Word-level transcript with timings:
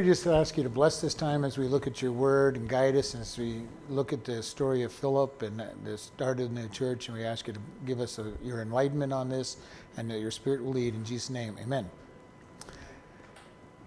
We 0.00 0.06
just 0.06 0.26
ask 0.26 0.56
you 0.56 0.62
to 0.62 0.70
bless 0.70 1.02
this 1.02 1.12
time 1.12 1.44
as 1.44 1.58
we 1.58 1.68
look 1.68 1.86
at 1.86 2.00
your 2.00 2.12
word 2.12 2.56
and 2.56 2.66
guide 2.66 2.96
us 2.96 3.14
as 3.14 3.36
we 3.36 3.64
look 3.90 4.14
at 4.14 4.24
the 4.24 4.42
story 4.42 4.82
of 4.82 4.94
Philip 4.94 5.42
and 5.42 5.62
the 5.84 5.98
start 5.98 6.40
of 6.40 6.54
the 6.54 6.68
church. 6.68 7.08
And 7.08 7.18
we 7.18 7.22
ask 7.22 7.46
you 7.46 7.52
to 7.52 7.60
give 7.84 8.00
us 8.00 8.18
a, 8.18 8.32
your 8.42 8.62
enlightenment 8.62 9.12
on 9.12 9.28
this 9.28 9.58
and 9.98 10.10
that 10.10 10.18
your 10.18 10.30
spirit 10.30 10.64
will 10.64 10.72
lead. 10.72 10.94
In 10.94 11.04
Jesus' 11.04 11.28
name, 11.28 11.54
amen. 11.60 11.90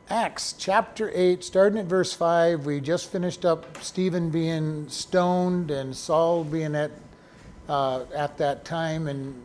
Acts 0.07 0.54
chapter 0.55 1.12
8, 1.16 1.44
starting 1.44 1.80
at 1.80 1.85
verse 1.88 2.13
5, 2.13 2.63
we 2.63 2.80
just 2.80 3.12
finished 3.12 3.43
up 3.43 3.82
Stephen 3.84 4.30
being 4.30 4.88
stoned 4.90 5.71
and 5.71 5.95
Saul 5.95 6.43
being 6.43 6.76
at, 6.76 6.91
uh, 7.68 8.04
at 8.13 8.38
that 8.38 8.66
time 8.66 9.07
and 9.07 9.41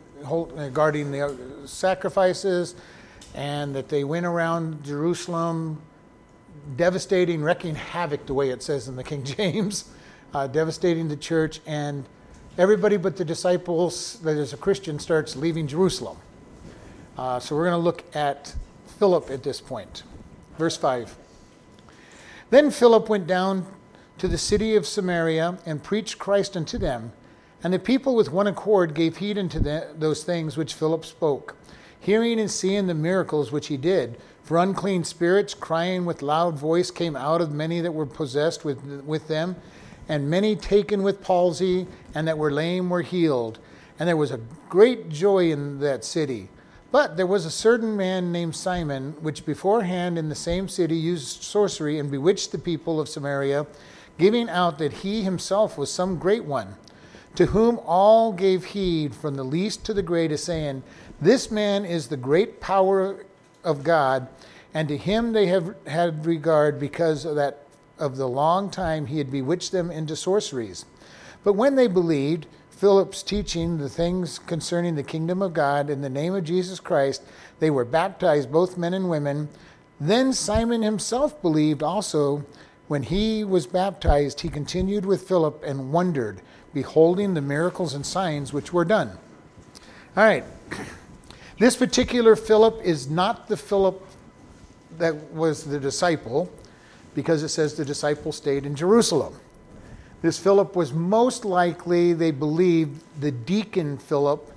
guarding 0.75 1.09
the 1.09 1.35
sacrifices, 1.65 2.75
and 3.33 3.75
that 3.75 3.89
they 3.89 4.03
went 4.03 4.27
around 4.27 4.83
Jerusalem 4.83 5.81
devastating, 6.75 7.41
wrecking 7.41 7.75
havoc, 7.75 8.25
the 8.25 8.33
way 8.33 8.49
it 8.49 8.61
says 8.61 8.87
in 8.87 8.95
the 8.95 9.03
King 9.03 9.23
James, 9.37 9.89
uh, 10.33 10.47
devastating 10.47 11.07
the 11.07 11.17
church, 11.17 11.61
and 11.65 12.05
everybody 12.57 12.97
but 12.97 13.17
the 13.17 13.25
disciples, 13.25 14.19
that 14.19 14.37
is 14.37 14.53
a 14.53 14.57
Christian, 14.57 14.99
starts 14.99 15.35
leaving 15.35 15.67
Jerusalem. 15.67 16.17
Uh, 17.17 17.39
so 17.39 17.55
we're 17.55 17.65
going 17.65 17.79
to 17.79 17.83
look 17.83 18.03
at 18.15 18.55
Philip 18.97 19.29
at 19.29 19.43
this 19.43 19.61
point. 19.61 20.03
Verse 20.57 20.77
5. 20.77 21.15
Then 22.49 22.71
Philip 22.71 23.09
went 23.09 23.27
down 23.27 23.65
to 24.17 24.27
the 24.27 24.37
city 24.37 24.75
of 24.75 24.85
Samaria 24.85 25.57
and 25.65 25.83
preached 25.83 26.19
Christ 26.19 26.57
unto 26.57 26.77
them. 26.77 27.13
And 27.63 27.73
the 27.73 27.79
people 27.79 28.15
with 28.15 28.31
one 28.31 28.47
accord 28.47 28.93
gave 28.93 29.17
heed 29.17 29.37
unto 29.37 29.59
the, 29.59 29.89
those 29.95 30.23
things 30.23 30.57
which 30.57 30.73
Philip 30.73 31.05
spoke, 31.05 31.55
hearing 31.99 32.39
and 32.39 32.49
seeing 32.49 32.87
the 32.87 32.93
miracles 32.93 33.51
which 33.51 33.67
he 33.67 33.77
did. 33.77 34.19
For 34.49 34.57
unclean 34.57 35.03
spirits, 35.03 35.53
crying 35.53 36.05
with 36.05 36.23
loud 36.23 36.57
voice, 36.57 36.89
came 36.89 37.15
out 37.15 37.39
of 37.39 37.51
many 37.51 37.81
that 37.81 37.93
were 37.93 38.07
possessed 38.07 38.65
with, 38.65 38.83
with 39.05 39.27
them, 39.27 39.55
and 40.07 40.27
many 40.27 40.55
taken 40.55 41.03
with 41.03 41.21
palsy, 41.21 41.85
and 42.15 42.27
that 42.27 42.39
were 42.39 42.49
lame 42.49 42.89
were 42.89 43.03
healed. 43.03 43.59
And 43.99 44.09
there 44.09 44.17
was 44.17 44.31
a 44.31 44.39
great 44.67 45.09
joy 45.09 45.51
in 45.51 45.79
that 45.81 46.03
city. 46.03 46.49
But 46.91 47.15
there 47.15 47.27
was 47.27 47.45
a 47.45 47.51
certain 47.51 47.95
man 47.95 48.31
named 48.31 48.55
Simon, 48.55 49.11
which 49.21 49.45
beforehand 49.45 50.17
in 50.17 50.29
the 50.29 50.33
same 50.33 50.67
city 50.67 50.95
used 50.95 51.43
sorcery 51.43 51.99
and 51.99 52.09
bewitched 52.09 52.51
the 52.51 52.57
people 52.57 52.99
of 52.99 53.07
Samaria, 53.07 53.67
giving 54.17 54.49
out 54.49 54.79
that 54.79 54.93
he 54.93 55.21
himself 55.21 55.77
was 55.77 55.91
some 55.91 56.17
great 56.17 56.45
one, 56.45 56.73
to 57.35 57.45
whom 57.45 57.79
all 57.85 58.33
gave 58.33 58.65
heed, 58.65 59.13
from 59.13 59.35
the 59.35 59.43
least 59.43 59.85
to 59.85 59.93
the 59.93 60.01
greatest, 60.01 60.45
saying, 60.45 60.81
This 61.21 61.51
man 61.51 61.85
is 61.85 62.07
the 62.07 62.17
great 62.17 62.59
power 62.59 63.25
of 63.63 63.83
God, 63.83 64.27
and 64.73 64.87
to 64.87 64.97
him 64.97 65.33
they 65.33 65.47
have 65.47 65.75
had 65.87 66.25
regard 66.25 66.79
because 66.79 67.25
of 67.25 67.35
that 67.35 67.65
of 67.97 68.15
the 68.15 68.27
long 68.27 68.69
time 68.69 69.07
he 69.07 69.17
had 69.17 69.29
bewitched 69.29 69.71
them 69.71 69.91
into 69.91 70.15
sorceries. 70.15 70.85
But 71.43 71.53
when 71.53 71.75
they 71.75 71.87
believed 71.87 72.47
Philip's 72.69 73.23
teaching 73.23 73.77
the 73.77 73.89
things 73.89 74.39
concerning 74.39 74.95
the 74.95 75.03
kingdom 75.03 75.41
of 75.41 75.53
God 75.53 75.89
in 75.89 76.01
the 76.01 76.09
name 76.09 76.33
of 76.33 76.45
Jesus 76.45 76.79
Christ, 76.79 77.21
they 77.59 77.69
were 77.69 77.85
baptized, 77.85 78.51
both 78.51 78.77
men 78.77 78.93
and 78.93 79.09
women. 79.09 79.49
Then 79.99 80.31
Simon 80.31 80.81
himself 80.81 81.41
believed 81.41 81.83
also. 81.83 82.45
When 82.87 83.03
he 83.03 83.43
was 83.43 83.67
baptized, 83.67 84.41
he 84.41 84.49
continued 84.49 85.05
with 85.05 85.27
Philip 85.27 85.61
and 85.63 85.91
wondered, 85.91 86.41
beholding 86.73 87.33
the 87.33 87.41
miracles 87.41 87.93
and 87.93 88.05
signs 88.05 88.53
which 88.53 88.71
were 88.71 88.85
done. 88.85 89.17
All 90.15 90.23
right. 90.23 90.45
This 91.59 91.75
particular 91.75 92.37
Philip 92.37 92.81
is 92.83 93.09
not 93.09 93.49
the 93.49 93.57
Philip 93.57 94.01
that 94.97 95.13
was 95.33 95.65
the 95.65 95.77
disciple, 95.77 96.49
because 97.13 97.43
it 97.43 97.49
says 97.49 97.75
the 97.75 97.83
disciple 97.83 98.31
stayed 98.31 98.65
in 98.65 98.75
Jerusalem. 98.75 99.35
This 100.21 100.39
Philip 100.39 100.77
was 100.77 100.93
most 100.93 101.43
likely, 101.43 102.13
they 102.13 102.31
believe, 102.31 103.03
the 103.19 103.31
deacon 103.31 103.97
Philip 103.97 104.49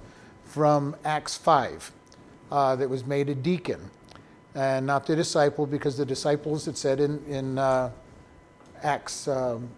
from 0.44 0.94
Acts 1.04 1.36
5 1.36 1.90
uh, 2.52 2.76
that 2.76 2.88
was 2.88 3.04
made 3.04 3.28
a 3.28 3.34
deacon, 3.34 3.90
and 4.54 4.86
not 4.86 5.04
the 5.04 5.16
disciple, 5.16 5.66
because 5.66 5.96
the 5.96 6.06
disciples, 6.06 6.68
it 6.68 6.76
said 6.76 7.00
in, 7.00 7.24
in 7.26 7.58
uh, 7.58 7.90
Acts 8.82 9.26
um, 9.26 9.68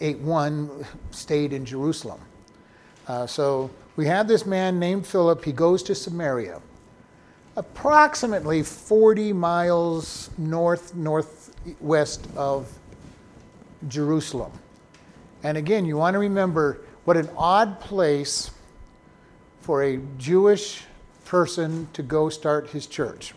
8 0.00 0.18
1, 0.18 0.86
stayed 1.10 1.52
in 1.52 1.64
Jerusalem. 1.64 2.20
Uh, 3.08 3.26
so 3.26 3.68
we 3.96 4.06
have 4.06 4.28
this 4.28 4.44
man 4.44 4.78
named 4.78 5.06
Philip. 5.06 5.44
He 5.44 5.52
goes 5.52 5.82
to 5.84 5.94
Samaria, 5.94 6.60
approximately 7.56 8.62
40 8.62 9.32
miles 9.32 10.30
north 10.36 10.94
northwest 10.94 12.28
of 12.36 12.70
Jerusalem. 13.88 14.52
And 15.42 15.56
again, 15.56 15.86
you 15.86 15.96
want 15.96 16.14
to 16.14 16.18
remember 16.18 16.82
what 17.04 17.16
an 17.16 17.30
odd 17.36 17.80
place 17.80 18.50
for 19.62 19.82
a 19.82 19.98
Jewish 20.18 20.84
person 21.24 21.88
to 21.94 22.02
go 22.02 22.28
start 22.28 22.70
his 22.70 22.86
church. 22.86 23.34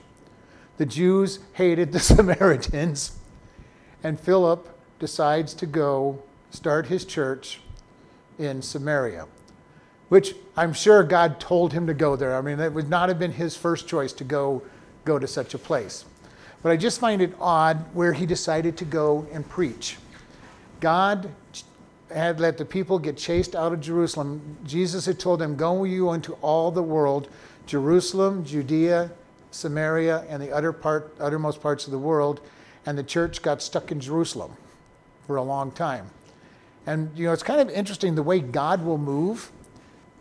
The 0.78 0.86
Jews 0.86 1.40
hated 1.54 1.92
the 1.94 2.00
Samaritans, 2.02 3.18
and 4.04 4.20
Philip 4.20 4.68
decides 5.00 5.54
to 5.56 5.66
go 5.66 6.22
start 6.52 6.88
his 6.88 7.06
church 7.06 7.62
in 8.38 8.62
Samaria 8.62 9.26
which 10.10 10.36
I'm 10.58 10.74
sure 10.74 11.04
God 11.04 11.40
told 11.40 11.72
him 11.72 11.88
to 11.88 11.94
go 11.94 12.16
there. 12.16 12.36
I 12.36 12.42
mean, 12.42 12.60
it 12.60 12.74
would 12.74 12.90
not 12.90 13.10
have 13.10 13.18
been 13.18 13.32
his 13.32 13.56
first 13.56 13.88
choice 13.88 14.12
to 14.14 14.24
go, 14.24 14.62
go 15.06 15.18
to 15.18 15.28
such 15.28 15.54
a 15.54 15.60
place. 15.60 16.06
But 16.62 16.72
I 16.72 16.78
just 16.78 17.00
find 17.00 17.22
it 17.22 17.34
odd 17.40 17.78
where 17.94 18.12
he 18.12 18.26
decided 18.26 18.76
to 18.78 18.86
go 18.86 19.26
and 19.32 19.48
preach. 19.48 19.98
God 20.82 21.30
had 22.12 22.40
let 22.40 22.58
the 22.58 22.66
people 22.66 23.00
get 23.00 23.18
chased 23.18 23.56
out 23.56 23.72
of 23.72 23.80
Jerusalem. 23.80 24.58
Jesus 24.66 25.06
had 25.06 25.20
told 25.20 25.40
them, 25.40 25.56
Go 25.56 25.84
you 25.84 26.12
into 26.12 26.34
all 26.42 26.72
the 26.72 26.84
world, 26.84 27.30
Jerusalem, 27.68 28.44
Judea, 28.44 29.12
Samaria, 29.52 30.26
and 30.28 30.42
the 30.42 30.52
utter 30.52 30.74
part, 30.74 31.14
uttermost 31.20 31.62
parts 31.62 31.86
of 31.86 31.92
the 31.92 32.00
world. 32.00 32.42
And 32.86 32.98
the 32.98 33.04
church 33.04 33.42
got 33.42 33.62
stuck 33.62 33.92
in 33.92 34.00
Jerusalem 34.00 34.54
for 35.28 35.36
a 35.36 35.44
long 35.44 35.72
time. 35.72 36.10
And, 36.88 37.12
you 37.16 37.26
know, 37.26 37.34
it's 37.34 37.44
kind 37.44 37.62
of 37.62 37.70
interesting 37.70 38.16
the 38.16 38.24
way 38.24 38.40
God 38.40 38.84
will 38.84 38.98
move 38.98 39.52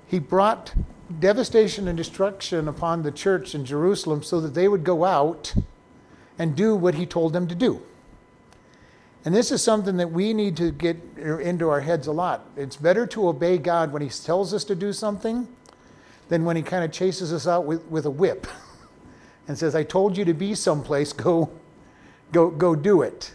he 0.09 0.19
brought 0.19 0.75
devastation 1.21 1.87
and 1.87 1.97
destruction 1.97 2.67
upon 2.67 3.03
the 3.03 3.13
church 3.13 3.55
in 3.55 3.65
Jerusalem 3.65 4.23
so 4.23 4.41
that 4.41 4.55
they 4.55 4.67
would 4.67 4.83
go 4.83 5.05
out 5.05 5.55
and 6.39 6.57
do 6.57 6.75
what 6.75 6.95
he 6.95 7.07
told 7.07 7.33
them 7.33 7.47
to 7.47 7.55
do. 7.55 7.83
And 9.25 9.35
this 9.35 9.51
is 9.51 9.63
something 9.63 9.97
that 9.99 10.11
we 10.11 10.33
need 10.33 10.57
to 10.57 10.71
get 10.71 10.97
into 11.19 11.69
our 11.69 11.81
heads 11.81 12.07
a 12.07 12.13
lot. 12.13 12.47
It's 12.57 12.77
better 12.77 13.07
to 13.09 13.29
obey 13.29 13.59
God 13.59 13.93
when 13.93 14.01
he 14.01 14.09
tells 14.09 14.55
us 14.55 14.65
to 14.65 14.75
do 14.75 14.93
something 14.93 15.47
than 16.29 16.45
when 16.45 16.57
he 16.57 16.63
kind 16.63 16.85
of 16.85 16.93
chases 16.93 17.33
us 17.33 17.47
out 17.47 17.65
with, 17.65 17.85
with 17.87 18.07
a 18.07 18.11
whip 18.11 18.47
and 19.49 19.59
says, 19.59 19.75
I 19.75 19.83
told 19.83 20.17
you 20.17 20.25
to 20.25 20.35
be 20.35 20.55
someplace, 20.55 21.13
go, 21.13 21.51
go, 22.33 22.51
go 22.51 22.75
do 22.75 23.03
it. 23.03 23.35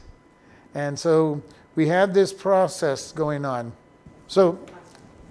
And 0.73 0.97
so 0.97 1.43
we 1.75 1.87
have 1.87 2.13
this 2.13 2.33
process 2.33 3.11
going 3.11 3.45
on. 3.45 3.73
So 4.27 4.57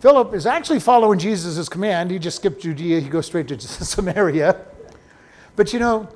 Philip 0.02 0.34
is 0.34 0.46
actually 0.46 0.80
following 0.80 1.16
Jesus' 1.16 1.68
command. 1.68 2.10
He 2.10 2.18
just 2.18 2.38
skipped 2.38 2.60
Judea, 2.60 2.98
he 2.98 3.08
goes 3.08 3.26
straight 3.26 3.46
to 3.46 3.60
Samaria. 3.60 4.66
But 5.54 5.72
you 5.72 5.78
know, 5.78 6.08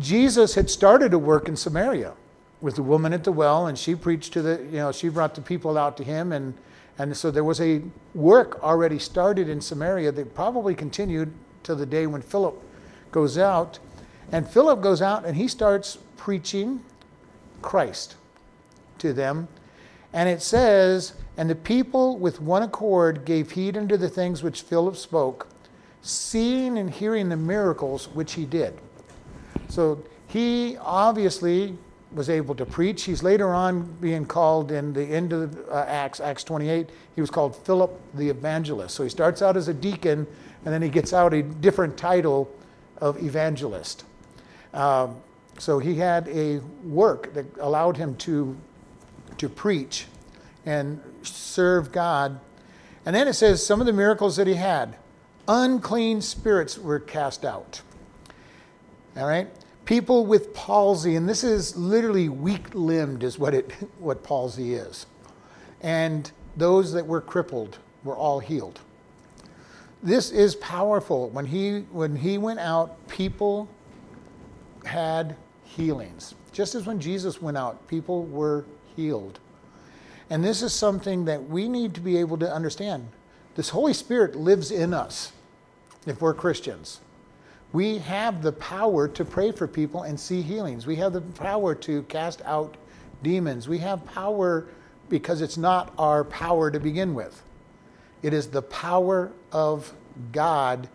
Jesus 0.00 0.56
had 0.56 0.68
started 0.68 1.14
a 1.14 1.18
work 1.18 1.46
in 1.46 1.54
Samaria 1.54 2.14
with 2.60 2.74
the 2.74 2.82
woman 2.82 3.12
at 3.12 3.22
the 3.22 3.30
well, 3.30 3.68
and 3.68 3.78
she 3.78 3.94
preached 3.94 4.32
to 4.32 4.42
the, 4.42 4.56
you 4.64 4.78
know, 4.78 4.90
she 4.90 5.08
brought 5.08 5.36
the 5.36 5.40
people 5.40 5.78
out 5.78 5.96
to 5.98 6.02
him. 6.02 6.32
And, 6.32 6.54
and 6.98 7.16
so 7.16 7.30
there 7.30 7.44
was 7.44 7.60
a 7.60 7.82
work 8.16 8.60
already 8.64 8.98
started 8.98 9.48
in 9.48 9.60
Samaria 9.60 10.10
that 10.10 10.34
probably 10.34 10.74
continued 10.74 11.32
till 11.62 11.76
the 11.76 11.86
day 11.86 12.08
when 12.08 12.22
Philip 12.22 12.60
goes 13.12 13.38
out. 13.38 13.78
And 14.32 14.48
Philip 14.48 14.80
goes 14.80 15.00
out 15.00 15.24
and 15.24 15.36
he 15.36 15.46
starts 15.46 15.98
preaching 16.16 16.82
Christ 17.62 18.16
to 18.98 19.12
them. 19.12 19.46
And 20.12 20.28
it 20.28 20.42
says 20.42 21.14
and 21.40 21.48
the 21.48 21.54
people 21.54 22.18
with 22.18 22.38
one 22.38 22.62
accord 22.62 23.24
gave 23.24 23.52
heed 23.52 23.74
unto 23.74 23.96
the 23.96 24.10
things 24.10 24.42
which 24.42 24.60
Philip 24.60 24.94
spoke, 24.94 25.48
seeing 26.02 26.76
and 26.76 26.90
hearing 26.90 27.30
the 27.30 27.36
miracles 27.36 28.08
which 28.08 28.34
he 28.34 28.44
did. 28.44 28.78
So 29.70 30.04
he 30.26 30.76
obviously 30.82 31.78
was 32.12 32.28
able 32.28 32.54
to 32.56 32.66
preach. 32.66 33.04
He's 33.04 33.22
later 33.22 33.54
on 33.54 33.84
being 34.02 34.26
called 34.26 34.70
in 34.70 34.92
the 34.92 35.02
end 35.02 35.32
of 35.32 35.58
uh, 35.70 35.86
Acts, 35.88 36.20
Acts 36.20 36.44
28, 36.44 36.90
he 37.14 37.22
was 37.22 37.30
called 37.30 37.56
Philip 37.56 37.98
the 38.12 38.28
Evangelist. 38.28 38.94
So 38.94 39.02
he 39.02 39.08
starts 39.08 39.40
out 39.40 39.56
as 39.56 39.68
a 39.68 39.74
deacon, 39.74 40.26
and 40.66 40.74
then 40.74 40.82
he 40.82 40.90
gets 40.90 41.14
out 41.14 41.32
a 41.32 41.42
different 41.42 41.96
title 41.96 42.54
of 42.98 43.16
evangelist. 43.24 44.04
Um, 44.74 45.16
so 45.58 45.78
he 45.78 45.94
had 45.94 46.28
a 46.28 46.58
work 46.84 47.32
that 47.32 47.46
allowed 47.60 47.96
him 47.96 48.14
to, 48.16 48.54
to 49.38 49.48
preach 49.48 50.04
and 50.66 51.00
serve 51.22 51.92
God. 51.92 52.40
And 53.04 53.14
then 53.14 53.28
it 53.28 53.34
says 53.34 53.64
some 53.64 53.80
of 53.80 53.86
the 53.86 53.92
miracles 53.92 54.36
that 54.36 54.46
he 54.46 54.54
had 54.54 54.96
unclean 55.48 56.20
spirits 56.20 56.78
were 56.78 57.00
cast 57.00 57.44
out. 57.44 57.82
All 59.16 59.26
right? 59.26 59.48
people 59.90 60.24
with 60.24 60.54
palsy, 60.54 61.16
and 61.16 61.28
this 61.28 61.42
is 61.42 61.76
literally 61.76 62.28
weak 62.28 62.72
limbed, 62.74 63.24
is 63.24 63.40
what, 63.40 63.52
it, 63.52 63.72
what 63.98 64.22
palsy 64.22 64.74
is. 64.74 65.06
And 65.80 66.30
those 66.56 66.92
that 66.92 67.04
were 67.04 67.20
crippled 67.20 67.78
were 68.04 68.14
all 68.14 68.38
healed. 68.38 68.78
This 70.00 70.30
is 70.30 70.54
powerful. 70.54 71.28
When 71.30 71.44
he, 71.44 71.80
when 71.90 72.14
he 72.14 72.38
went 72.38 72.60
out, 72.60 73.08
people 73.08 73.68
had 74.84 75.34
healings. 75.64 76.36
Just 76.52 76.76
as 76.76 76.86
when 76.86 77.00
Jesus 77.00 77.42
went 77.42 77.56
out, 77.56 77.88
people 77.88 78.26
were 78.26 78.64
healed. 78.94 79.40
And 80.30 80.44
this 80.44 80.62
is 80.62 80.72
something 80.72 81.24
that 81.24 81.48
we 81.48 81.68
need 81.68 81.94
to 81.94 82.00
be 82.00 82.16
able 82.18 82.38
to 82.38 82.50
understand. 82.50 83.08
This 83.56 83.70
Holy 83.70 83.92
Spirit 83.92 84.36
lives 84.36 84.70
in 84.70 84.94
us 84.94 85.32
if 86.06 86.22
we're 86.22 86.34
Christians. 86.34 87.00
We 87.72 87.98
have 87.98 88.42
the 88.42 88.52
power 88.52 89.08
to 89.08 89.24
pray 89.24 89.52
for 89.52 89.66
people 89.66 90.02
and 90.02 90.18
see 90.18 90.40
healings. 90.40 90.86
We 90.86 90.96
have 90.96 91.12
the 91.12 91.20
power 91.20 91.74
to 91.76 92.02
cast 92.04 92.42
out 92.42 92.76
demons. 93.22 93.68
We 93.68 93.78
have 93.78 94.04
power 94.06 94.66
because 95.08 95.40
it's 95.40 95.56
not 95.56 95.92
our 95.98 96.24
power 96.24 96.70
to 96.70 96.78
begin 96.78 97.14
with. 97.14 97.42
It 98.22 98.32
is 98.32 98.48
the 98.48 98.62
power 98.62 99.32
of 99.52 99.92
God 100.32 100.88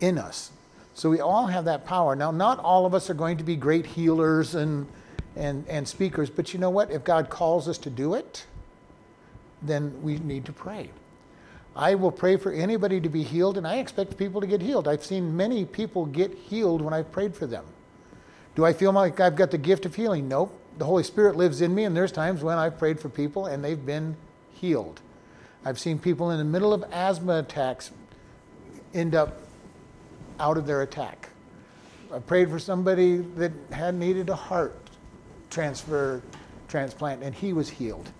in 0.00 0.18
us. 0.18 0.52
So 0.94 1.10
we 1.10 1.20
all 1.20 1.46
have 1.46 1.66
that 1.66 1.84
power. 1.84 2.16
Now, 2.16 2.30
not 2.30 2.58
all 2.58 2.86
of 2.86 2.94
us 2.94 3.08
are 3.10 3.14
going 3.14 3.36
to 3.38 3.44
be 3.44 3.56
great 3.56 3.86
healers 3.86 4.54
and, 4.54 4.86
and, 5.36 5.66
and 5.68 5.86
speakers, 5.86 6.30
but 6.30 6.52
you 6.52 6.60
know 6.60 6.70
what? 6.70 6.90
If 6.90 7.04
God 7.04 7.30
calls 7.30 7.68
us 7.68 7.78
to 7.78 7.90
do 7.90 8.14
it, 8.14 8.46
then 9.62 10.02
we 10.02 10.18
need 10.18 10.44
to 10.46 10.52
pray. 10.52 10.90
I 11.76 11.94
will 11.94 12.10
pray 12.10 12.36
for 12.36 12.50
anybody 12.50 13.00
to 13.00 13.08
be 13.08 13.22
healed, 13.22 13.56
and 13.56 13.66
I 13.66 13.76
expect 13.76 14.16
people 14.16 14.40
to 14.40 14.46
get 14.46 14.60
healed. 14.60 14.88
I've 14.88 15.04
seen 15.04 15.36
many 15.36 15.64
people 15.64 16.06
get 16.06 16.34
healed 16.34 16.80
when 16.82 16.92
I've 16.92 17.12
prayed 17.12 17.36
for 17.36 17.46
them. 17.46 17.64
Do 18.56 18.64
I 18.64 18.72
feel 18.72 18.92
like 18.92 19.20
I've 19.20 19.36
got 19.36 19.52
the 19.52 19.58
gift 19.58 19.86
of 19.86 19.94
healing? 19.94 20.26
Nope. 20.28 20.52
The 20.78 20.84
Holy 20.84 21.04
Spirit 21.04 21.36
lives 21.36 21.60
in 21.60 21.74
me, 21.74 21.84
and 21.84 21.96
there's 21.96 22.10
times 22.10 22.42
when 22.42 22.58
I've 22.58 22.78
prayed 22.78 22.98
for 22.98 23.08
people 23.08 23.46
and 23.46 23.64
they've 23.64 23.84
been 23.84 24.16
healed. 24.52 25.00
I've 25.64 25.78
seen 25.78 25.98
people 25.98 26.30
in 26.30 26.38
the 26.38 26.44
middle 26.44 26.72
of 26.72 26.84
asthma 26.90 27.38
attacks 27.38 27.90
end 28.94 29.14
up 29.14 29.40
out 30.40 30.56
of 30.56 30.66
their 30.66 30.82
attack. 30.82 31.28
I 32.12 32.18
prayed 32.20 32.48
for 32.48 32.58
somebody 32.58 33.18
that 33.18 33.52
had 33.70 33.94
needed 33.94 34.28
a 34.28 34.34
heart 34.34 34.87
transfer 35.50 36.22
transplant, 36.68 37.22
and 37.22 37.34
he 37.34 37.52
was 37.52 37.68
healed. 37.68 38.10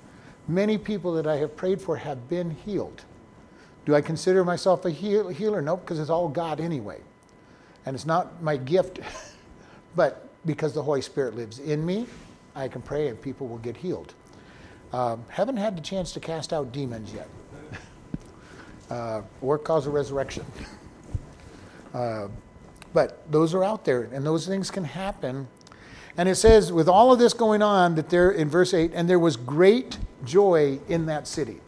Many 0.49 0.79
people 0.79 1.13
that 1.13 1.27
I 1.27 1.37
have 1.37 1.57
prayed 1.57 1.81
for 1.81 1.97
have 1.97 2.29
been 2.29 2.51
healed. 2.51 3.05
Do 3.85 3.95
I 3.95 4.01
consider 4.01 4.45
myself 4.45 4.85
a 4.85 4.91
heal- 4.91 5.29
healer? 5.29 5.63
Nope, 5.63 5.83
because 5.83 5.99
it's 5.99 6.11
all 6.11 6.29
God 6.29 6.61
anyway. 6.61 7.01
And 7.87 7.95
it's 7.95 8.07
not 8.07 8.43
my 8.43 8.57
gift, 8.57 9.01
but 9.97 10.29
because 10.47 10.73
the 10.73 10.83
Holy 10.83 11.03
Spirit 11.03 11.37
lives 11.37 11.59
in 11.59 11.85
me, 11.85 12.07
I 12.55 12.69
can 12.69 12.83
pray 12.83 13.09
and 13.09 13.21
people 13.21 13.47
will 13.47 13.59
get 13.59 13.77
healed. 13.77 14.15
Um, 14.93 15.25
haven't 15.29 15.59
had 15.59 15.77
the 15.77 15.83
chance 15.83 16.13
to 16.13 16.21
cast 16.21 16.53
out 16.53 16.73
demons 16.73 17.13
yet 17.13 17.29
uh, 18.91 19.23
or 19.43 19.59
cause 19.59 19.87
a 19.87 19.91
resurrection. 19.91 20.45
Uh, 21.95 22.29
but 22.93 23.31
those 23.33 23.55
are 23.55 23.65
out 23.65 23.83
there, 23.83 24.11
and 24.13 24.25
those 24.25 24.47
things 24.47 24.71
can 24.71 24.85
happen. 24.85 25.49
And 26.19 26.29
it 26.29 26.35
says, 26.35 26.73
with 26.73 26.89
all 26.89 27.13
of 27.13 27.21
this 27.21 27.33
going 27.33 27.63
on, 27.63 27.95
that 27.95 28.11
there 28.11 28.33
in 28.33 28.49
verse 28.49 28.75
8, 28.75 28.91
and 28.93 29.09
there 29.09 29.21
was 29.21 29.37
great 29.37 29.99
joy 30.25 30.81
in 30.89 31.07
that 31.07 31.29
city. 31.29 31.61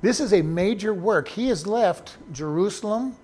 This 0.00 0.20
is 0.20 0.32
a 0.32 0.42
major 0.42 0.94
work. 0.94 1.26
He 1.26 1.48
has 1.48 1.66
left 1.66 2.16
Jerusalem, 2.32 3.16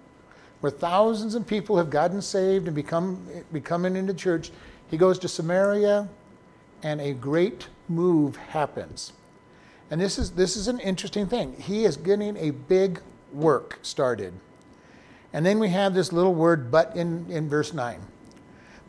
where 0.60 0.72
thousands 0.72 1.36
of 1.36 1.46
people 1.46 1.76
have 1.76 1.88
gotten 1.88 2.20
saved 2.20 2.66
and 2.66 2.74
become 2.74 3.24
becoming 3.52 3.94
into 3.94 4.12
church. 4.12 4.50
He 4.90 4.96
goes 4.96 5.20
to 5.20 5.28
Samaria, 5.28 6.08
and 6.82 7.00
a 7.00 7.12
great 7.12 7.68
move 7.88 8.34
happens. 8.36 9.12
And 9.88 10.00
this 10.00 10.18
is 10.18 10.32
this 10.32 10.56
is 10.56 10.66
an 10.66 10.80
interesting 10.80 11.28
thing. 11.28 11.54
He 11.60 11.84
is 11.84 11.96
getting 11.96 12.36
a 12.38 12.50
big 12.50 13.00
work 13.32 13.78
started. 13.82 14.32
And 15.32 15.46
then 15.46 15.60
we 15.60 15.68
have 15.68 15.94
this 15.94 16.12
little 16.12 16.34
word 16.34 16.72
but 16.72 16.96
in, 16.96 17.30
in 17.30 17.48
verse 17.48 17.72
9. 17.72 18.00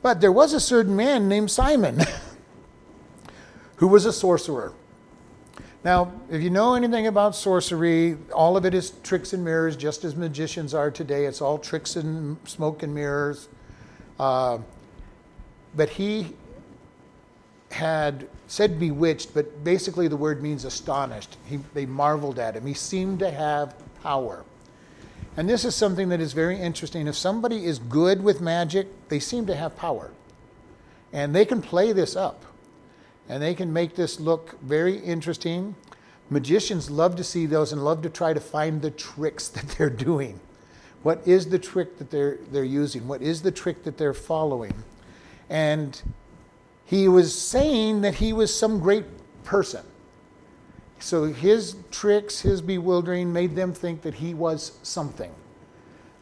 But 0.03 0.21
there 0.21 0.31
was 0.31 0.53
a 0.53 0.59
certain 0.59 0.95
man 0.95 1.27
named 1.27 1.49
Simon 1.49 2.01
who 3.77 3.87
was 3.87 4.05
a 4.05 4.13
sorcerer. 4.13 4.73
Now, 5.83 6.11
if 6.29 6.41
you 6.41 6.49
know 6.49 6.75
anything 6.75 7.07
about 7.07 7.35
sorcery, 7.35 8.17
all 8.33 8.55
of 8.55 8.65
it 8.65 8.73
is 8.73 8.91
tricks 9.03 9.33
and 9.33 9.43
mirrors, 9.43 9.75
just 9.75 10.03
as 10.03 10.15
magicians 10.15 10.73
are 10.73 10.91
today. 10.91 11.25
It's 11.25 11.41
all 11.41 11.57
tricks 11.57 11.95
and 11.95 12.37
smoke 12.47 12.83
and 12.83 12.93
mirrors. 12.93 13.49
Uh, 14.19 14.59
but 15.75 15.89
he 15.89 16.33
had 17.71 18.27
said 18.47 18.79
bewitched, 18.79 19.33
but 19.33 19.63
basically 19.63 20.07
the 20.07 20.17
word 20.17 20.43
means 20.43 20.65
astonished. 20.65 21.37
He, 21.45 21.57
they 21.73 21.85
marveled 21.85 22.39
at 22.39 22.55
him. 22.55 22.65
He 22.65 22.73
seemed 22.73 23.19
to 23.19 23.31
have 23.31 23.75
power. 24.03 24.45
And 25.35 25.49
this 25.49 25.65
is 25.65 25.75
something 25.75 26.09
that 26.09 26.21
is 26.21 26.33
very 26.33 26.59
interesting. 26.59 27.07
If 27.07 27.15
somebody 27.15 27.65
is 27.65 27.79
good 27.79 28.23
with 28.23 28.39
magic, 28.39 28.87
they 29.09 29.19
seem 29.19 29.45
to 29.47 29.55
have 29.55 29.75
power. 29.75 30.11
And 31.11 31.33
they 31.33 31.45
can 31.45 31.61
play 31.61 31.91
this 31.91 32.15
up 32.15 32.45
and 33.29 33.41
they 33.41 33.55
can 33.55 33.71
make 33.71 33.95
this 33.95 34.19
look 34.19 34.59
very 34.61 34.97
interesting. 34.97 35.75
Magicians 36.29 36.89
love 36.89 37.15
to 37.15 37.23
see 37.23 37.45
those 37.45 37.71
and 37.71 37.83
love 37.83 38.01
to 38.03 38.09
try 38.09 38.33
to 38.33 38.39
find 38.39 38.81
the 38.81 38.91
tricks 38.91 39.47
that 39.49 39.67
they're 39.69 39.89
doing. 39.89 40.39
What 41.03 41.27
is 41.27 41.49
the 41.49 41.59
trick 41.59 41.97
that 41.97 42.11
they're, 42.11 42.37
they're 42.51 42.63
using? 42.63 43.07
What 43.07 43.21
is 43.21 43.41
the 43.41 43.51
trick 43.51 43.83
that 43.83 43.97
they're 43.97 44.13
following? 44.13 44.73
And 45.49 46.01
he 46.85 47.07
was 47.07 47.37
saying 47.37 48.01
that 48.01 48.15
he 48.15 48.33
was 48.33 48.55
some 48.55 48.79
great 48.79 49.05
person. 49.43 49.85
So 51.03 51.25
his 51.25 51.75
tricks, 51.91 52.41
his 52.41 52.61
bewildering, 52.61 53.33
made 53.33 53.55
them 53.55 53.73
think 53.73 54.01
that 54.03 54.15
he 54.15 54.33
was 54.33 54.71
something. 54.83 55.31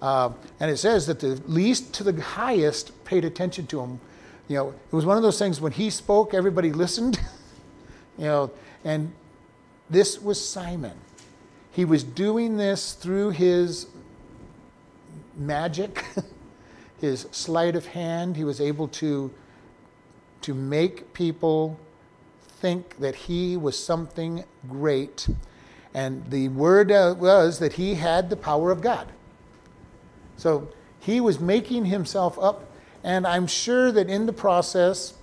Uh, 0.01 0.31
and 0.59 0.71
it 0.71 0.77
says 0.77 1.05
that 1.07 1.19
the 1.19 1.41
least 1.45 1.93
to 1.93 2.03
the 2.03 2.19
highest 2.21 3.05
paid 3.05 3.23
attention 3.23 3.67
to 3.67 3.81
him 3.81 3.99
you 4.51 4.57
know, 4.57 4.69
it 4.69 4.93
was 4.93 5.05
one 5.05 5.15
of 5.15 5.23
those 5.23 5.39
things 5.39 5.61
when 5.61 5.71
he 5.71 5.89
spoke, 5.89 6.33
everybody 6.33 6.73
listened. 6.73 7.17
you 8.17 8.25
know, 8.25 8.51
and 8.83 9.13
this 9.89 10.21
was 10.21 10.45
Simon. 10.45 10.97
He 11.71 11.85
was 11.85 12.03
doing 12.03 12.57
this 12.57 12.91
through 12.91 13.29
his 13.29 13.87
magic, 15.37 16.03
his 16.99 17.27
sleight 17.31 17.77
of 17.77 17.85
hand. 17.85 18.35
He 18.35 18.43
was 18.43 18.59
able 18.59 18.89
to, 18.89 19.31
to 20.41 20.53
make 20.53 21.13
people 21.13 21.79
think 22.61 22.99
that 22.99 23.15
he 23.15 23.57
was 23.57 23.77
something 23.77 24.45
great. 24.69 25.27
And 25.93 26.29
the 26.29 26.47
word 26.49 26.91
uh, 26.91 27.15
was 27.17 27.59
that 27.59 27.73
he 27.73 27.95
had 27.95 28.29
the 28.29 28.37
power 28.37 28.71
of 28.71 28.81
God. 28.81 29.07
So 30.37 30.69
he 30.99 31.19
was 31.19 31.39
making 31.39 31.85
himself 31.85 32.39
up 32.39 32.71
and 33.03 33.25
I'm 33.25 33.47
sure 33.47 33.91
that 33.91 34.09
in 34.09 34.25
the 34.25 34.33
process, 34.33 35.13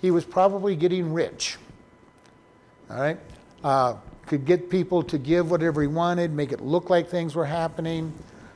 he 0.00 0.10
was 0.10 0.24
probably 0.24 0.74
getting 0.76 1.12
rich. 1.12 1.58
All 2.90 2.98
right? 2.98 3.18
Uh, 3.62 3.96
could 4.26 4.44
get 4.44 4.70
people 4.70 5.02
to 5.04 5.18
give 5.18 5.50
whatever 5.50 5.82
he 5.82 5.86
wanted, 5.86 6.32
make 6.32 6.52
it 6.52 6.60
look 6.60 6.90
like 6.90 7.08
things 7.08 7.34
were 7.34 7.44
happening. 7.44 8.12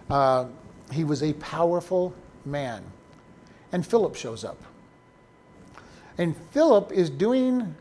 Uh, 0.08 0.46
he 0.92 1.04
was 1.04 1.22
a 1.22 1.32
powerful 1.34 2.14
man. 2.44 2.82
And 3.72 3.86
Philip 3.86 4.16
shows 4.16 4.44
up. 4.44 4.60
And 6.18 6.36
Philip 6.50 6.90
is 6.92 7.08
doing 7.08 7.74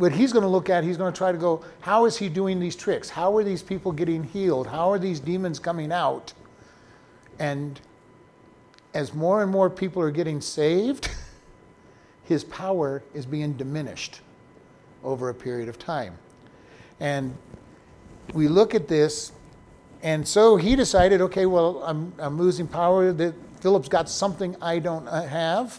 what 0.00 0.12
he's 0.12 0.32
going 0.32 0.42
to 0.42 0.48
look 0.48 0.70
at. 0.70 0.82
He's 0.82 0.96
going 0.96 1.12
to 1.12 1.16
try 1.16 1.30
to 1.30 1.36
go, 1.36 1.62
how 1.80 2.06
is 2.06 2.16
he 2.16 2.30
doing 2.30 2.58
these 2.58 2.74
tricks? 2.74 3.10
How 3.10 3.36
are 3.36 3.44
these 3.44 3.62
people 3.62 3.92
getting 3.92 4.24
healed? 4.24 4.66
How 4.66 4.90
are 4.90 4.98
these 4.98 5.20
demons 5.20 5.58
coming 5.58 5.92
out? 5.92 6.32
And 7.38 7.78
as 8.94 9.12
more 9.12 9.42
and 9.42 9.52
more 9.52 9.68
people 9.68 10.00
are 10.00 10.10
getting 10.10 10.40
saved, 10.40 11.10
his 12.24 12.44
power 12.44 13.02
is 13.12 13.26
being 13.26 13.52
diminished 13.52 14.22
over 15.04 15.28
a 15.28 15.34
period 15.34 15.68
of 15.68 15.78
time. 15.78 16.16
And 16.98 17.36
we 18.32 18.48
look 18.48 18.74
at 18.74 18.88
this, 18.88 19.32
and 20.02 20.26
so 20.26 20.56
he 20.56 20.76
decided, 20.76 21.20
okay, 21.20 21.44
well, 21.44 21.82
I'm, 21.84 22.14
I'm 22.18 22.38
losing 22.38 22.66
power. 22.66 23.12
That 23.12 23.34
Philip's 23.60 23.90
got 23.90 24.08
something 24.08 24.56
I 24.62 24.78
don't 24.78 25.06
uh, 25.08 25.26
have. 25.26 25.78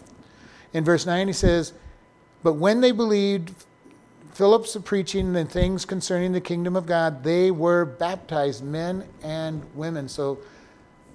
In 0.72 0.84
verse 0.84 1.06
9, 1.06 1.26
he 1.26 1.32
says, 1.32 1.72
But 2.44 2.52
when 2.52 2.80
they 2.80 2.92
believed 2.92 3.52
Philip's 4.32 4.76
preaching 4.84 5.36
and 5.36 5.50
things 5.50 5.84
concerning 5.84 6.32
the 6.32 6.40
kingdom 6.40 6.74
of 6.74 6.86
God, 6.86 7.22
they 7.22 7.50
were 7.50 7.84
baptized, 7.84 8.64
men 8.64 9.04
and 9.22 9.62
women. 9.74 10.08
So 10.08 10.38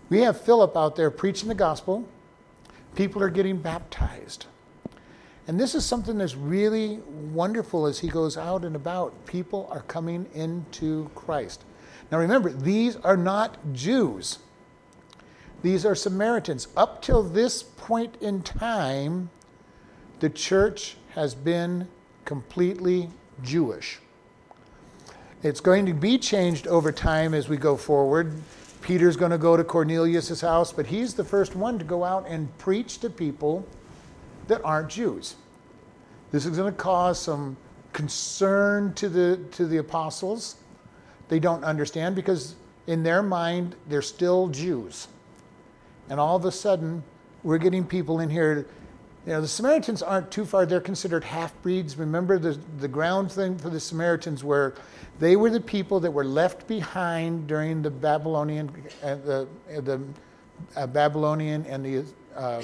we 0.09 0.21
have 0.21 0.39
Philip 0.39 0.77
out 0.77 0.95
there 0.95 1.09
preaching 1.09 1.49
the 1.49 1.55
gospel. 1.55 2.07
People 2.95 3.23
are 3.23 3.29
getting 3.29 3.57
baptized. 3.57 4.45
And 5.47 5.59
this 5.59 5.73
is 5.73 5.83
something 5.83 6.19
that's 6.19 6.35
really 6.35 6.99
wonderful 7.33 7.87
as 7.87 7.99
he 7.99 8.07
goes 8.07 8.37
out 8.37 8.63
and 8.63 8.75
about. 8.75 9.25
People 9.25 9.67
are 9.71 9.81
coming 9.83 10.27
into 10.35 11.09
Christ. 11.15 11.63
Now 12.11 12.19
remember, 12.19 12.51
these 12.51 12.97
are 12.97 13.17
not 13.17 13.57
Jews. 13.73 14.39
These 15.63 15.85
are 15.85 15.95
Samaritans. 15.95 16.67
Up 16.77 17.01
till 17.01 17.23
this 17.23 17.63
point 17.63 18.15
in 18.21 18.43
time, 18.43 19.31
the 20.19 20.29
church 20.29 20.97
has 21.15 21.33
been 21.33 21.87
completely 22.27 23.09
Jewish. 23.41 23.99
It's 25.43 25.61
going 25.61 25.85
to 25.85 25.93
be 25.93 26.17
changed 26.17 26.67
over 26.67 26.91
time 26.91 27.33
as 27.33 27.47
we 27.47 27.55
go 27.55 27.77
forward. 27.77 28.33
Peter's 28.81 29.15
going 29.15 29.31
to 29.31 29.37
go 29.37 29.55
to 29.55 29.63
Cornelius' 29.63 30.41
house, 30.41 30.73
but 30.73 30.85
he's 30.85 31.13
the 31.13 31.23
first 31.23 31.55
one 31.55 31.79
to 31.79 31.85
go 31.85 32.03
out 32.03 32.27
and 32.27 32.55
preach 32.57 32.99
to 32.99 33.09
people 33.09 33.65
that 34.47 34.61
aren't 34.65 34.89
Jews. 34.89 35.35
This 36.31 36.45
is 36.45 36.57
going 36.57 36.71
to 36.71 36.77
cause 36.77 37.17
some 37.17 37.55
concern 37.93 38.93
to 38.95 39.07
the, 39.07 39.39
to 39.53 39.65
the 39.65 39.77
apostles. 39.77 40.57
They 41.29 41.39
don't 41.39 41.63
understand 41.63 42.13
because 42.13 42.55
in 42.87 43.03
their 43.03 43.23
mind, 43.23 43.75
they're 43.87 44.01
still 44.01 44.49
Jews. 44.49 45.07
And 46.09 46.19
all 46.19 46.35
of 46.35 46.43
a 46.43 46.51
sudden, 46.51 47.03
we're 47.43 47.57
getting 47.57 47.85
people 47.85 48.19
in 48.19 48.29
here. 48.29 48.67
You 49.27 49.33
know, 49.33 49.41
the 49.41 49.47
Samaritans 49.49 50.01
aren't 50.01 50.31
too 50.31 50.45
far. 50.45 50.65
They're 50.65 50.79
considered 50.79 51.21
half 51.25 51.53
breeds. 51.61 51.97
Remember 51.97 52.39
the, 52.39 52.57
the 52.79 52.87
ground 52.87 53.29
thing 53.29 53.57
for 53.57 53.69
the 53.69 53.79
Samaritans 53.79 54.41
where 54.41 54.73
they 55.19 55.35
were 55.35 55.49
the 55.49 55.59
people 55.59 55.99
that 55.99 56.11
were 56.11 56.23
left 56.23 56.65
behind 56.65 57.45
during 57.45 57.81
the 57.81 57.91
Babylonian, 57.91 58.71
uh, 59.03 59.15
the, 59.15 59.47
uh, 59.75 59.81
the 59.81 60.01
uh, 60.77 60.87
Babylonian 60.87 61.65
and 61.65 61.85
the 61.85 62.05
um, 62.37 62.63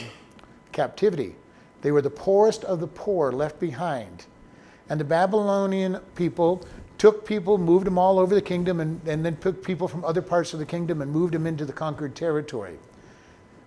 captivity. 0.72 1.36
They 1.82 1.92
were 1.92 2.02
the 2.02 2.10
poorest 2.10 2.64
of 2.64 2.80
the 2.80 2.88
poor 2.88 3.34
left 3.34 3.60
behind. 3.60 4.26
And 4.88 4.98
the 4.98 5.06
Babylonian 5.06 6.00
people 6.16 6.66
took 6.98 7.26
people, 7.26 7.58
moved 7.58 7.86
them 7.86 7.98
all 7.98 8.18
over 8.18 8.34
the 8.34 8.42
kingdom, 8.42 8.80
and, 8.80 9.06
and 9.06 9.26
then 9.26 9.36
took 9.36 9.62
people 9.66 9.90
from 9.90 10.06
other 10.06 10.22
parts 10.22 10.54
of 10.54 10.60
the 10.60 10.66
kingdom 10.66 11.02
and 11.02 11.12
moved 11.12 11.34
them 11.34 11.46
into 11.46 11.66
the 11.66 11.74
conquered 11.74 12.16
territory. 12.16 12.78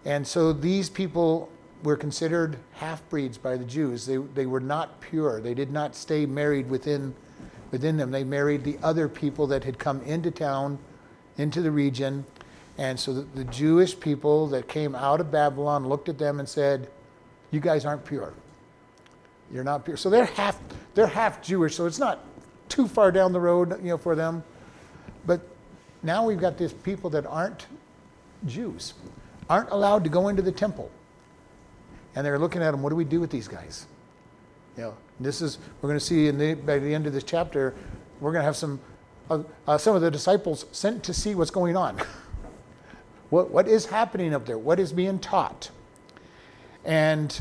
And 0.06 0.26
so 0.26 0.54
these 0.54 0.88
people 0.88 1.50
were 1.86 1.96
considered 1.96 2.58
half 2.72 3.08
breeds 3.08 3.38
by 3.38 3.56
the 3.56 3.64
Jews. 3.64 4.06
They, 4.06 4.16
they 4.16 4.44
were 4.44 4.60
not 4.60 5.00
pure. 5.00 5.40
They 5.40 5.54
did 5.54 5.70
not 5.70 5.94
stay 5.94 6.26
married 6.26 6.68
within, 6.68 7.14
within 7.70 7.96
them. 7.96 8.10
They 8.10 8.24
married 8.24 8.64
the 8.64 8.76
other 8.82 9.08
people 9.08 9.46
that 9.46 9.62
had 9.62 9.78
come 9.78 10.02
into 10.02 10.32
town, 10.32 10.80
into 11.38 11.62
the 11.62 11.70
region. 11.70 12.26
And 12.76 12.98
so 12.98 13.14
the, 13.14 13.22
the 13.36 13.44
Jewish 13.44 13.98
people 13.98 14.48
that 14.48 14.66
came 14.66 14.96
out 14.96 15.20
of 15.20 15.30
Babylon 15.30 15.88
looked 15.88 16.08
at 16.08 16.18
them 16.18 16.40
and 16.40 16.48
said, 16.48 16.88
You 17.52 17.60
guys 17.60 17.84
aren't 17.84 18.04
pure. 18.04 18.34
You're 19.52 19.62
not 19.62 19.84
pure. 19.84 19.96
So 19.96 20.10
they're 20.10 20.24
half, 20.24 20.58
they're 20.94 21.06
half 21.06 21.40
Jewish. 21.40 21.76
So 21.76 21.86
it's 21.86 22.00
not 22.00 22.24
too 22.68 22.88
far 22.88 23.12
down 23.12 23.32
the 23.32 23.40
road, 23.40 23.80
you 23.80 23.90
know, 23.90 23.98
for 23.98 24.16
them. 24.16 24.42
But 25.24 25.40
now 26.02 26.26
we've 26.26 26.40
got 26.40 26.58
these 26.58 26.72
people 26.72 27.10
that 27.10 27.26
aren't 27.26 27.66
Jews, 28.44 28.94
aren't 29.48 29.70
allowed 29.70 30.02
to 30.02 30.10
go 30.10 30.26
into 30.26 30.42
the 30.42 30.50
temple. 30.50 30.90
And 32.16 32.24
they're 32.24 32.38
looking 32.38 32.62
at 32.62 32.70
them, 32.70 32.82
what 32.82 32.88
do 32.90 32.96
we 32.96 33.04
do 33.04 33.20
with 33.20 33.30
these 33.30 33.46
guys? 33.46 33.86
You 34.76 34.84
know, 34.84 34.94
this 35.20 35.42
is, 35.42 35.58
we're 35.80 35.90
going 35.90 35.98
to 35.98 36.04
see 36.04 36.28
in 36.28 36.38
the, 36.38 36.54
by 36.54 36.78
the 36.78 36.92
end 36.92 37.06
of 37.06 37.12
this 37.12 37.22
chapter, 37.22 37.74
we're 38.20 38.32
going 38.32 38.40
to 38.40 38.46
have 38.46 38.56
some, 38.56 38.80
uh, 39.30 39.42
uh, 39.68 39.76
some 39.76 39.94
of 39.94 40.00
the 40.00 40.10
disciples 40.10 40.64
sent 40.72 41.04
to 41.04 41.14
see 41.14 41.34
what's 41.34 41.50
going 41.50 41.76
on. 41.76 42.00
what, 43.30 43.50
what 43.50 43.68
is 43.68 43.86
happening 43.86 44.34
up 44.34 44.46
there? 44.46 44.56
What 44.56 44.80
is 44.80 44.94
being 44.94 45.18
taught? 45.18 45.70
And 46.86 47.38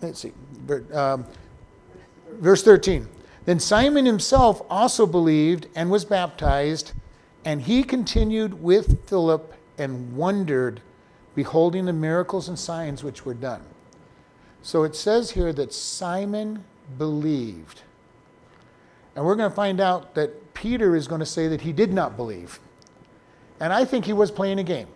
let's 0.00 0.20
see, 0.20 0.32
um, 0.92 1.26
verse 2.34 2.62
13. 2.62 3.08
Then 3.46 3.58
Simon 3.58 4.06
himself 4.06 4.62
also 4.70 5.06
believed 5.06 5.66
and 5.74 5.90
was 5.90 6.04
baptized, 6.04 6.92
and 7.44 7.62
he 7.62 7.82
continued 7.82 8.62
with 8.62 9.08
Philip 9.08 9.54
and 9.78 10.16
wondered, 10.16 10.80
beholding 11.34 11.84
the 11.84 11.92
miracles 11.92 12.48
and 12.48 12.58
signs 12.58 13.02
which 13.02 13.24
were 13.24 13.34
done. 13.34 13.62
So 14.62 14.84
it 14.84 14.94
says 14.94 15.32
here 15.32 15.52
that 15.52 15.72
Simon 15.72 16.64
believed. 16.96 17.82
And 19.14 19.24
we're 19.24 19.36
going 19.36 19.50
to 19.50 19.56
find 19.56 19.80
out 19.80 20.14
that 20.14 20.54
Peter 20.54 20.96
is 20.96 21.06
going 21.06 21.20
to 21.20 21.26
say 21.26 21.48
that 21.48 21.60
he 21.60 21.72
did 21.72 21.92
not 21.92 22.16
believe. 22.16 22.60
And 23.60 23.72
I 23.72 23.84
think 23.84 24.04
he 24.04 24.12
was 24.12 24.30
playing 24.30 24.58
a 24.58 24.64
game. 24.64 24.88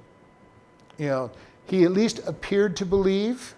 You 0.97 1.07
know, 1.07 1.31
he 1.67 1.85
at 1.85 1.93
least 1.93 2.21
appeared 2.27 2.77
to 2.77 2.87
believe 2.87 3.55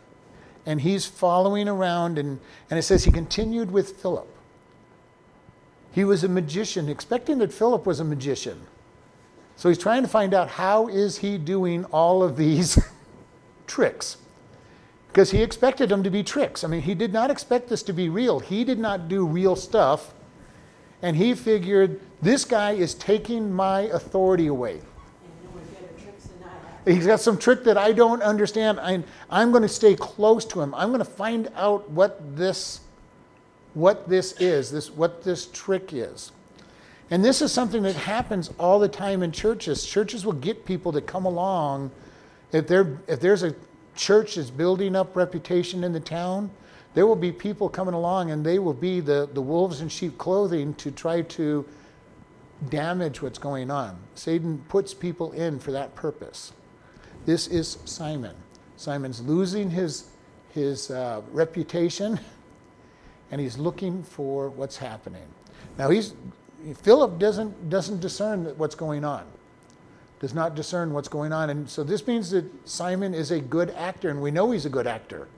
and 0.67 0.81
he's 0.81 1.07
following 1.07 1.69
around, 1.69 2.19
and, 2.19 2.39
and 2.69 2.79
it 2.79 2.83
says 2.83 3.05
he 3.05 3.11
continued 3.11 3.71
with 3.71 3.97
Philip. 4.01 4.29
He 5.93 6.05
was 6.05 6.23
a 6.23 6.29
magician, 6.29 6.89
expecting 6.89 7.39
that 7.39 7.53
Philip 7.53 7.87
was 7.87 7.99
a 7.99 8.05
magician. 8.05 8.67
So 9.61 9.69
he's 9.69 9.77
trying 9.77 10.01
to 10.01 10.09
find 10.09 10.33
out 10.33 10.49
how 10.49 10.89
is 10.89 11.19
he 11.19 11.37
doing 11.37 11.85
all 11.93 12.23
of 12.23 12.39
these 12.39 12.79
tricks. 13.67 14.17
Because 15.09 15.33
he 15.33 15.43
expected 15.43 15.91
them 15.91 16.03
to 16.03 16.09
be 16.09 16.23
tricks. 16.23 16.65
I 16.65 16.69
mean, 16.69 16.81
he 16.81 16.95
did 16.95 17.13
not 17.13 17.31
expect 17.31 17.69
this 17.69 17.83
to 17.83 17.93
be 17.93 18.09
real. 18.09 18.41
He 18.41 18.65
did 18.65 18.79
not 18.79 19.07
do 19.07 19.27
real 19.27 19.55
stuff. 19.55 20.15
And 21.03 21.15
he 21.15 21.35
figured 21.35 22.01
this 22.23 22.47
guy 22.47 22.71
is 22.71 22.95
taking 22.95 23.53
my 23.53 23.81
authority 23.81 24.47
away. 24.47 24.81
He's 26.87 27.07
got 27.07 27.21
some 27.21 27.37
trick 27.37 27.63
that 27.65 27.77
I 27.77 27.93
don't 27.93 28.23
understand. 28.23 28.81
I'm, 28.81 29.05
I'm 29.29 29.51
going 29.51 29.63
to 29.63 29.69
stay 29.69 29.95
close 29.95 30.47
to 30.47 30.63
him. 30.63 30.75
I'm 30.75 30.89
going 30.89 31.01
to 31.01 31.05
find 31.05 31.51
out 31.55 31.91
what 31.91 32.35
this, 32.35 32.81
what 33.75 34.09
this 34.09 34.33
is, 34.41 34.71
this, 34.71 34.91
what 34.91 35.23
this 35.23 35.49
trick 35.53 35.93
is. 35.93 36.33
And 37.11 37.25
this 37.25 37.43
is 37.43 37.53
something 37.53 37.83
that 37.83 37.97
happens 37.97 38.51
all 38.59 38.79
the 38.79 38.89
time 38.89 39.23
in 39.23 39.33
churches. 39.33 39.85
Churches 39.85 40.25
will 40.25 40.33
get 40.33 40.65
people 40.65 40.93
to 40.93 41.01
come 41.01 41.27
along. 41.27 41.91
If, 42.53 42.69
there, 42.69 42.99
if 43.09 43.21
there's 43.21 43.43
a 43.43 43.55
church 43.97 44.37
that's 44.37 44.51
building 44.51 44.95
up 44.95 45.17
reputation 45.17 45.83
in 45.83 45.93
the 45.93 46.01
town, 46.01 46.51
there 46.95 47.07
will 47.07 47.17
be 47.17 47.33
people 47.33 47.69
coming 47.69 47.95
along 47.95 48.31
and 48.31 48.45
they 48.45 48.59
will 48.59 48.75
be 48.75 49.01
the, 49.01 49.29
the 49.33 49.43
wolves 49.43 49.81
in 49.81 49.89
sheep 49.89 50.19
clothing 50.19 50.75
to 50.75 50.91
try 50.91 51.23
to 51.23 51.67
damage 52.69 53.23
what's 53.23 53.39
going 53.39 53.71
on. 53.71 53.99
Satan 54.15 54.65
puts 54.69 54.95
people 54.95 55.33
in 55.33 55.59
for 55.59 55.73
that 55.73 55.95
purpose. 55.95 56.53
This 57.27 57.47
is 57.49 57.79
Simon. 57.85 58.37
Simon's 58.77 59.21
losing 59.21 59.71
his, 59.71 60.11
his 60.53 60.91
uh, 60.91 61.23
reputation 61.33 62.21
and 63.31 63.41
he's 63.41 63.59
looking 63.59 64.03
for 64.03 64.49
what's 64.51 64.77
happening. 64.77 65.27
Now, 65.79 65.91
he's, 65.91 66.15
Philip 66.83 67.19
doesn't, 67.19 67.71
doesn't 67.71 68.01
discern 68.01 68.45
what's 68.57 68.75
going 68.75 69.05
on, 69.05 69.25
does 70.21 70.35
not 70.35 70.55
discern 70.55 70.93
what's 70.93 71.09
going 71.09 71.33
on. 71.33 71.51
And 71.51 71.69
so 71.69 71.83
this 71.83 72.07
means 72.07 72.31
that 72.31 72.45
Simon 72.69 73.15
is 73.15 73.31
a 73.31 73.41
good 73.41 73.71
actor, 73.71 74.11
and 74.11 74.21
we 74.21 74.31
know 74.31 74.51
he's 74.51 74.67
a 74.67 74.71
good 74.71 74.87
actor. 74.87 75.29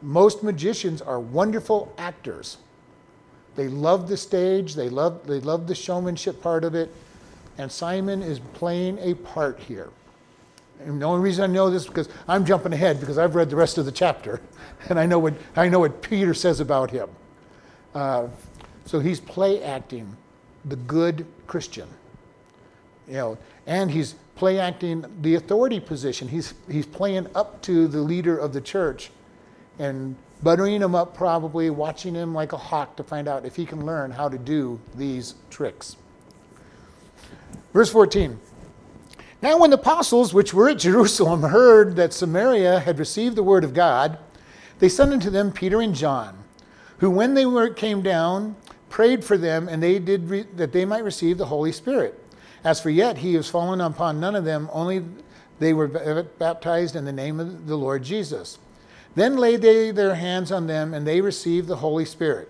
Most 0.00 0.42
magicians 0.42 1.02
are 1.02 1.18
wonderful 1.18 1.92
actors. 1.98 2.58
They 3.56 3.66
love 3.66 4.08
the 4.08 4.16
stage, 4.16 4.74
they 4.74 4.88
love, 4.88 5.26
they 5.26 5.40
love 5.40 5.66
the 5.66 5.74
showmanship 5.74 6.40
part 6.40 6.62
of 6.62 6.76
it, 6.76 6.94
and 7.58 7.70
Simon 7.70 8.22
is 8.22 8.38
playing 8.38 8.98
a 9.00 9.14
part 9.14 9.58
here. 9.58 9.90
And 10.80 11.02
the 11.02 11.06
only 11.06 11.20
reason 11.20 11.50
I 11.50 11.52
know 11.52 11.68
this 11.68 11.82
is 11.82 11.88
because 11.88 12.08
I'm 12.28 12.44
jumping 12.44 12.72
ahead 12.72 13.00
because 13.00 13.18
I've 13.18 13.34
read 13.34 13.50
the 13.50 13.56
rest 13.56 13.78
of 13.78 13.84
the 13.84 13.90
chapter, 13.90 14.40
and 14.88 15.00
I 15.00 15.06
know 15.06 15.18
what 15.18 15.34
I 15.56 15.68
know 15.68 15.80
what 15.80 16.02
Peter 16.02 16.34
says 16.34 16.60
about 16.60 16.92
him. 16.92 17.08
Uh, 17.96 18.28
so 18.84 19.00
he's 19.00 19.18
play 19.18 19.64
acting 19.64 20.16
the 20.64 20.76
good 20.76 21.26
Christian, 21.46 21.88
you 23.06 23.14
know, 23.14 23.38
and 23.66 23.90
he's 23.90 24.14
play 24.36 24.58
acting 24.60 25.04
the 25.20 25.34
authority 25.34 25.80
position. 25.80 26.28
He's 26.28 26.54
he's 26.70 26.86
playing 26.86 27.26
up 27.34 27.60
to 27.62 27.88
the 27.88 28.00
leader 28.00 28.38
of 28.38 28.52
the 28.52 28.60
church, 28.60 29.10
and 29.78 30.16
buttering 30.42 30.80
him 30.80 30.94
up, 30.94 31.14
probably 31.14 31.70
watching 31.70 32.14
him 32.14 32.34
like 32.34 32.52
a 32.52 32.56
hawk 32.56 32.96
to 32.96 33.02
find 33.02 33.28
out 33.28 33.44
if 33.44 33.56
he 33.56 33.66
can 33.66 33.84
learn 33.84 34.10
how 34.10 34.28
to 34.28 34.38
do 34.38 34.80
these 34.94 35.34
tricks. 35.50 35.96
Verse 37.72 37.90
14. 37.90 38.38
Now, 39.40 39.58
when 39.58 39.70
the 39.70 39.78
apostles, 39.78 40.34
which 40.34 40.52
were 40.52 40.68
at 40.68 40.78
Jerusalem, 40.78 41.42
heard 41.42 41.96
that 41.96 42.12
Samaria 42.12 42.80
had 42.80 42.98
received 42.98 43.36
the 43.36 43.42
word 43.42 43.62
of 43.62 43.72
God, 43.72 44.18
they 44.78 44.88
sent 44.88 45.12
unto 45.12 45.30
them 45.30 45.52
Peter 45.52 45.80
and 45.80 45.94
John, 45.94 46.44
who, 46.98 47.10
when 47.10 47.34
they 47.34 47.46
were, 47.46 47.70
came 47.70 48.02
down, 48.02 48.56
prayed 48.90 49.24
for 49.24 49.36
them, 49.36 49.68
and 49.68 49.82
they 49.82 49.98
did 49.98 50.28
re- 50.28 50.46
that 50.56 50.72
they 50.72 50.84
might 50.84 51.04
receive 51.04 51.38
the 51.38 51.46
Holy 51.46 51.72
Spirit. 51.72 52.18
As 52.64 52.80
for 52.80 52.90
yet, 52.90 53.18
he 53.18 53.34
has 53.34 53.48
fallen 53.48 53.80
upon 53.80 54.20
none 54.20 54.34
of 54.34 54.44
them; 54.44 54.68
only 54.72 55.04
they 55.58 55.72
were 55.72 55.88
baptized 56.38 56.96
in 56.96 57.04
the 57.04 57.12
name 57.12 57.40
of 57.40 57.66
the 57.66 57.76
Lord 57.76 58.02
Jesus. 58.02 58.58
Then 59.14 59.36
laid 59.36 59.62
they 59.62 59.90
their 59.90 60.14
hands 60.14 60.52
on 60.52 60.66
them, 60.66 60.94
and 60.94 61.06
they 61.06 61.20
received 61.20 61.66
the 61.66 61.76
Holy 61.76 62.04
Spirit. 62.04 62.48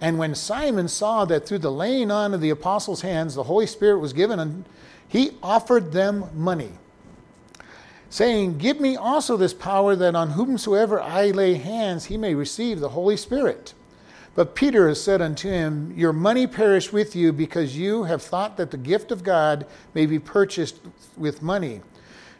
And 0.00 0.18
when 0.18 0.34
Simon 0.34 0.88
saw 0.88 1.24
that 1.26 1.46
through 1.46 1.58
the 1.58 1.70
laying 1.70 2.10
on 2.10 2.32
of 2.32 2.40
the 2.40 2.50
apostles' 2.50 3.02
hands 3.02 3.34
the 3.34 3.44
Holy 3.44 3.66
Spirit 3.66 3.98
was 3.98 4.12
given 4.12 4.64
he 5.06 5.32
offered 5.42 5.92
them 5.92 6.26
money, 6.34 6.70
saying, 8.08 8.58
Give 8.58 8.80
me 8.80 8.96
also 8.96 9.36
this 9.36 9.52
power 9.52 9.96
that 9.96 10.14
on 10.14 10.30
whomsoever 10.30 11.00
I 11.00 11.32
lay 11.32 11.54
hands 11.54 12.06
he 12.06 12.16
may 12.16 12.34
receive 12.34 12.78
the 12.80 12.90
Holy 12.90 13.16
Spirit. 13.16 13.74
But 14.34 14.54
Peter 14.54 14.88
has 14.88 15.02
said 15.02 15.20
unto 15.20 15.48
him, 15.48 15.92
Your 15.96 16.12
money 16.12 16.46
perish 16.46 16.92
with 16.92 17.16
you, 17.16 17.32
because 17.32 17.76
you 17.76 18.04
have 18.04 18.22
thought 18.22 18.56
that 18.56 18.70
the 18.70 18.76
gift 18.76 19.10
of 19.10 19.24
God 19.24 19.66
may 19.92 20.06
be 20.06 20.18
purchased 20.18 20.80
with 21.16 21.42
money. 21.42 21.80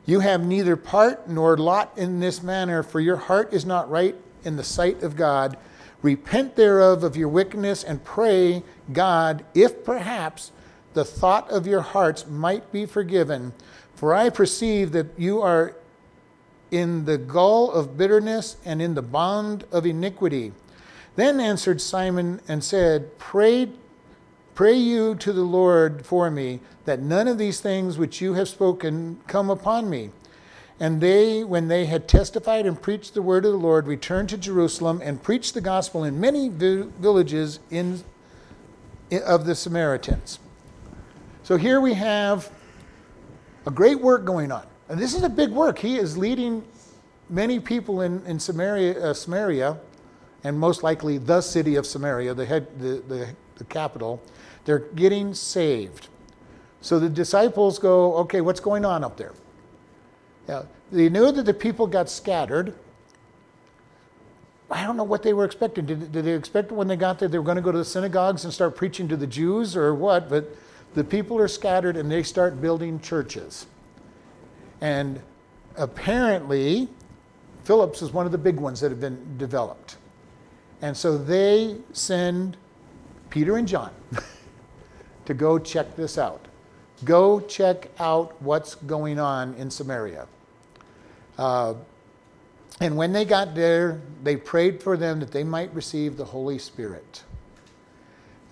You 0.06 0.20
have 0.20 0.44
neither 0.44 0.76
part 0.76 1.28
nor 1.28 1.56
lot 1.56 1.92
in 1.97 2.20
this 2.20 2.42
manner, 2.42 2.82
for 2.82 3.00
your 3.00 3.16
heart 3.16 3.52
is 3.52 3.66
not 3.66 3.90
right 3.90 4.14
in 4.44 4.56
the 4.56 4.64
sight 4.64 5.02
of 5.02 5.16
God. 5.16 5.56
Repent 6.02 6.56
thereof 6.56 7.04
of 7.04 7.16
your 7.16 7.28
wickedness, 7.28 7.85
and 7.85 8.02
pray 8.04 8.62
God, 8.92 9.44
if 9.54 9.85
perhaps 9.85 10.52
the 10.94 11.04
thought 11.04 11.50
of 11.50 11.66
your 11.66 11.82
hearts 11.82 12.26
might 12.26 12.73
be 12.73 12.87
forgiven. 12.87 13.52
For 13.94 14.14
I 14.14 14.30
perceive 14.30 14.92
that 14.92 15.06
you 15.18 15.42
are 15.42 15.76
in 16.70 17.04
the 17.04 17.18
gall 17.18 17.70
of 17.70 17.97
bitterness 17.97 18.56
and 18.64 18.80
in 18.80 18.94
the 18.94 19.02
bond 19.02 19.64
of 19.73 19.85
iniquity. 19.85 20.52
Then 21.20 21.38
answered 21.38 21.82
Simon 21.82 22.40
and 22.48 22.64
said, 22.64 23.18
Pray, 23.18 23.68
pray 24.54 24.72
you 24.72 25.14
to 25.16 25.34
the 25.34 25.42
Lord 25.42 26.06
for 26.06 26.30
me, 26.30 26.60
that 26.86 27.00
none 27.00 27.28
of 27.28 27.36
these 27.36 27.60
things 27.60 27.98
which 27.98 28.22
you 28.22 28.32
have 28.32 28.48
spoken 28.48 29.20
come 29.26 29.50
upon 29.50 29.90
me. 29.90 30.12
And 30.80 30.98
they, 30.98 31.44
when 31.44 31.68
they 31.68 31.84
had 31.84 32.08
testified 32.08 32.64
and 32.64 32.80
preached 32.80 33.12
the 33.12 33.20
word 33.20 33.44
of 33.44 33.52
the 33.52 33.58
Lord, 33.58 33.86
returned 33.86 34.30
to 34.30 34.38
Jerusalem 34.38 35.02
and 35.04 35.22
preached 35.22 35.52
the 35.52 35.60
gospel 35.60 36.04
in 36.04 36.18
many 36.18 36.48
villages 36.48 37.60
in, 37.70 38.02
of 39.26 39.44
the 39.44 39.54
Samaritans. 39.54 40.38
So 41.42 41.58
here 41.58 41.82
we 41.82 41.92
have 41.92 42.50
a 43.66 43.70
great 43.70 44.00
work 44.00 44.24
going 44.24 44.50
on. 44.50 44.66
And 44.88 44.98
this 44.98 45.12
is 45.12 45.22
a 45.22 45.28
big 45.28 45.50
work. 45.50 45.80
He 45.80 45.98
is 45.98 46.16
leading 46.16 46.64
many 47.28 47.60
people 47.60 48.00
in, 48.00 48.24
in 48.24 48.40
Samaria, 48.40 49.10
uh, 49.10 49.12
Samaria 49.12 49.76
and 50.44 50.59
most 50.59 50.82
likely 50.82 51.18
the 51.18 51.40
city 51.40 51.76
of 51.76 51.87
Samaria, 51.87 52.35
the, 52.35 52.47
head, 52.47 52.66
the, 52.78 53.02
the, 53.06 53.28
the 53.56 53.64
capital, 53.64 54.23
they're 54.64 54.78
getting 54.78 55.35
saved. 55.35 56.09
So 56.80 56.99
the 56.99 57.09
disciples 57.09 57.78
go, 57.78 58.16
okay, 58.16 58.40
what's 58.40 58.61
going 58.61 58.85
on 58.85 59.04
up 59.04 59.16
there? 59.16 59.35
Yeah, 60.49 60.62
they 60.90 61.09
knew 61.09 61.30
that 61.30 61.44
the 61.44 61.54
people 61.54 61.87
got 61.87 62.09
scattered. 62.09 62.75
I 64.70 64.85
don't 64.85 64.97
know 64.97 65.04
what 65.04 65.23
they 65.23 65.32
were 65.32 65.44
expecting. 65.44 65.85
Did, 65.85 66.12
did 66.12 66.25
they 66.25 66.32
expect 66.32 66.73
when 66.73 66.88
they 66.88 66.97
got 66.97 67.18
there 67.18 67.28
they 67.28 67.38
were 67.38 67.44
going 67.44 67.56
to 67.56 67.62
go 67.62 67.73
to 67.73 67.78
the 67.78 67.85
synagogues 67.85 68.44
and 68.44 68.52
start 68.52 68.76
preaching 68.76 69.09
to 69.09 69.16
the 69.16 69.26
Jews 69.26 69.76
or 69.76 69.94
what? 69.94 70.30
But 70.30 70.56
the 70.94 71.04
people 71.04 71.38
are 71.38 71.49
scattered 71.49 71.97
and 71.97 72.11
they 72.11 72.23
start 72.23 72.61
building 72.61 73.00
churches. 73.00 73.66
And 74.80 75.20
apparently, 75.76 76.88
Philip's 77.64 78.00
is 78.00 78.12
one 78.12 78.26
of 78.26 78.32
the 78.32 78.38
big 78.38 78.56
ones 78.56 78.80
that 78.80 78.90
have 78.90 79.00
been 79.00 79.37
developed. 79.37 79.97
And 80.82 80.96
so 80.96 81.18
they 81.18 81.76
send 81.92 82.56
Peter 83.28 83.56
and 83.56 83.68
John 83.68 83.92
to 85.26 85.34
go 85.34 85.58
check 85.58 85.94
this 85.96 86.18
out. 86.18 86.46
Go 87.04 87.40
check 87.40 87.88
out 87.99 88.40
what's 88.42 88.75
going 88.75 89.18
on 89.18 89.54
in 89.54 89.70
Samaria. 89.70 90.26
Uh, 91.38 91.75
and 92.80 92.96
when 92.96 93.12
they 93.12 93.25
got 93.25 93.54
there, 93.54 94.00
they 94.22 94.37
prayed 94.37 94.82
for 94.82 94.96
them 94.96 95.20
that 95.20 95.32
they 95.32 95.44
might 95.44 95.72
receive 95.75 96.16
the 96.16 96.25
Holy 96.25 96.58
Spirit. 96.58 97.22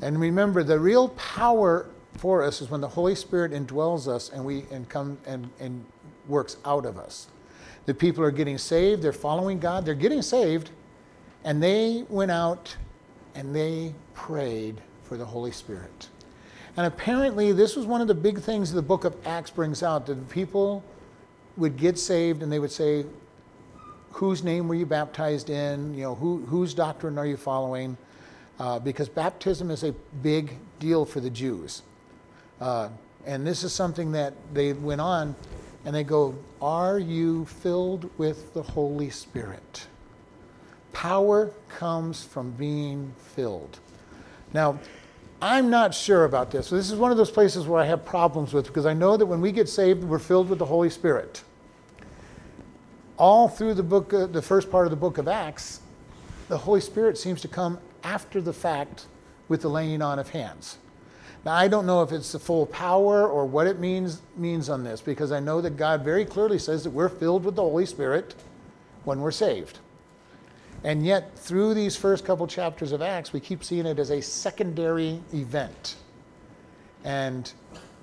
And 0.00 0.20
remember, 0.20 0.62
the 0.62 0.78
real 0.78 1.08
power 1.10 1.86
for 2.16 2.42
us 2.42 2.60
is 2.60 2.70
when 2.70 2.80
the 2.80 2.88
Holy 2.88 3.14
Spirit 3.14 3.52
indwells 3.52 4.06
us 4.06 4.30
and 4.30 4.44
we 4.44 4.64
and 4.70 4.88
come 4.88 5.18
and, 5.26 5.48
and 5.60 5.84
works 6.26 6.56
out 6.64 6.84
of 6.84 6.98
us. 6.98 7.28
The 7.86 7.94
people 7.94 8.22
are 8.22 8.30
getting 8.30 8.58
saved, 8.58 9.02
they're 9.02 9.12
following 9.12 9.58
God, 9.58 9.86
they're 9.86 9.94
getting 9.94 10.20
saved, 10.20 10.70
and 11.48 11.62
they 11.62 12.04
went 12.10 12.30
out 12.30 12.76
and 13.34 13.56
they 13.56 13.94
prayed 14.12 14.82
for 15.04 15.16
the 15.16 15.24
Holy 15.24 15.50
Spirit. 15.50 16.10
And 16.76 16.84
apparently, 16.84 17.52
this 17.52 17.74
was 17.74 17.86
one 17.86 18.02
of 18.02 18.06
the 18.06 18.14
big 18.14 18.38
things 18.38 18.70
the 18.70 18.82
book 18.82 19.04
of 19.04 19.16
Acts 19.26 19.50
brings 19.50 19.82
out 19.82 20.04
that 20.06 20.28
people 20.28 20.84
would 21.56 21.78
get 21.78 21.98
saved 21.98 22.42
and 22.42 22.52
they 22.52 22.58
would 22.58 22.70
say, 22.70 23.06
Whose 24.10 24.44
name 24.44 24.68
were 24.68 24.74
you 24.74 24.84
baptized 24.84 25.48
in? 25.48 25.94
You 25.94 26.02
know, 26.02 26.14
who, 26.16 26.44
whose 26.44 26.74
doctrine 26.74 27.16
are 27.16 27.24
you 27.24 27.38
following? 27.38 27.96
Uh, 28.60 28.78
because 28.78 29.08
baptism 29.08 29.70
is 29.70 29.84
a 29.84 29.92
big 30.22 30.58
deal 30.78 31.06
for 31.06 31.20
the 31.20 31.30
Jews. 31.30 31.80
Uh, 32.60 32.90
and 33.24 33.46
this 33.46 33.64
is 33.64 33.72
something 33.72 34.12
that 34.12 34.34
they 34.52 34.74
went 34.74 35.00
on 35.00 35.34
and 35.86 35.94
they 35.94 36.04
go, 36.04 36.36
Are 36.60 36.98
you 36.98 37.46
filled 37.46 38.10
with 38.18 38.52
the 38.52 38.62
Holy 38.62 39.08
Spirit? 39.08 39.86
Power 40.98 41.52
comes 41.68 42.24
from 42.24 42.50
being 42.50 43.14
filled. 43.36 43.78
Now, 44.52 44.80
I'm 45.40 45.70
not 45.70 45.94
sure 45.94 46.24
about 46.24 46.50
this. 46.50 46.70
This 46.70 46.90
is 46.90 46.98
one 46.98 47.12
of 47.12 47.16
those 47.16 47.30
places 47.30 47.68
where 47.68 47.80
I 47.80 47.84
have 47.84 48.04
problems 48.04 48.52
with 48.52 48.66
because 48.66 48.84
I 48.84 48.94
know 48.94 49.16
that 49.16 49.24
when 49.24 49.40
we 49.40 49.52
get 49.52 49.68
saved, 49.68 50.02
we're 50.02 50.18
filled 50.18 50.48
with 50.48 50.58
the 50.58 50.66
Holy 50.66 50.90
Spirit. 50.90 51.44
All 53.16 53.46
through 53.46 53.74
the 53.74 53.82
book, 53.84 54.12
uh, 54.12 54.26
the 54.26 54.42
first 54.42 54.72
part 54.72 54.88
of 54.88 54.90
the 54.90 54.96
book 54.96 55.18
of 55.18 55.28
Acts, 55.28 55.82
the 56.48 56.58
Holy 56.58 56.80
Spirit 56.80 57.16
seems 57.16 57.40
to 57.42 57.48
come 57.48 57.78
after 58.02 58.40
the 58.40 58.52
fact 58.52 59.06
with 59.46 59.62
the 59.62 59.68
laying 59.68 60.02
on 60.02 60.18
of 60.18 60.30
hands. 60.30 60.78
Now 61.44 61.54
I 61.54 61.68
don't 61.68 61.86
know 61.86 62.02
if 62.02 62.10
it's 62.10 62.32
the 62.32 62.40
full 62.40 62.66
power 62.66 63.24
or 63.24 63.46
what 63.46 63.68
it 63.68 63.78
means 63.78 64.20
means 64.36 64.68
on 64.68 64.82
this 64.82 65.00
because 65.00 65.30
I 65.30 65.38
know 65.38 65.60
that 65.60 65.76
God 65.76 66.02
very 66.02 66.24
clearly 66.24 66.58
says 66.58 66.82
that 66.82 66.90
we're 66.90 67.08
filled 67.08 67.44
with 67.44 67.54
the 67.54 67.62
Holy 67.62 67.86
Spirit 67.86 68.34
when 69.04 69.20
we're 69.20 69.30
saved. 69.30 69.78
And 70.84 71.04
yet, 71.04 71.36
through 71.36 71.74
these 71.74 71.96
first 71.96 72.24
couple 72.24 72.46
chapters 72.46 72.92
of 72.92 73.02
Acts, 73.02 73.32
we 73.32 73.40
keep 73.40 73.64
seeing 73.64 73.86
it 73.86 73.98
as 73.98 74.10
a 74.10 74.20
secondary 74.20 75.20
event. 75.32 75.96
And 77.04 77.52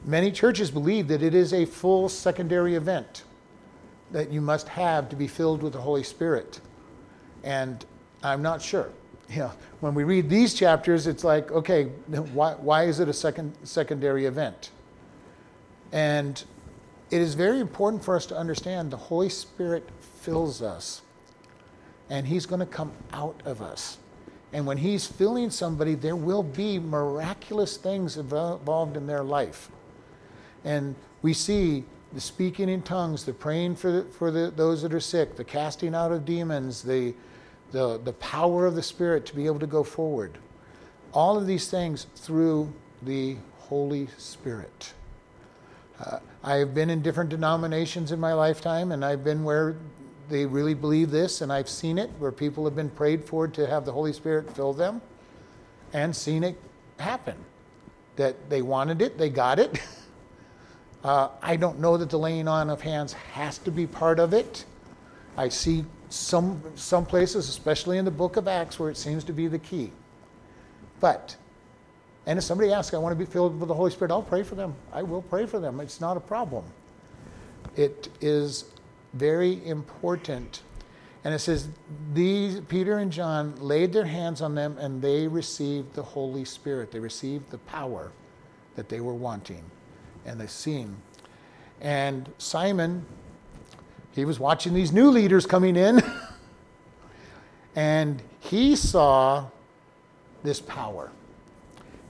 many 0.03 0.31
churches 0.31 0.71
believe 0.71 1.07
that 1.07 1.21
it 1.21 1.33
is 1.33 1.53
a 1.53 1.65
full 1.65 2.09
secondary 2.09 2.75
event 2.75 3.23
that 4.11 4.29
you 4.29 4.41
must 4.41 4.67
have 4.67 5.09
to 5.09 5.15
be 5.15 5.27
filled 5.27 5.63
with 5.63 5.73
the 5.73 5.81
Holy 5.81 6.03
Spirit. 6.03 6.59
And 7.43 7.85
I'm 8.23 8.41
not 8.41 8.61
sure. 8.61 8.89
You 9.27 9.39
know, 9.39 9.51
when 9.79 9.95
we 9.95 10.03
read 10.03 10.29
these 10.29 10.53
chapters, 10.53 11.07
it's 11.07 11.23
like, 11.23 11.51
okay, 11.51 11.85
why, 12.31 12.53
why 12.53 12.83
is 12.83 12.99
it 12.99 13.09
a 13.09 13.13
second, 13.13 13.55
secondary 13.63 14.27
event? 14.27 14.69
And 15.91 16.43
it 17.09 17.21
is 17.21 17.33
very 17.33 17.59
important 17.59 18.05
for 18.05 18.15
us 18.15 18.27
to 18.27 18.37
understand 18.37 18.91
the 18.91 18.97
Holy 18.97 19.29
Spirit 19.29 19.89
fills 20.21 20.61
us 20.61 21.01
and 22.09 22.27
He's 22.27 22.45
going 22.45 22.59
to 22.59 22.65
come 22.65 22.91
out 23.13 23.41
of 23.45 23.61
us. 23.61 23.97
And 24.53 24.65
when 24.65 24.77
He's 24.77 25.05
filling 25.05 25.49
somebody, 25.49 25.95
there 25.95 26.15
will 26.15 26.43
be 26.43 26.79
miraculous 26.79 27.77
things 27.77 28.17
involved 28.17 28.97
in 28.97 29.07
their 29.07 29.23
life. 29.23 29.69
And 30.63 30.95
we 31.21 31.33
see 31.33 31.83
the 32.13 32.21
speaking 32.21 32.69
in 32.69 32.81
tongues, 32.81 33.25
the 33.25 33.33
praying 33.33 33.75
for, 33.75 33.91
the, 33.91 34.03
for 34.05 34.31
the, 34.31 34.51
those 34.55 34.81
that 34.81 34.93
are 34.93 34.99
sick, 34.99 35.35
the 35.35 35.43
casting 35.43 35.93
out 35.93 36.11
of 36.11 36.23
demons, 36.23 36.81
the, 36.81 37.13
the, 37.71 37.99
the 37.99 38.13
power 38.13 38.65
of 38.65 38.75
the 38.75 38.83
Spirit 38.83 39.25
to 39.25 39.35
be 39.35 39.45
able 39.45 39.59
to 39.59 39.67
go 39.67 39.83
forward. 39.83 40.37
All 41.13 41.37
of 41.37 41.47
these 41.47 41.69
things 41.69 42.07
through 42.15 42.73
the 43.01 43.37
Holy 43.57 44.07
Spirit. 44.17 44.93
Uh, 45.99 46.19
I 46.43 46.55
have 46.55 46.73
been 46.73 46.89
in 46.89 47.01
different 47.01 47.29
denominations 47.29 48.11
in 48.11 48.19
my 48.19 48.33
lifetime, 48.33 48.91
and 48.91 49.03
I've 49.03 49.23
been 49.23 49.43
where 49.43 49.75
they 50.29 50.45
really 50.45 50.73
believe 50.73 51.11
this, 51.11 51.41
and 51.41 51.51
I've 51.51 51.69
seen 51.69 51.97
it 51.97 52.09
where 52.19 52.31
people 52.31 52.65
have 52.65 52.75
been 52.75 52.89
prayed 52.89 53.23
for 53.23 53.47
to 53.47 53.67
have 53.67 53.85
the 53.85 53.91
Holy 53.91 54.13
Spirit 54.13 54.49
fill 54.55 54.73
them 54.73 55.01
and 55.93 56.15
seen 56.15 56.43
it 56.43 56.59
happen. 56.99 57.35
That 58.15 58.49
they 58.49 58.61
wanted 58.61 59.01
it, 59.01 59.17
they 59.17 59.29
got 59.29 59.59
it. 59.59 59.79
Uh, 61.03 61.29
I 61.39 61.55
don't 61.55 61.77
know 61.79 61.97
that 61.97 62.09
the 62.09 62.17
laying 62.17 62.47
on 62.47 62.67
of 62.71 62.81
hands 62.81 63.13
has 63.13 63.59
to 63.59 63.69
be 63.69 63.85
part 63.85 64.19
of 64.19 64.33
it. 64.33 64.65
I 65.37 65.49
see 65.49 65.85
some, 66.09 66.63
some 66.73 67.05
places, 67.05 67.47
especially 67.47 67.99
in 67.99 68.05
the 68.05 68.11
book 68.11 68.37
of 68.37 68.47
Acts, 68.47 68.79
where 68.79 68.89
it 68.89 68.97
seems 68.97 69.23
to 69.25 69.31
be 69.31 69.47
the 69.47 69.59
key. 69.59 69.91
But, 70.99 71.35
and 72.25 72.39
if 72.39 72.43
somebody 72.43 72.73
asks, 72.73 72.95
I 72.95 72.97
want 72.97 73.13
to 73.13 73.23
be 73.23 73.31
filled 73.31 73.59
with 73.59 73.67
the 73.67 73.73
Holy 73.75 73.91
Spirit, 73.91 74.11
I'll 74.11 74.23
pray 74.23 74.41
for 74.41 74.55
them. 74.55 74.73
I 74.91 75.03
will 75.03 75.21
pray 75.21 75.45
for 75.45 75.59
them. 75.59 75.79
It's 75.79 76.01
not 76.01 76.17
a 76.17 76.19
problem. 76.19 76.65
It 77.75 78.09
is 78.19 78.65
very 79.15 79.65
important. 79.65 80.61
And 81.23 81.33
it 81.33 81.39
says, 81.39 81.69
these, 82.13 82.59
Peter 82.61 82.99
and 82.99 83.11
John 83.11 83.55
laid 83.55 83.93
their 83.93 84.05
hands 84.05 84.41
on 84.41 84.53
them 84.53 84.77
and 84.77 85.01
they 85.01 85.27
received 85.27 85.93
the 85.93 86.03
Holy 86.03 86.45
Spirit. 86.45 86.91
They 86.91 86.99
received 86.99 87.49
the 87.49 87.57
power 87.57 88.11
that 88.75 88.89
they 88.89 88.99
were 88.99 89.13
wanting 89.13 89.63
and 90.25 90.39
they 90.39 90.47
seen. 90.47 90.97
And 91.81 92.31
Simon, 92.37 93.05
he 94.11 94.25
was 94.25 94.39
watching 94.39 94.73
these 94.73 94.91
new 94.91 95.09
leaders 95.09 95.45
coming 95.45 95.75
in 95.75 96.03
and 97.75 98.21
he 98.39 98.75
saw 98.75 99.47
this 100.43 100.61
power. 100.61 101.11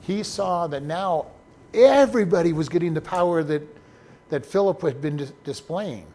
He 0.02 0.24
saw 0.24 0.68
that 0.68 0.84
now 0.84 1.28
everybody 1.74 2.52
was 2.52 2.68
getting 2.68 2.94
the 2.94 3.02
power 3.02 3.44
that, 3.44 3.64
that 4.30 4.46
Philip 4.46 4.82
had 4.82 5.02
been 5.02 5.30
displaying. 5.44 6.06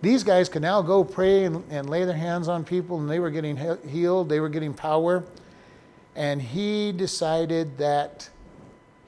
These 0.00 0.22
guys 0.22 0.48
could 0.48 0.62
now 0.62 0.80
go 0.80 1.02
pray 1.02 1.44
and, 1.44 1.64
and 1.70 1.90
lay 1.90 2.04
their 2.04 2.16
hands 2.16 2.48
on 2.48 2.64
people, 2.64 3.00
and 3.00 3.10
they 3.10 3.18
were 3.18 3.30
getting 3.30 3.58
healed, 3.88 4.28
they 4.28 4.40
were 4.40 4.48
getting 4.48 4.72
power. 4.72 5.24
And 6.14 6.40
he 6.40 6.92
decided 6.92 7.78
that 7.78 8.28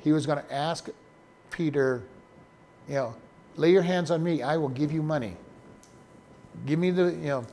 he 0.00 0.12
was 0.12 0.26
going 0.26 0.38
to 0.38 0.52
ask 0.52 0.88
Peter, 1.50 2.02
you 2.88 2.94
know, 2.94 3.14
lay 3.56 3.70
your 3.70 3.82
hands 3.82 4.10
on 4.10 4.22
me, 4.22 4.42
I 4.42 4.56
will 4.56 4.68
give 4.68 4.92
you 4.92 5.02
money. 5.02 5.36
Give 6.66 6.78
me 6.78 6.90
the, 6.90 7.04
you 7.04 7.28
know, 7.28 7.46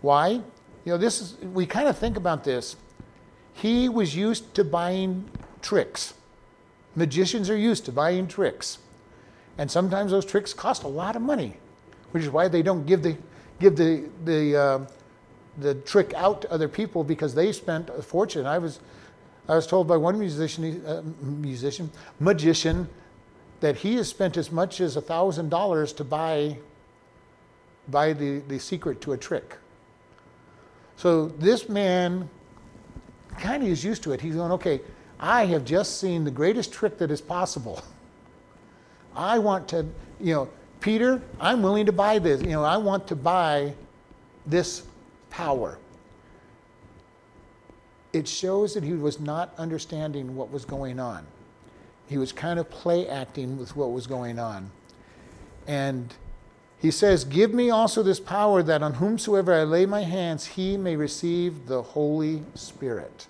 why? 0.00 0.28
You 0.28 0.42
know, 0.86 0.96
this 0.96 1.20
is, 1.20 1.36
we 1.38 1.66
kind 1.66 1.88
of 1.88 1.98
think 1.98 2.16
about 2.16 2.44
this. 2.44 2.76
He 3.52 3.88
was 3.88 4.16
used 4.16 4.54
to 4.54 4.64
buying 4.64 5.28
tricks. 5.60 6.14
Magicians 6.96 7.50
are 7.50 7.56
used 7.56 7.84
to 7.84 7.92
buying 7.92 8.26
tricks. 8.26 8.78
And 9.58 9.70
sometimes 9.70 10.10
those 10.10 10.24
tricks 10.24 10.54
cost 10.54 10.82
a 10.82 10.88
lot 10.88 11.16
of 11.16 11.22
money, 11.22 11.56
which 12.12 12.22
is 12.22 12.30
why 12.30 12.48
they 12.48 12.62
don't 12.62 12.86
give 12.86 13.02
the, 13.02 13.16
give 13.58 13.76
the, 13.76 14.08
the, 14.24 14.56
uh, 14.56 14.86
the 15.58 15.74
trick 15.74 16.12
out 16.14 16.42
to 16.42 16.52
other 16.52 16.68
people 16.68 17.04
because 17.04 17.34
they 17.34 17.52
spent 17.52 17.90
a 17.90 18.02
fortune. 18.02 18.46
I 18.46 18.58
was, 18.58 18.80
I 19.48 19.54
was 19.54 19.66
told 19.66 19.88
by 19.88 19.96
one 19.96 20.18
musician, 20.18 20.84
uh, 20.86 21.02
musician, 21.20 21.90
magician, 22.18 22.88
that 23.60 23.76
he 23.76 23.96
has 23.96 24.08
spent 24.08 24.36
as 24.36 24.50
much 24.50 24.80
as 24.80 24.96
$1,000 24.96 25.96
to 25.96 26.04
buy, 26.04 26.56
buy 27.88 28.12
the, 28.12 28.38
the 28.48 28.58
secret 28.58 29.00
to 29.02 29.12
a 29.12 29.18
trick. 29.18 29.56
So 30.96 31.28
this 31.28 31.68
man 31.68 32.28
kind 33.38 33.62
of 33.62 33.68
is 33.68 33.84
used 33.84 34.02
to 34.04 34.12
it. 34.12 34.20
He's 34.20 34.34
going, 34.34 34.52
okay, 34.52 34.80
I 35.18 35.46
have 35.46 35.64
just 35.64 36.00
seen 36.00 36.24
the 36.24 36.30
greatest 36.30 36.72
trick 36.72 36.98
that 36.98 37.10
is 37.10 37.20
possible. 37.20 37.82
I 39.14 39.38
want 39.38 39.68
to, 39.68 39.86
you 40.20 40.34
know, 40.34 40.48
Peter, 40.80 41.20
I'm 41.40 41.62
willing 41.62 41.86
to 41.86 41.92
buy 41.92 42.18
this. 42.18 42.40
You 42.42 42.48
know, 42.48 42.64
I 42.64 42.76
want 42.76 43.06
to 43.08 43.16
buy 43.16 43.74
this 44.46 44.84
power. 45.28 45.78
It 48.12 48.26
shows 48.26 48.74
that 48.74 48.82
he 48.82 48.94
was 48.94 49.20
not 49.20 49.54
understanding 49.58 50.34
what 50.34 50.50
was 50.50 50.64
going 50.64 50.98
on. 50.98 51.26
He 52.08 52.18
was 52.18 52.32
kind 52.32 52.58
of 52.58 52.68
play 52.68 53.08
acting 53.08 53.56
with 53.56 53.76
what 53.76 53.92
was 53.92 54.06
going 54.06 54.38
on. 54.38 54.70
And 55.68 56.12
he 56.80 56.90
says, 56.90 57.24
Give 57.24 57.52
me 57.52 57.70
also 57.70 58.02
this 58.02 58.18
power 58.18 58.62
that 58.62 58.82
on 58.82 58.94
whomsoever 58.94 59.54
I 59.54 59.62
lay 59.62 59.86
my 59.86 60.02
hands, 60.02 60.46
he 60.46 60.76
may 60.76 60.96
receive 60.96 61.66
the 61.66 61.82
Holy 61.82 62.42
Spirit. 62.54 63.28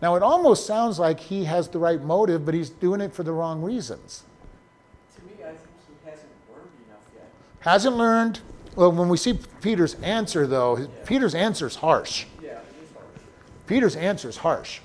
Now, 0.00 0.16
it 0.16 0.22
almost 0.22 0.66
sounds 0.66 0.98
like 0.98 1.20
he 1.20 1.44
has 1.44 1.68
the 1.68 1.78
right 1.78 2.02
motive, 2.02 2.44
but 2.44 2.54
he's 2.54 2.70
doing 2.70 3.00
it 3.00 3.12
for 3.12 3.22
the 3.22 3.32
wrong 3.32 3.62
reasons. 3.62 4.24
To 5.14 5.24
me, 5.24 5.32
I 5.44 5.50
think 5.50 5.60
he 5.86 6.10
hasn't 6.10 6.30
learned 6.52 6.70
enough 6.86 7.04
yet. 7.14 7.30
Hasn't 7.62 7.96
learned. 7.96 8.40
Well, 8.74 8.92
when 8.92 9.08
we 9.08 9.16
see 9.16 9.38
Peter's 9.60 9.94
answer, 10.02 10.46
though, 10.46 10.76
Yeah. 10.78 10.86
Peter's 11.06 11.34
answer 11.34 11.66
is 11.66 11.76
harsh. 11.76 12.26
Yeah, 12.42 12.54
hard. 12.94 13.06
Peter's 13.66 13.96
answer 13.96 14.28
is 14.28 14.38
harsh. 14.38 14.80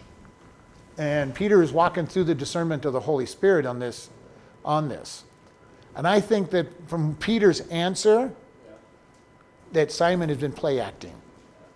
And 0.97 1.33
Peter 1.33 1.61
is 1.61 1.71
walking 1.71 2.05
through 2.07 2.25
the 2.25 2.35
discernment 2.35 2.85
of 2.85 2.93
the 2.93 3.01
Holy 3.01 3.25
Spirit 3.25 3.65
on 3.65 3.79
this. 3.79 4.09
On 4.63 4.89
this. 4.89 5.23
And 5.95 6.07
I 6.07 6.19
think 6.19 6.51
that 6.51 6.67
from 6.87 7.15
Peter's 7.15 7.61
answer, 7.69 8.31
Yeah. 8.65 8.73
that 9.73 9.91
Simon 9.91 10.29
has 10.29 10.37
been 10.37 10.51
play 10.51 10.79
acting. 10.79 11.13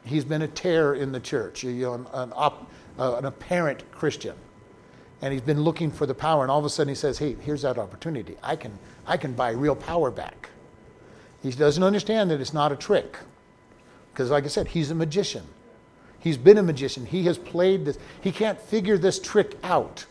He's 0.04 0.26
been 0.26 0.42
a 0.44 0.48
terror 0.48 0.94
in 0.96 1.12
the 1.12 1.20
church, 1.20 1.64
you 1.64 1.72
know, 1.74 1.94
an, 1.94 2.08
an, 2.14 2.34
op, 2.36 2.70
uh, 3.00 3.16
an 3.16 3.26
apparent 3.26 3.90
Christian. 3.92 4.36
And 5.22 5.32
he's 5.34 5.42
been 5.42 5.62
looking 5.62 5.92
for 5.92 6.06
the 6.06 6.16
power, 6.16 6.44
and 6.44 6.52
all 6.52 6.60
of 6.60 6.66
a 6.66 6.70
sudden 6.70 6.90
he 6.90 6.96
says, 6.96 7.18
Hey, 7.20 7.36
here's 7.42 7.62
that 7.64 7.78
opportunity. 7.80 8.38
I 8.44 8.56
can, 8.56 8.78
I 9.08 9.18
can 9.18 9.34
buy 9.34 9.52
real 9.52 9.76
power 9.76 10.12
back. 10.12 10.51
He 11.42 11.52
doesn't 11.52 11.84
understand 11.84 12.30
that 12.32 12.40
it's 12.40 12.54
not 12.54 12.72
a 12.72 12.76
trick. 12.76 13.18
Because, 14.14 14.30
like 14.30 14.44
I 14.44 14.48
said, 14.48 14.68
he's 14.68 14.92
a 14.92 14.96
magician. 14.96 15.44
He's 16.20 16.38
been 16.38 16.58
a 16.58 16.64
magician. 16.64 17.06
He 17.06 17.24
has 17.24 17.38
played 17.38 17.86
this. 17.86 17.98
He 18.22 18.32
can't 18.32 18.60
figure 18.60 18.98
this 18.98 19.20
trick 19.20 19.58
out. 19.64 20.06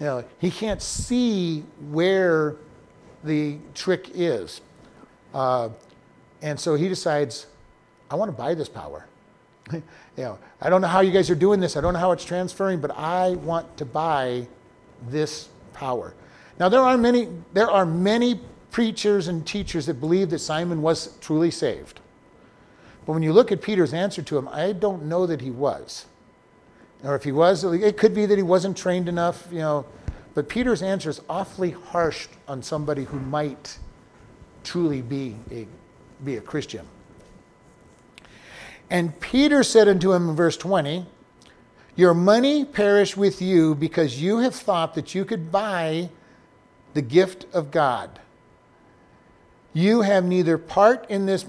You 0.00 0.06
know, 0.06 0.24
he 0.38 0.50
can't 0.50 0.80
see 0.80 1.60
where 1.90 2.56
the 3.22 3.58
trick 3.74 4.10
is. 4.14 4.60
Uh, 5.34 5.70
and 6.40 6.58
so 6.58 6.74
he 6.74 6.88
decides, 6.88 7.46
I 8.10 8.14
want 8.14 8.30
to 8.30 8.36
buy 8.36 8.54
this 8.54 8.68
power. 8.68 9.06
you 9.72 9.82
know, 10.16 10.38
I 10.60 10.70
don't 10.70 10.80
know 10.80 10.88
how 10.88 11.00
you 11.00 11.10
guys 11.10 11.30
are 11.30 11.34
doing 11.34 11.60
this. 11.60 11.76
I 11.76 11.80
don't 11.80 11.94
know 11.94 12.00
how 12.00 12.12
it's 12.12 12.24
transferring, 12.24 12.80
but 12.80 12.96
I 12.96 13.30
want 13.30 13.76
to 13.78 13.84
buy 13.84 14.46
this 15.08 15.48
power. 15.72 16.14
Now 16.58 16.68
there 16.68 16.80
are 16.80 16.96
many 16.96 17.28
there 17.52 17.70
are 17.70 17.84
many 17.84 18.40
preachers 18.74 19.28
and 19.28 19.46
teachers 19.46 19.86
that 19.86 20.00
believe 20.00 20.30
that 20.30 20.40
Simon 20.40 20.82
was 20.82 21.16
truly 21.20 21.48
saved. 21.48 22.00
But 23.06 23.12
when 23.12 23.22
you 23.22 23.32
look 23.32 23.52
at 23.52 23.62
Peter's 23.62 23.94
answer 23.94 24.20
to 24.22 24.36
him, 24.36 24.48
I 24.48 24.72
don't 24.72 25.04
know 25.04 25.26
that 25.26 25.40
he 25.40 25.52
was. 25.52 26.06
Or 27.04 27.14
if 27.14 27.22
he 27.22 27.30
was, 27.30 27.62
it 27.62 27.96
could 27.96 28.16
be 28.16 28.26
that 28.26 28.36
he 28.36 28.42
wasn't 28.42 28.76
trained 28.76 29.08
enough, 29.08 29.46
you 29.52 29.60
know. 29.60 29.86
But 30.34 30.48
Peter's 30.48 30.82
answer 30.82 31.08
is 31.08 31.20
awfully 31.28 31.70
harsh 31.70 32.26
on 32.48 32.64
somebody 32.64 33.04
who 33.04 33.20
might 33.20 33.78
truly 34.64 35.02
be 35.02 35.36
a, 35.52 35.68
be 36.24 36.34
a 36.34 36.40
Christian. 36.40 36.84
And 38.90 39.20
Peter 39.20 39.62
said 39.62 39.86
unto 39.86 40.12
him 40.12 40.30
in 40.30 40.34
verse 40.34 40.56
20, 40.56 41.06
Your 41.94 42.12
money 42.12 42.64
perish 42.64 43.16
with 43.16 43.40
you 43.40 43.76
because 43.76 44.20
you 44.20 44.38
have 44.38 44.56
thought 44.56 44.94
that 44.94 45.14
you 45.14 45.24
could 45.24 45.52
buy 45.52 46.10
the 46.94 47.02
gift 47.02 47.46
of 47.52 47.70
God. 47.70 48.18
You 49.74 50.00
have 50.00 50.24
neither 50.24 50.56
part 50.56 51.10
in 51.10 51.26
this 51.26 51.44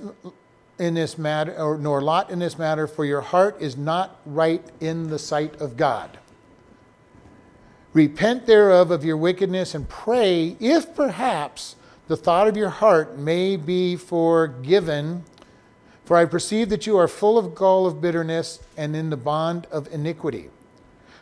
in 0.78 0.94
this 0.94 1.18
matter 1.18 1.56
or 1.58 1.78
nor 1.78 2.02
lot 2.02 2.30
in 2.30 2.40
this 2.40 2.58
matter 2.58 2.86
for 2.86 3.06
your 3.06 3.22
heart 3.22 3.56
is 3.62 3.78
not 3.78 4.20
right 4.26 4.62
in 4.82 5.10
the 5.10 5.18
sight 5.18 5.62
of 5.62 5.78
God. 5.78 6.18
Repent 7.94 8.46
thereof 8.46 8.92
of 8.92 9.06
your 9.06 9.16
wickedness 9.16 9.74
and 9.74 9.88
pray 9.88 10.58
if 10.60 10.94
perhaps 10.94 11.78
the 12.10 12.18
thought 12.18 12.50
of 12.50 12.58
your 12.58 12.70
heart 12.70 13.18
may 13.18 13.56
be 13.56 13.96
forgiven 13.96 15.24
for 16.06 16.18
I 16.18 16.26
perceive 16.26 16.70
that 16.70 16.86
you 16.86 16.98
are 16.98 17.08
full 17.08 17.38
of 17.38 17.56
gall 17.56 17.88
of 17.88 18.00
bitterness 18.00 18.60
and 18.78 18.96
in 18.96 19.10
the 19.10 19.18
bond 19.18 19.66
of 19.72 19.92
iniquity. 19.92 20.50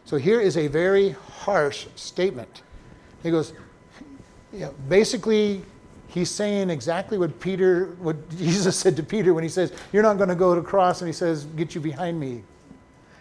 So 0.04 0.18
here 0.18 0.42
is 0.42 0.58
a 0.58 0.68
very 0.68 1.12
harsh 1.12 1.88
statement. 1.96 2.62
He 3.24 3.32
goes, 3.32 3.54
basically, 4.90 5.64
he's 6.14 6.30
saying 6.30 6.70
exactly 6.70 7.18
what 7.18 7.40
Peter, 7.40 7.96
what 8.00 8.30
Jesus 8.38 8.76
said 8.76 8.96
to 8.98 9.04
Peter 9.04 9.34
when 9.34 9.44
he 9.44 9.50
says, 9.50 9.74
You're 9.92 10.04
not 10.04 10.18
going 10.18 10.30
to 10.30 10.36
go 10.36 10.56
to 10.56 10.62
the 10.62 10.68
cross, 10.68 11.02
and 11.02 11.08
he 11.08 11.14
says, 11.14 11.46
Get 11.46 11.76
you 11.76 11.82
behind 11.82 12.20
me. 12.20 12.44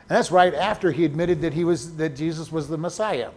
And 0.09 0.19
that's 0.19 0.31
right 0.31 0.55
after 0.55 0.93
he 0.93 1.05
admitted 1.05 1.41
that 1.41 1.55
he 1.55 1.65
was 1.65 1.97
that 1.97 2.11
Jesus 2.11 2.53
was 2.53 2.69
the 2.69 2.77
Messiah. 2.77 3.31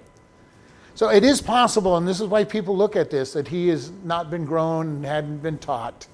So 0.95 1.09
it 1.09 1.23
is 1.23 1.41
possible, 1.41 1.97
and 1.97 2.07
this 2.07 2.21
is 2.21 2.27
why 2.27 2.43
people 2.43 2.75
look 2.75 2.95
at 2.95 3.09
this, 3.09 3.33
that 3.33 3.49
he 3.49 3.67
has 3.67 3.91
not 4.03 4.29
been 4.29 4.45
grown 4.45 4.87
and 4.87 5.05
hadn't 5.05 5.39
been 5.39 5.57
taught. 5.57 6.07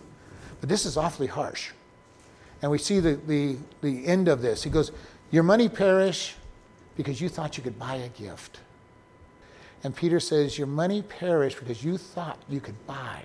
But 0.59 0.69
this 0.69 0.85
is 0.85 0.97
awfully 0.97 1.27
harsh. 1.27 1.71
And 2.61 2.69
we 2.69 2.77
see 2.77 2.99
the, 2.99 3.15
the, 3.27 3.57
the 3.81 4.05
end 4.05 4.27
of 4.27 4.41
this. 4.41 4.63
He 4.63 4.69
goes, 4.69 4.91
Your 5.31 5.43
money 5.43 5.69
perish 5.69 6.35
because 6.95 7.21
you 7.21 7.29
thought 7.29 7.57
you 7.57 7.63
could 7.63 7.79
buy 7.79 7.95
a 7.95 8.09
gift. 8.09 8.59
And 9.83 9.95
Peter 9.95 10.19
says, 10.19 10.57
Your 10.57 10.67
money 10.67 11.01
perished 11.01 11.59
because 11.59 11.83
you 11.83 11.97
thought 11.97 12.37
you 12.47 12.59
could 12.59 12.85
buy 12.85 13.23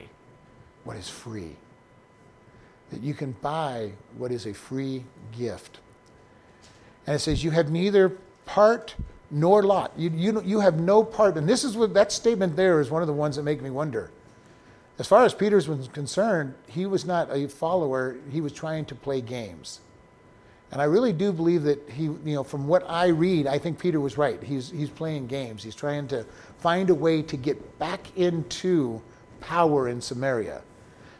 what 0.85 0.97
is 0.97 1.09
free. 1.09 1.57
That 2.91 3.03
you 3.03 3.15
can 3.15 3.33
buy 3.43 3.93
what 4.17 4.33
is 4.33 4.47
a 4.47 4.55
free 4.55 5.05
gift. 5.37 5.81
And 7.07 7.17
it 7.17 7.19
says, 7.19 7.45
You 7.45 7.51
have 7.51 7.71
neither 7.71 8.17
part 8.47 8.95
nor 9.31 9.63
lot. 9.63 9.93
You, 9.97 10.11
you, 10.11 10.43
you 10.43 10.61
have 10.61 10.81
no 10.81 11.03
part. 11.03 11.37
And 11.37 11.49
this 11.49 11.65
is 11.65 11.77
what 11.77 11.95
that 11.95 12.13
statement 12.13 12.57
there 12.57 12.81
is 12.81 12.91
one 12.91 13.03
of 13.03 13.09
the 13.09 13.15
ones 13.15 13.37
that 13.37 13.43
make 13.43 13.61
me 13.61 13.71
wonder. 13.71 14.11
As 14.99 15.07
far 15.07 15.25
as 15.25 15.35
Peter's 15.35 15.69
was 15.69 15.89
concerned, 15.89 16.55
he 16.67 16.87
was 16.87 17.05
not 17.05 17.29
a 17.31 17.49
follower, 17.49 18.17
he 18.31 18.41
was 18.41 18.53
trying 18.53 18.87
to 18.87 18.95
play 18.95 19.21
games. 19.21 19.81
And 20.73 20.83
I 20.83 20.85
really 20.85 21.13
do 21.13 21.33
believe 21.33 21.63
that 21.63 21.89
he, 21.89 22.05
you 22.05 22.21
know, 22.25 22.43
from 22.43 22.67
what 22.67 22.85
I 22.89 23.07
read, 23.07 23.47
I 23.47 23.59
think 23.59 23.79
Peter 23.79 24.01
was 24.01 24.19
right. 24.19 24.43
He's, 24.43 24.71
he's 24.71 24.91
playing 24.91 25.29
games. 25.29 25.63
He's 25.63 25.77
trying 25.77 26.09
to 26.09 26.25
find 26.59 26.91
a 26.91 26.95
way 26.95 27.23
to 27.23 27.37
get 27.37 27.79
back 27.79 28.17
into 28.17 29.01
power 29.41 29.89
in 29.89 30.01
Samaria. 30.01 30.63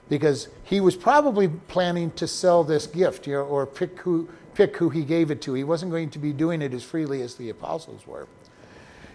Because 0.09 0.49
he 0.65 0.81
was 0.81 0.97
probably 0.97 1.49
planning 1.49 2.11
to 2.13 2.27
sell 2.27 2.65
this 2.65 2.87
gift 2.87 3.27
you 3.27 3.35
know, 3.35 3.43
or 3.43 3.67
pick 3.67 3.99
who, 4.01 4.29
pick 4.55 4.77
who 4.77 4.89
he 4.89 5.05
gave 5.05 5.31
it 5.31 5.41
to. 5.43 5.55
He 5.55 5.65
wasn't 5.65 5.91
going 5.91 6.11
to 6.11 6.19
be 6.19 6.33
doing 6.33 6.61
it 6.63 6.75
as 6.75 6.83
freely 6.83 7.23
as 7.23 7.37
the 7.37 7.51
apostles 7.51 8.07
were. 8.07 8.27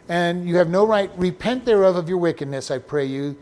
And 0.08 0.48
you 0.48 0.58
have 0.58 0.70
no 0.70 0.86
right, 0.86 1.12
repent 1.18 1.66
thereof 1.66 1.96
of 1.96 2.10
your 2.10 2.18
wickedness, 2.18 2.72
I 2.72 2.80
pray 2.80 3.06
you, 3.06 3.38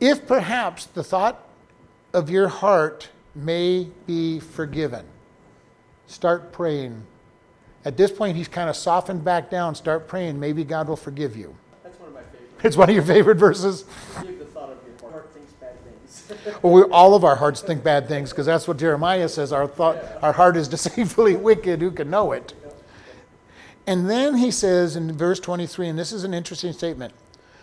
if 0.00 0.26
perhaps 0.26 0.86
the 0.86 1.02
thought 1.02 1.42
of 2.12 2.30
your 2.30 2.48
heart 2.48 3.08
may 3.34 3.88
be 4.06 4.38
forgiven. 4.38 5.04
Start 6.14 6.52
praying. 6.52 7.02
At 7.84 7.96
this 7.96 8.12
point, 8.12 8.36
he's 8.36 8.46
kind 8.46 8.70
of 8.70 8.76
softened 8.76 9.24
back 9.24 9.50
down. 9.50 9.74
Start 9.74 10.06
praying. 10.06 10.38
Maybe 10.38 10.62
God 10.62 10.86
will 10.86 10.96
forgive 10.96 11.36
you. 11.36 11.56
That's 11.82 11.98
one 11.98 12.10
of 12.10 12.14
my 12.14 12.20
favorites. 12.22 12.54
It's 12.62 12.76
one 12.76 12.88
of 12.88 12.94
your 12.94 13.04
favorite 13.04 13.36
verses. 13.36 13.82
The 13.82 14.22
thought 14.44 14.70
of 14.70 14.78
your 14.86 15.10
heart 15.10 15.34
thinks 15.34 15.52
bad 15.54 15.76
things. 15.82 16.32
Well, 16.62 16.72
we, 16.72 16.82
all 16.82 17.16
of 17.16 17.24
our 17.24 17.34
hearts 17.34 17.62
think 17.62 17.82
bad 17.82 18.06
things 18.06 18.30
because 18.30 18.46
that's 18.46 18.68
what 18.68 18.76
Jeremiah 18.76 19.28
says. 19.28 19.52
Our 19.52 19.66
thought, 19.66 19.96
our 20.22 20.32
heart 20.32 20.56
is 20.56 20.68
deceitfully 20.76 21.34
wicked. 21.34 21.80
Who 21.80 21.90
can 21.90 22.10
know 22.10 22.30
it? 22.30 22.54
And 23.84 24.08
then 24.08 24.36
he 24.36 24.52
says 24.52 24.94
in 24.94 25.12
verse 25.18 25.40
23, 25.40 25.88
and 25.88 25.98
this 25.98 26.12
is 26.12 26.22
an 26.22 26.32
interesting 26.32 26.72
statement 26.72 27.12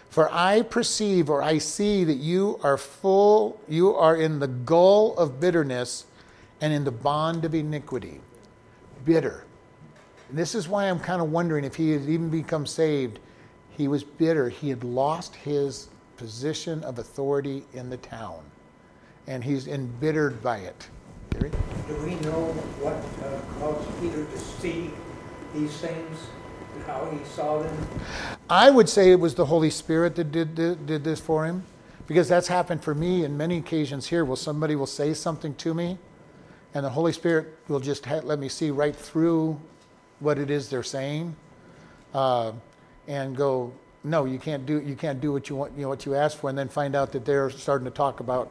For 0.09 0.29
I 0.29 0.61
perceive 0.63 1.29
or 1.29 1.41
I 1.41 1.57
see 1.57 2.03
that 2.03 2.17
you 2.17 2.59
are 2.63 2.77
full, 2.77 3.61
you 3.69 3.95
are 3.95 4.17
in 4.17 4.39
the 4.39 4.49
gall 4.49 5.15
of 5.17 5.39
bitterness 5.39 6.05
and 6.59 6.73
in 6.73 6.83
the 6.83 6.91
bond 6.91 7.45
of 7.45 7.55
iniquity. 7.55 8.19
Bitter. 9.05 9.45
And 10.29 10.37
this 10.37 10.55
is 10.55 10.67
why 10.67 10.85
I'm 10.85 10.99
kind 10.99 11.21
of 11.21 11.31
wondering 11.31 11.63
if 11.65 11.75
he 11.75 11.91
had 11.91 12.03
even 12.03 12.29
become 12.29 12.65
saved. 12.65 13.19
He 13.69 13.87
was 13.87 14.03
bitter. 14.03 14.49
He 14.49 14.69
had 14.69 14.83
lost 14.83 15.35
his 15.35 15.89
position 16.17 16.83
of 16.83 16.99
authority 16.99 17.63
in 17.73 17.89
the 17.89 17.97
town, 17.97 18.43
and 19.27 19.43
he's 19.43 19.67
embittered 19.67 20.41
by 20.41 20.57
it. 20.57 20.87
Do 21.39 21.49
we 22.03 22.15
know 22.15 22.53
what 22.79 22.95
uh, 23.25 23.41
caused 23.59 24.01
Peter 24.01 24.25
to 24.25 24.37
see 24.37 24.91
these 25.53 25.71
things 25.77 26.17
and 26.75 26.83
how 26.83 27.09
he 27.09 27.25
saw 27.25 27.63
them? 27.63 27.75
I 28.49 28.69
would 28.69 28.87
say 28.87 29.11
it 29.11 29.19
was 29.19 29.33
the 29.35 29.45
Holy 29.45 29.69
Spirit 29.69 30.15
that 30.15 30.31
did, 30.31 30.55
did, 30.55 30.85
did 30.85 31.03
this 31.03 31.19
for 31.19 31.45
him, 31.45 31.63
because 32.07 32.27
that's 32.27 32.47
happened 32.47 32.83
for 32.83 32.93
me 32.93 33.23
in 33.23 33.35
many 33.35 33.57
occasions 33.57 34.07
here 34.07 34.23
where 34.23 34.37
somebody 34.37 34.75
will 34.75 34.85
say 34.85 35.13
something 35.13 35.55
to 35.55 35.73
me, 35.73 35.97
and 36.73 36.85
the 36.85 36.89
Holy 36.89 37.11
Spirit 37.11 37.57
will 37.67 37.79
just 37.79 38.05
ha- 38.05 38.21
let 38.23 38.39
me 38.39 38.49
see 38.49 38.71
right 38.71 38.95
through 38.95 39.59
what 40.19 40.37
it 40.37 40.49
is 40.49 40.69
they're 40.69 40.83
saying, 40.83 41.35
uh, 42.13 42.51
and 43.07 43.35
go, 43.35 43.73
no, 44.03 44.25
you 44.25 44.39
can't 44.39 44.65
do 44.65 44.81
you 44.81 44.95
can't 44.95 45.21
do 45.21 45.31
what 45.31 45.49
you 45.49 45.55
want, 45.55 45.73
you 45.75 45.83
know, 45.83 45.89
what 45.89 46.05
you 46.05 46.15
asked 46.15 46.37
for, 46.37 46.49
and 46.49 46.57
then 46.57 46.69
find 46.69 46.95
out 46.95 47.11
that 47.11 47.25
they're 47.25 47.49
starting 47.49 47.85
to 47.85 47.91
talk 47.91 48.19
about 48.19 48.49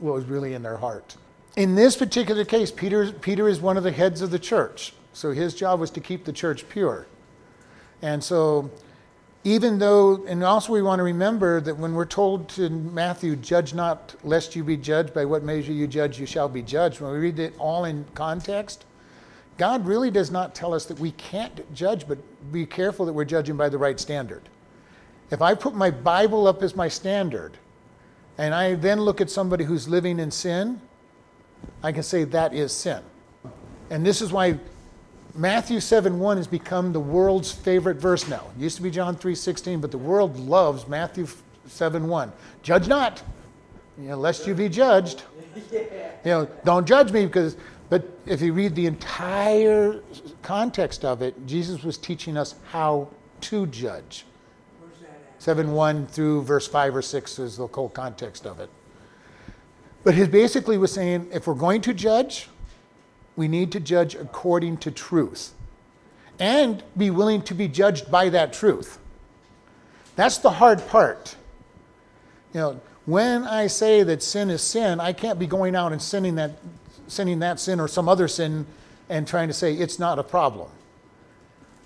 what 0.00 0.14
was 0.14 0.24
really 0.24 0.54
in 0.54 0.62
their 0.62 0.76
heart. 0.76 1.16
In 1.56 1.74
this 1.74 1.96
particular 1.96 2.44
case, 2.44 2.70
Peter 2.70 3.12
Peter 3.12 3.48
is 3.48 3.60
one 3.60 3.76
of 3.76 3.84
the 3.84 3.92
heads 3.92 4.20
of 4.20 4.30
the 4.30 4.38
church, 4.38 4.92
so 5.12 5.32
his 5.32 5.54
job 5.54 5.80
was 5.80 5.90
to 5.92 6.00
keep 6.00 6.24
the 6.24 6.32
church 6.32 6.68
pure, 6.68 7.06
and 8.02 8.22
so. 8.22 8.70
Even 9.46 9.78
though, 9.78 10.24
and 10.26 10.42
also 10.42 10.72
we 10.72 10.80
want 10.80 11.00
to 11.00 11.02
remember 11.02 11.60
that 11.60 11.76
when 11.76 11.94
we're 11.94 12.06
told 12.06 12.48
to 12.50 12.70
Matthew, 12.70 13.36
judge 13.36 13.74
not 13.74 14.14
lest 14.24 14.56
you 14.56 14.64
be 14.64 14.78
judged, 14.78 15.12
by 15.12 15.26
what 15.26 15.42
measure 15.42 15.72
you 15.72 15.86
judge, 15.86 16.18
you 16.18 16.24
shall 16.24 16.48
be 16.48 16.62
judged. 16.62 17.00
When 17.02 17.12
we 17.12 17.18
read 17.18 17.38
it 17.38 17.54
all 17.58 17.84
in 17.84 18.06
context, 18.14 18.86
God 19.58 19.86
really 19.86 20.10
does 20.10 20.30
not 20.30 20.54
tell 20.54 20.72
us 20.72 20.86
that 20.86 20.98
we 20.98 21.10
can't 21.12 21.72
judge, 21.74 22.08
but 22.08 22.18
be 22.52 22.64
careful 22.64 23.04
that 23.04 23.12
we're 23.12 23.26
judging 23.26 23.56
by 23.56 23.68
the 23.68 23.76
right 23.76 24.00
standard. 24.00 24.42
If 25.30 25.42
I 25.42 25.54
put 25.54 25.74
my 25.74 25.90
Bible 25.90 26.46
up 26.46 26.62
as 26.62 26.74
my 26.74 26.88
standard, 26.88 27.58
and 28.38 28.54
I 28.54 28.74
then 28.74 29.00
look 29.00 29.20
at 29.20 29.30
somebody 29.30 29.64
who's 29.64 29.86
living 29.88 30.18
in 30.18 30.30
sin, 30.30 30.80
I 31.82 31.92
can 31.92 32.02
say 32.02 32.24
that 32.24 32.54
is 32.54 32.72
sin. 32.72 33.02
And 33.90 34.04
this 34.04 34.22
is 34.22 34.32
why 34.32 34.58
Matthew 35.36 35.80
7 35.80 36.20
1 36.20 36.36
has 36.36 36.46
become 36.46 36.92
the 36.92 37.00
world's 37.00 37.50
favorite 37.50 37.96
verse 37.96 38.28
now. 38.28 38.46
It 38.56 38.62
used 38.62 38.76
to 38.76 38.82
be 38.82 38.90
John 38.90 39.16
3 39.16 39.34
16, 39.34 39.80
but 39.80 39.90
the 39.90 39.98
world 39.98 40.38
loves 40.38 40.86
Matthew 40.86 41.26
7 41.66 42.06
1. 42.06 42.32
Judge 42.62 42.86
not, 42.86 43.22
you 43.98 44.10
know, 44.10 44.16
lest 44.16 44.46
you 44.46 44.54
be 44.54 44.68
judged. 44.68 45.22
You 46.24 46.30
know, 46.30 46.48
don't 46.64 46.86
judge 46.86 47.12
me 47.12 47.26
because, 47.26 47.58
but 47.90 48.08
if 48.24 48.40
you 48.40 48.54
read 48.54 48.74
the 48.74 48.86
entire 48.86 50.00
context 50.40 51.04
of 51.04 51.20
it, 51.20 51.46
Jesus 51.46 51.82
was 51.82 51.98
teaching 51.98 52.38
us 52.38 52.54
how 52.70 53.10
to 53.42 53.66
judge. 53.66 54.24
Where's 54.80 54.98
that 55.00 55.10
at? 55.36 55.42
7 55.42 55.70
1 55.70 56.06
through 56.06 56.44
verse 56.44 56.66
5 56.66 56.96
or 56.96 57.02
6 57.02 57.38
is 57.38 57.58
the 57.58 57.66
whole 57.66 57.90
context 57.90 58.46
of 58.46 58.58
it. 58.58 58.70
But 60.02 60.14
he 60.14 60.26
basically 60.26 60.78
was 60.78 60.92
saying 60.92 61.28
if 61.30 61.46
we're 61.46 61.52
going 61.52 61.82
to 61.82 61.92
judge, 61.92 62.48
we 63.36 63.48
need 63.48 63.72
to 63.72 63.80
judge 63.80 64.14
according 64.14 64.78
to 64.78 64.90
truth 64.90 65.52
and 66.38 66.82
be 66.96 67.10
willing 67.10 67.42
to 67.42 67.54
be 67.54 67.68
judged 67.68 68.10
by 68.10 68.28
that 68.28 68.52
truth. 68.52 68.98
That's 70.16 70.38
the 70.38 70.50
hard 70.50 70.86
part. 70.88 71.36
You 72.52 72.60
know, 72.60 72.80
when 73.06 73.44
I 73.44 73.66
say 73.66 74.02
that 74.02 74.22
sin 74.22 74.50
is 74.50 74.62
sin, 74.62 75.00
I 75.00 75.12
can't 75.12 75.38
be 75.38 75.46
going 75.46 75.74
out 75.74 75.92
and 75.92 76.00
sinning 76.00 76.36
that, 76.36 76.52
sinning 77.08 77.40
that 77.40 77.60
sin 77.60 77.80
or 77.80 77.88
some 77.88 78.08
other 78.08 78.28
sin 78.28 78.66
and 79.08 79.26
trying 79.26 79.48
to 79.48 79.54
say 79.54 79.74
it's 79.74 79.98
not 79.98 80.18
a 80.18 80.22
problem. 80.22 80.70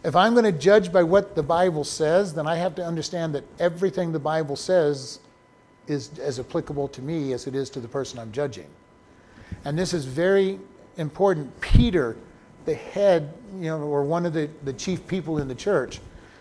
If 0.04 0.14
I'm 0.14 0.32
going 0.32 0.44
to 0.44 0.52
judge 0.52 0.92
by 0.92 1.02
what 1.02 1.34
the 1.34 1.42
Bible 1.42 1.82
says, 1.82 2.34
then 2.34 2.46
I 2.46 2.56
have 2.56 2.74
to 2.76 2.84
understand 2.84 3.34
that 3.34 3.44
everything 3.58 4.12
the 4.12 4.20
Bible 4.20 4.54
says 4.54 5.18
is 5.88 6.16
as 6.18 6.38
applicable 6.38 6.88
to 6.88 7.02
me 7.02 7.32
as 7.32 7.46
it 7.46 7.54
is 7.54 7.68
to 7.70 7.80
the 7.80 7.88
person 7.88 8.18
I'm 8.18 8.30
judging. 8.30 8.68
And 9.64 9.76
this 9.76 9.92
is 9.92 10.04
very 10.04 10.60
important. 10.98 11.58
Peter, 11.60 12.16
the 12.66 12.74
head, 12.74 13.32
you 13.54 13.66
know, 13.66 13.78
or 13.78 14.02
one 14.02 14.26
of 14.26 14.34
the, 14.34 14.50
the 14.64 14.72
chief 14.72 15.06
people 15.06 15.38
in 15.38 15.48
the 15.48 15.54
church, 15.54 16.00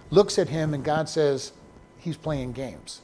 looks 0.09 0.37
at 0.37 0.49
him 0.49 0.73
and 0.73 0.83
God 0.83 1.07
says, 1.07 1.53
He's 1.97 2.17
playing 2.17 2.53
games. 2.53 3.01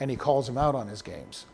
And 0.00 0.10
he 0.10 0.16
calls 0.16 0.48
him 0.48 0.58
out 0.58 0.74
on 0.74 0.88
his 0.88 1.02
games. 1.02 1.46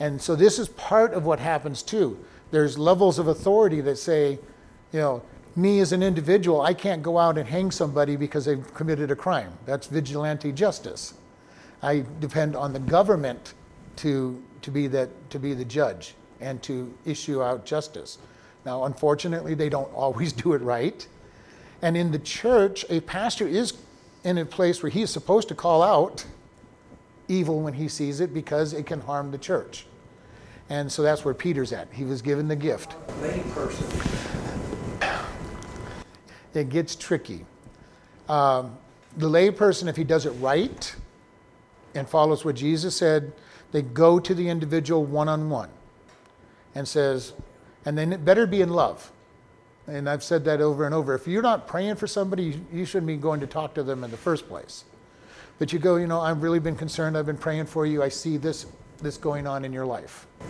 And 0.00 0.20
so 0.20 0.34
this 0.34 0.58
is 0.58 0.68
part 0.68 1.12
of 1.14 1.24
what 1.24 1.38
happens 1.38 1.82
too. 1.82 2.18
There's 2.50 2.78
levels 2.78 3.18
of 3.18 3.28
authority 3.28 3.80
that 3.82 3.96
say, 3.96 4.38
you 4.92 5.00
know, 5.00 5.22
me 5.56 5.80
as 5.80 5.92
an 5.92 6.02
individual, 6.02 6.60
I 6.60 6.74
can't 6.74 7.02
go 7.02 7.16
out 7.16 7.38
and 7.38 7.48
hang 7.48 7.70
somebody 7.70 8.16
because 8.16 8.44
they've 8.44 8.74
committed 8.74 9.10
a 9.10 9.16
crime. 9.16 9.52
That's 9.66 9.86
vigilante 9.86 10.52
justice. 10.52 11.14
I 11.82 12.04
depend 12.18 12.56
on 12.56 12.72
the 12.72 12.80
government 12.80 13.54
to, 13.96 14.42
to, 14.62 14.70
be, 14.70 14.88
that, 14.88 15.08
to 15.30 15.38
be 15.38 15.54
the 15.54 15.64
judge 15.64 16.14
and 16.44 16.62
to 16.62 16.92
issue 17.06 17.42
out 17.42 17.64
justice. 17.64 18.18
Now, 18.64 18.84
unfortunately, 18.84 19.54
they 19.54 19.68
don't 19.68 19.92
always 19.94 20.32
do 20.32 20.52
it 20.52 20.62
right. 20.62 21.06
And 21.82 21.96
in 21.96 22.12
the 22.12 22.18
church, 22.18 22.84
a 22.90 23.00
pastor 23.00 23.48
is 23.48 23.74
in 24.22 24.38
a 24.38 24.44
place 24.44 24.82
where 24.82 24.90
he 24.90 25.02
is 25.02 25.10
supposed 25.10 25.48
to 25.48 25.54
call 25.54 25.82
out 25.82 26.24
evil 27.28 27.60
when 27.60 27.74
he 27.74 27.88
sees 27.88 28.20
it 28.20 28.32
because 28.32 28.72
it 28.72 28.86
can 28.86 29.00
harm 29.00 29.30
the 29.30 29.38
church. 29.38 29.86
And 30.70 30.90
so 30.90 31.02
that's 31.02 31.24
where 31.24 31.34
Peter's 31.34 31.72
at. 31.72 31.88
He 31.92 32.04
was 32.04 32.22
given 32.22 32.48
the 32.48 32.56
gift. 32.56 32.94
Lay 33.20 33.40
person. 33.52 33.86
It 36.54 36.68
gets 36.68 36.94
tricky. 36.94 37.44
Um, 38.28 38.78
the 39.16 39.28
layperson, 39.28 39.88
if 39.88 39.96
he 39.96 40.04
does 40.04 40.24
it 40.24 40.30
right 40.32 40.94
and 41.94 42.08
follows 42.08 42.44
what 42.44 42.54
Jesus 42.54 42.96
said, 42.96 43.32
they 43.72 43.82
go 43.82 44.18
to 44.18 44.34
the 44.34 44.48
individual 44.48 45.04
one 45.04 45.28
on 45.28 45.50
one 45.50 45.68
and 46.74 46.86
says, 46.86 47.32
and 47.84 47.96
then 47.96 48.12
it 48.12 48.24
better 48.24 48.46
be 48.46 48.60
in 48.60 48.70
love. 48.70 49.10
And 49.86 50.08
I've 50.08 50.22
said 50.22 50.44
that 50.46 50.60
over 50.60 50.86
and 50.86 50.94
over. 50.94 51.14
If 51.14 51.28
you're 51.28 51.42
not 51.42 51.68
praying 51.68 51.96
for 51.96 52.06
somebody, 52.06 52.60
you 52.72 52.84
shouldn't 52.86 53.06
be 53.06 53.16
going 53.16 53.40
to 53.40 53.46
talk 53.46 53.74
to 53.74 53.82
them 53.82 54.02
in 54.02 54.10
the 54.10 54.16
first 54.16 54.48
place. 54.48 54.84
But 55.58 55.72
you 55.72 55.78
go, 55.78 55.96
you 55.96 56.06
know, 56.06 56.20
I've 56.20 56.42
really 56.42 56.58
been 56.58 56.76
concerned. 56.76 57.16
I've 57.16 57.26
been 57.26 57.36
praying 57.36 57.66
for 57.66 57.86
you. 57.86 58.02
I 58.02 58.08
see 58.08 58.36
this 58.36 58.66
this 58.98 59.16
going 59.16 59.46
on 59.46 59.64
in 59.64 59.72
your 59.72 59.84
life. 59.84 60.26
I 60.40 60.44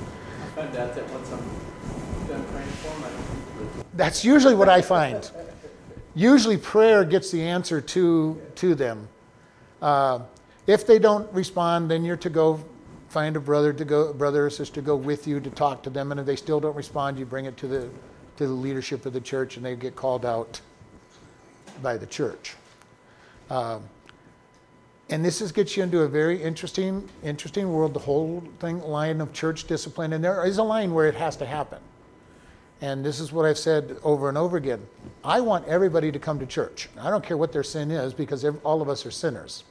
find 0.60 0.76
out 0.76 0.94
that 0.94 1.10
once 1.10 1.32
I'm 1.32 2.28
done 2.28 2.44
praying 2.52 2.68
for 2.68 3.00
them, 3.00 3.84
That's 3.94 4.24
usually 4.24 4.54
what 4.54 4.68
I 4.68 4.80
find. 4.80 5.28
Usually, 6.14 6.56
prayer 6.56 7.04
gets 7.04 7.30
the 7.30 7.42
answer 7.42 7.80
to 7.80 8.40
to 8.54 8.74
them. 8.74 9.08
Uh, 9.82 10.20
if 10.66 10.86
they 10.86 10.98
don't 10.98 11.30
respond, 11.32 11.90
then 11.90 12.04
you're 12.04 12.16
to 12.18 12.30
go 12.30 12.64
find 13.14 13.36
a 13.36 13.40
brother 13.40 13.72
to 13.72 13.84
go, 13.84 14.12
brother 14.12 14.46
or 14.46 14.50
sister 14.50 14.74
to 14.74 14.82
go 14.82 14.96
with 14.96 15.28
you 15.28 15.38
to 15.38 15.48
talk 15.50 15.84
to 15.84 15.90
them. 15.90 16.10
And 16.10 16.18
if 16.18 16.26
they 16.26 16.34
still 16.34 16.58
don't 16.58 16.74
respond, 16.74 17.16
you 17.16 17.24
bring 17.24 17.44
it 17.44 17.56
to 17.58 17.68
the 17.68 17.88
to 18.36 18.48
the 18.48 18.52
leadership 18.52 19.06
of 19.06 19.12
the 19.12 19.20
church, 19.20 19.56
and 19.56 19.64
they 19.64 19.76
get 19.76 19.94
called 19.94 20.26
out 20.26 20.60
by 21.80 21.96
the 21.96 22.06
church. 22.06 22.56
Um, 23.48 23.84
and 25.08 25.24
this 25.24 25.40
is, 25.40 25.52
gets 25.52 25.76
you 25.76 25.84
into 25.84 26.00
a 26.00 26.08
very 26.08 26.42
interesting, 26.42 27.08
interesting 27.22 27.72
world. 27.72 27.94
The 27.94 28.00
whole 28.00 28.42
thing 28.58 28.80
line 28.80 29.20
of 29.20 29.32
church 29.32 29.68
discipline, 29.68 30.12
and 30.14 30.24
there 30.24 30.44
is 30.44 30.58
a 30.58 30.64
line 30.64 30.92
where 30.92 31.06
it 31.06 31.14
has 31.14 31.36
to 31.36 31.46
happen. 31.46 31.78
And 32.80 33.04
this 33.04 33.20
is 33.20 33.30
what 33.30 33.46
I've 33.46 33.58
said 33.58 33.96
over 34.02 34.28
and 34.28 34.36
over 34.36 34.56
again. 34.56 34.84
I 35.22 35.40
want 35.40 35.68
everybody 35.68 36.10
to 36.10 36.18
come 36.18 36.40
to 36.40 36.46
church. 36.46 36.88
I 36.98 37.10
don't 37.10 37.24
care 37.24 37.36
what 37.36 37.52
their 37.52 37.62
sin 37.62 37.92
is 37.92 38.12
because 38.12 38.44
all 38.64 38.82
of 38.82 38.88
us 38.88 39.06
are 39.06 39.12
sinners. 39.12 39.62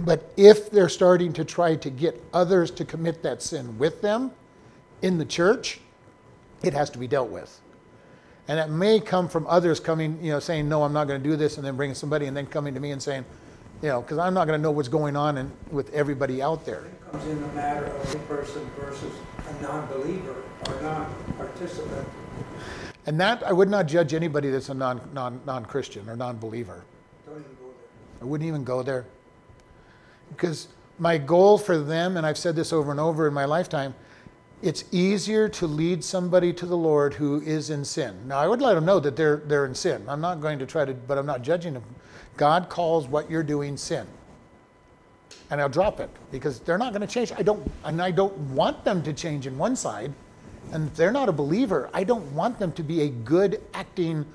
But 0.00 0.32
if 0.36 0.70
they're 0.70 0.88
starting 0.88 1.32
to 1.34 1.44
try 1.44 1.76
to 1.76 1.90
get 1.90 2.22
others 2.32 2.70
to 2.72 2.84
commit 2.84 3.22
that 3.22 3.42
sin 3.42 3.78
with 3.78 4.00
them 4.02 4.32
in 5.02 5.18
the 5.18 5.24
church, 5.24 5.80
it 6.62 6.72
has 6.72 6.90
to 6.90 6.98
be 6.98 7.06
dealt 7.06 7.30
with. 7.30 7.60
And 8.48 8.58
it 8.60 8.68
may 8.68 9.00
come 9.00 9.28
from 9.28 9.46
others 9.48 9.80
coming, 9.80 10.22
you 10.22 10.30
know, 10.30 10.38
saying, 10.38 10.68
no, 10.68 10.84
I'm 10.84 10.92
not 10.92 11.08
going 11.08 11.20
to 11.20 11.28
do 11.28 11.36
this, 11.36 11.56
and 11.56 11.66
then 11.66 11.76
bringing 11.76 11.94
somebody, 11.94 12.26
and 12.26 12.36
then 12.36 12.46
coming 12.46 12.74
to 12.74 12.80
me 12.80 12.92
and 12.92 13.02
saying, 13.02 13.24
you 13.82 13.88
know, 13.88 14.00
because 14.00 14.18
I'm 14.18 14.34
not 14.34 14.46
going 14.46 14.58
to 14.58 14.62
know 14.62 14.70
what's 14.70 14.88
going 14.88 15.16
on 15.16 15.36
in, 15.36 15.50
with 15.70 15.92
everybody 15.92 16.40
out 16.40 16.64
there. 16.64 16.84
It 16.84 17.10
comes 17.10 17.24
in 17.26 17.40
the 17.40 17.48
matter 17.48 17.86
of 17.86 18.14
a 18.14 18.18
person 18.20 18.64
versus 18.78 19.12
a 19.48 19.62
non-believer 19.62 20.44
or 20.66 20.80
non-participant. 20.80 22.08
And 23.06 23.20
that, 23.20 23.42
I 23.42 23.52
would 23.52 23.68
not 23.68 23.86
judge 23.86 24.14
anybody 24.14 24.50
that's 24.50 24.68
a 24.68 24.74
non, 24.74 25.00
non, 25.12 25.40
non-Christian 25.44 26.08
or 26.08 26.16
non-believer. 26.16 26.84
Don't 27.26 27.34
even 27.34 27.54
go 27.54 27.66
there. 27.66 28.22
I 28.22 28.24
wouldn't 28.24 28.48
even 28.48 28.64
go 28.64 28.82
there. 28.82 29.06
Because 30.30 30.68
my 30.98 31.18
goal 31.18 31.58
for 31.58 31.78
them, 31.78 32.16
and 32.16 32.26
I've 32.26 32.38
said 32.38 32.56
this 32.56 32.72
over 32.72 32.90
and 32.90 33.00
over 33.00 33.28
in 33.28 33.34
my 33.34 33.44
lifetime, 33.44 33.94
it's 34.62 34.84
easier 34.90 35.48
to 35.50 35.66
lead 35.66 36.02
somebody 36.02 36.52
to 36.54 36.66
the 36.66 36.76
Lord 36.76 37.14
who 37.14 37.40
is 37.42 37.70
in 37.70 37.84
sin. 37.84 38.16
Now, 38.26 38.38
I 38.38 38.46
would 38.46 38.62
let 38.62 38.74
them 38.74 38.86
know 38.86 38.98
that 39.00 39.14
they're, 39.14 39.36
they're 39.36 39.66
in 39.66 39.74
sin. 39.74 40.04
I'm 40.08 40.20
not 40.20 40.40
going 40.40 40.58
to 40.58 40.66
try 40.66 40.84
to, 40.84 40.94
but 40.94 41.18
I'm 41.18 41.26
not 41.26 41.42
judging 41.42 41.74
them. 41.74 41.84
God 42.36 42.68
calls 42.68 43.06
what 43.06 43.30
you're 43.30 43.42
doing 43.42 43.76
sin. 43.76 44.06
And 45.50 45.60
I'll 45.60 45.68
drop 45.68 46.00
it 46.00 46.10
because 46.30 46.58
they're 46.60 46.78
not 46.78 46.92
going 46.92 47.02
to 47.02 47.06
change. 47.06 47.32
I 47.32 47.42
don't, 47.42 47.70
and 47.84 48.00
I 48.00 48.10
don't 48.10 48.36
want 48.54 48.82
them 48.84 49.02
to 49.02 49.12
change 49.12 49.46
in 49.46 49.56
one 49.58 49.76
side. 49.76 50.12
And 50.72 50.88
if 50.88 50.96
they're 50.96 51.12
not 51.12 51.28
a 51.28 51.32
believer, 51.32 51.90
I 51.92 52.02
don't 52.02 52.24
want 52.32 52.58
them 52.58 52.72
to 52.72 52.82
be 52.82 53.02
a 53.02 53.08
good 53.08 53.62
acting 53.74 54.26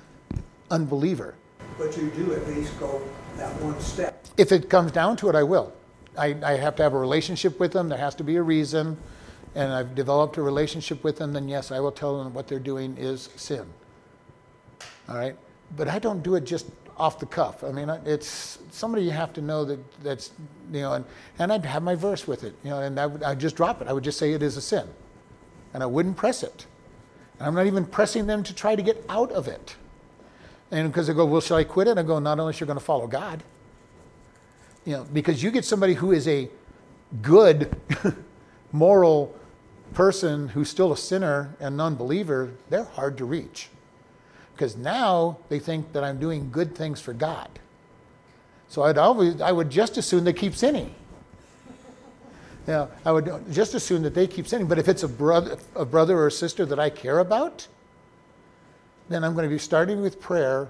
unbeliever. 0.70 1.36
But 1.78 1.98
you 1.98 2.10
do 2.12 2.34
at 2.34 2.48
least 2.48 2.80
go 2.80 3.02
that 3.38 3.54
one 3.62 3.80
step. 3.82 4.26
If 4.38 4.52
it 4.52 4.70
comes 4.70 4.92
down 4.92 5.18
to 5.18 5.30
it, 5.30 5.36
I 5.36 5.44
will. 5.44 5.74
I, 6.22 6.36
I 6.44 6.58
have 6.58 6.76
to 6.76 6.84
have 6.84 6.94
a 6.94 7.00
relationship 7.00 7.60
with 7.60 7.74
them. 7.74 7.90
There 7.90 7.98
has 7.98 8.14
to 8.16 8.24
be 8.24 8.36
a 8.36 8.44
reason. 8.44 8.98
And 9.56 9.74
I've 9.74 9.96
developed 9.96 10.38
a 10.38 10.42
relationship 10.42 11.04
with 11.04 11.18
them, 11.18 11.34
then 11.34 11.50
yes, 11.50 11.72
I 11.72 11.80
will 11.80 11.92
tell 11.92 12.24
them 12.24 12.34
what 12.34 12.48
they're 12.48 12.60
doing 12.60 12.96
is 12.98 13.30
sin. 13.36 13.66
All 15.10 15.16
right? 15.16 15.36
But 15.76 15.88
I 15.88 16.00
don't 16.00 16.24
do 16.24 16.36
it 16.36 16.46
just 16.46 16.68
off 16.96 17.20
the 17.20 17.26
cuff. 17.26 17.64
I 17.64 17.72
mean, 17.72 17.90
it's 18.06 18.60
somebody 18.70 19.04
you 19.04 19.12
have 19.12 19.34
to 19.34 19.42
know 19.42 19.66
that 19.66 20.04
that's, 20.04 20.32
you 20.72 20.82
know, 20.82 20.94
and, 20.94 21.06
and 21.40 21.52
I'd 21.52 21.66
have 21.66 21.84
my 21.84 21.96
verse 21.96 22.28
with 22.28 22.44
it, 22.44 22.54
you 22.64 22.70
know, 22.70 22.80
and 22.80 23.00
I 23.00 23.08
would, 23.08 23.24
I'd 23.24 23.40
just 23.40 23.56
drop 23.56 23.82
it. 23.82 23.88
I 23.88 23.94
would 23.94 24.04
just 24.04 24.20
say 24.20 24.32
it 24.32 24.44
is 24.44 24.56
a 24.56 24.62
sin. 24.62 24.88
And 25.74 25.82
I 25.82 25.86
wouldn't 25.86 26.16
press 26.16 26.44
it. 26.44 26.66
And 27.40 27.48
I'm 27.48 27.56
not 27.56 27.66
even 27.66 27.86
pressing 27.86 28.28
them 28.28 28.44
to 28.44 28.54
try 28.54 28.76
to 28.76 28.82
get 28.82 29.04
out 29.10 29.32
of 29.32 29.48
it. 29.48 29.76
And 30.70 30.88
because 30.88 31.08
they 31.08 31.14
go, 31.14 31.26
well, 31.26 31.42
shall 31.42 31.58
I 31.58 31.64
quit 31.66 31.88
it? 31.88 31.98
I 31.98 32.04
go, 32.04 32.20
not 32.20 32.40
unless 32.40 32.60
you're 32.60 32.68
going 32.68 32.80
to 32.80 32.86
follow 32.86 33.08
God. 33.08 33.44
You 34.86 34.98
know, 34.98 35.04
because 35.12 35.44
you 35.44 35.52
get 35.52 35.66
somebody 35.66 35.94
who 35.94 36.12
is 36.12 36.28
a 36.28 36.50
good, 37.22 37.76
moral 38.72 39.36
person 39.94 40.48
who's 40.50 40.70
still 40.70 40.92
a 40.92 40.98
sinner 40.98 41.56
and 41.60 41.76
non-believer, 41.76 42.52
they're 42.70 42.84
hard 42.84 43.18
to 43.18 43.26
reach. 43.26 43.70
Because 44.54 44.78
now 44.78 45.38
they 45.50 45.60
think 45.60 45.94
that 45.94 46.04
I'm 46.04 46.20
doing 46.20 46.50
good 46.52 46.76
things 46.76 47.02
for 47.02 47.14
God. 47.14 47.50
So 48.70 48.84
I'd 48.84 48.98
always, 48.98 49.42
I 49.42 49.52
would 49.52 49.70
just 49.70 49.98
assume 49.98 50.24
they 50.24 50.34
keep 50.34 50.56
sinning. 50.56 50.96
Now, 52.68 52.90
I 53.04 53.12
would 53.12 53.52
just 53.52 53.74
assume 53.74 54.04
that 54.04 54.14
they 54.14 54.28
keep 54.28 54.48
sinning. 54.48 54.68
But 54.68 54.80
if 54.80 54.88
it's 54.88 55.04
a 55.04 55.08
brother, 55.08 55.58
a 55.76 55.84
brother 55.84 56.18
or 56.18 56.28
a 56.28 56.32
sister 56.32 56.66
that 56.68 56.80
I 56.80 56.90
care 56.90 57.20
about, 57.20 57.68
then 59.10 59.24
I'm 59.24 59.34
going 59.34 59.44
to 59.44 59.54
be 59.54 59.60
starting 59.60 60.02
with 60.02 60.22
prayer 60.22 60.70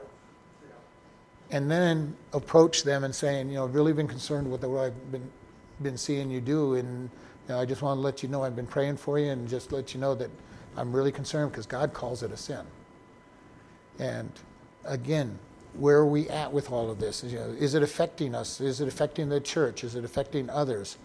and 1.51 1.69
then 1.69 2.15
approach 2.33 2.83
them 2.83 3.03
and 3.03 3.13
saying, 3.13 3.49
you 3.49 3.55
know, 3.55 3.65
I've 3.65 3.75
really 3.75 3.93
been 3.93 4.07
concerned 4.07 4.49
with 4.49 4.63
what 4.63 4.85
I've 4.85 5.11
been, 5.11 5.29
been 5.81 5.97
seeing 5.97 6.31
you 6.31 6.39
do. 6.39 6.75
And 6.75 7.09
you 7.47 7.53
know, 7.53 7.59
I 7.59 7.65
just 7.65 7.81
want 7.81 7.97
to 7.97 8.01
let 8.01 8.23
you 8.23 8.29
know 8.29 8.43
I've 8.43 8.55
been 8.55 8.67
praying 8.67 8.97
for 8.97 9.19
you 9.19 9.31
and 9.31 9.47
just 9.47 9.71
let 9.71 9.93
you 9.93 9.99
know 9.99 10.15
that 10.15 10.29
I'm 10.77 10.95
really 10.95 11.11
concerned 11.11 11.51
because 11.51 11.65
God 11.65 11.93
calls 11.93 12.23
it 12.23 12.31
a 12.31 12.37
sin. 12.37 12.65
And 13.99 14.31
again, 14.85 15.37
where 15.73 15.97
are 15.97 16.05
we 16.05 16.29
at 16.29 16.51
with 16.51 16.71
all 16.71 16.89
of 16.89 16.99
this? 16.99 17.23
You 17.23 17.39
know, 17.39 17.55
is 17.59 17.75
it 17.75 17.83
affecting 17.83 18.33
us? 18.33 18.61
Is 18.61 18.79
it 18.79 18.87
affecting 18.87 19.29
the 19.29 19.39
church? 19.39 19.83
Is 19.83 19.95
it 19.95 20.05
affecting 20.05 20.49
others? 20.49 20.97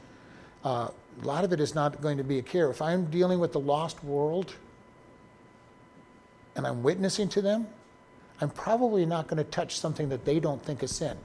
Uh, 0.65 0.89
a 1.23 1.27
lot 1.27 1.45
of 1.45 1.53
it 1.53 1.61
is 1.61 1.75
not 1.75 2.01
going 2.01 2.19
to 2.19 2.25
be 2.25 2.39
a 2.39 2.43
care. 2.43 2.71
If 2.71 2.81
I'm 2.81 3.07
dealing 3.07 3.39
with 3.39 3.53
the 3.53 3.61
lost 3.61 4.03
world 4.05 4.55
and 6.55 6.67
I'm 6.67 6.83
witnessing 6.83 7.29
to 7.31 7.43
them, 7.43 7.67
I'm 8.41 8.51
probably 8.51 9.07
not 9.07 9.29
going 9.29 9.39
to 9.39 9.51
touch 9.51 9.79
something 9.79 10.09
that 10.11 10.25
they 10.25 10.41
don't 10.41 10.63
think 10.63 10.83
is 10.83 10.95
sin. 10.95 11.17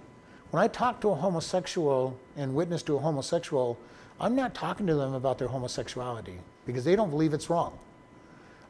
When 0.52 0.64
I 0.64 0.68
talk 0.68 1.02
to 1.02 1.10
a 1.10 1.16
homosexual 1.16 2.18
and 2.38 2.56
witness 2.56 2.84
to 2.84 2.96
a 2.96 3.00
homosexual, 3.00 3.78
I'm 4.20 4.36
not 4.36 4.54
talking 4.54 4.88
to 4.88 4.96
them 4.96 5.14
about 5.14 5.38
their 5.38 5.48
homosexuality 5.48 6.40
because 6.66 6.84
they 6.84 6.96
don't 6.96 7.10
believe 7.10 7.34
it's 7.34 7.50
wrong. 7.50 7.78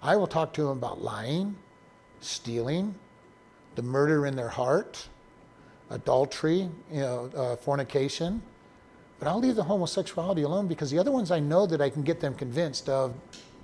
I 0.01 0.15
will 0.15 0.27
talk 0.27 0.53
to 0.53 0.61
them 0.63 0.77
about 0.77 1.01
lying, 1.01 1.55
stealing, 2.19 2.95
the 3.75 3.81
murder 3.83 4.25
in 4.25 4.35
their 4.35 4.49
heart, 4.49 5.07
adultery, 5.89 6.69
you 6.91 6.99
know, 6.99 7.29
uh, 7.35 7.55
fornication. 7.57 8.41
But 9.19 9.27
I'll 9.27 9.39
leave 9.39 9.55
the 9.55 9.63
homosexuality 9.63 10.41
alone 10.41 10.67
because 10.67 10.89
the 10.89 10.97
other 10.97 11.11
ones 11.11 11.29
I 11.29 11.39
know 11.39 11.67
that 11.67 11.81
I 11.81 11.89
can 11.89 12.01
get 12.01 12.19
them 12.19 12.33
convinced 12.33 12.89
of 12.89 13.13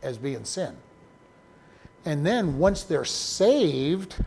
as 0.03 0.17
being 0.17 0.45
sin. 0.45 0.75
And 2.05 2.25
then 2.25 2.59
once 2.59 2.83
they're 2.83 3.05
saved, 3.05 4.23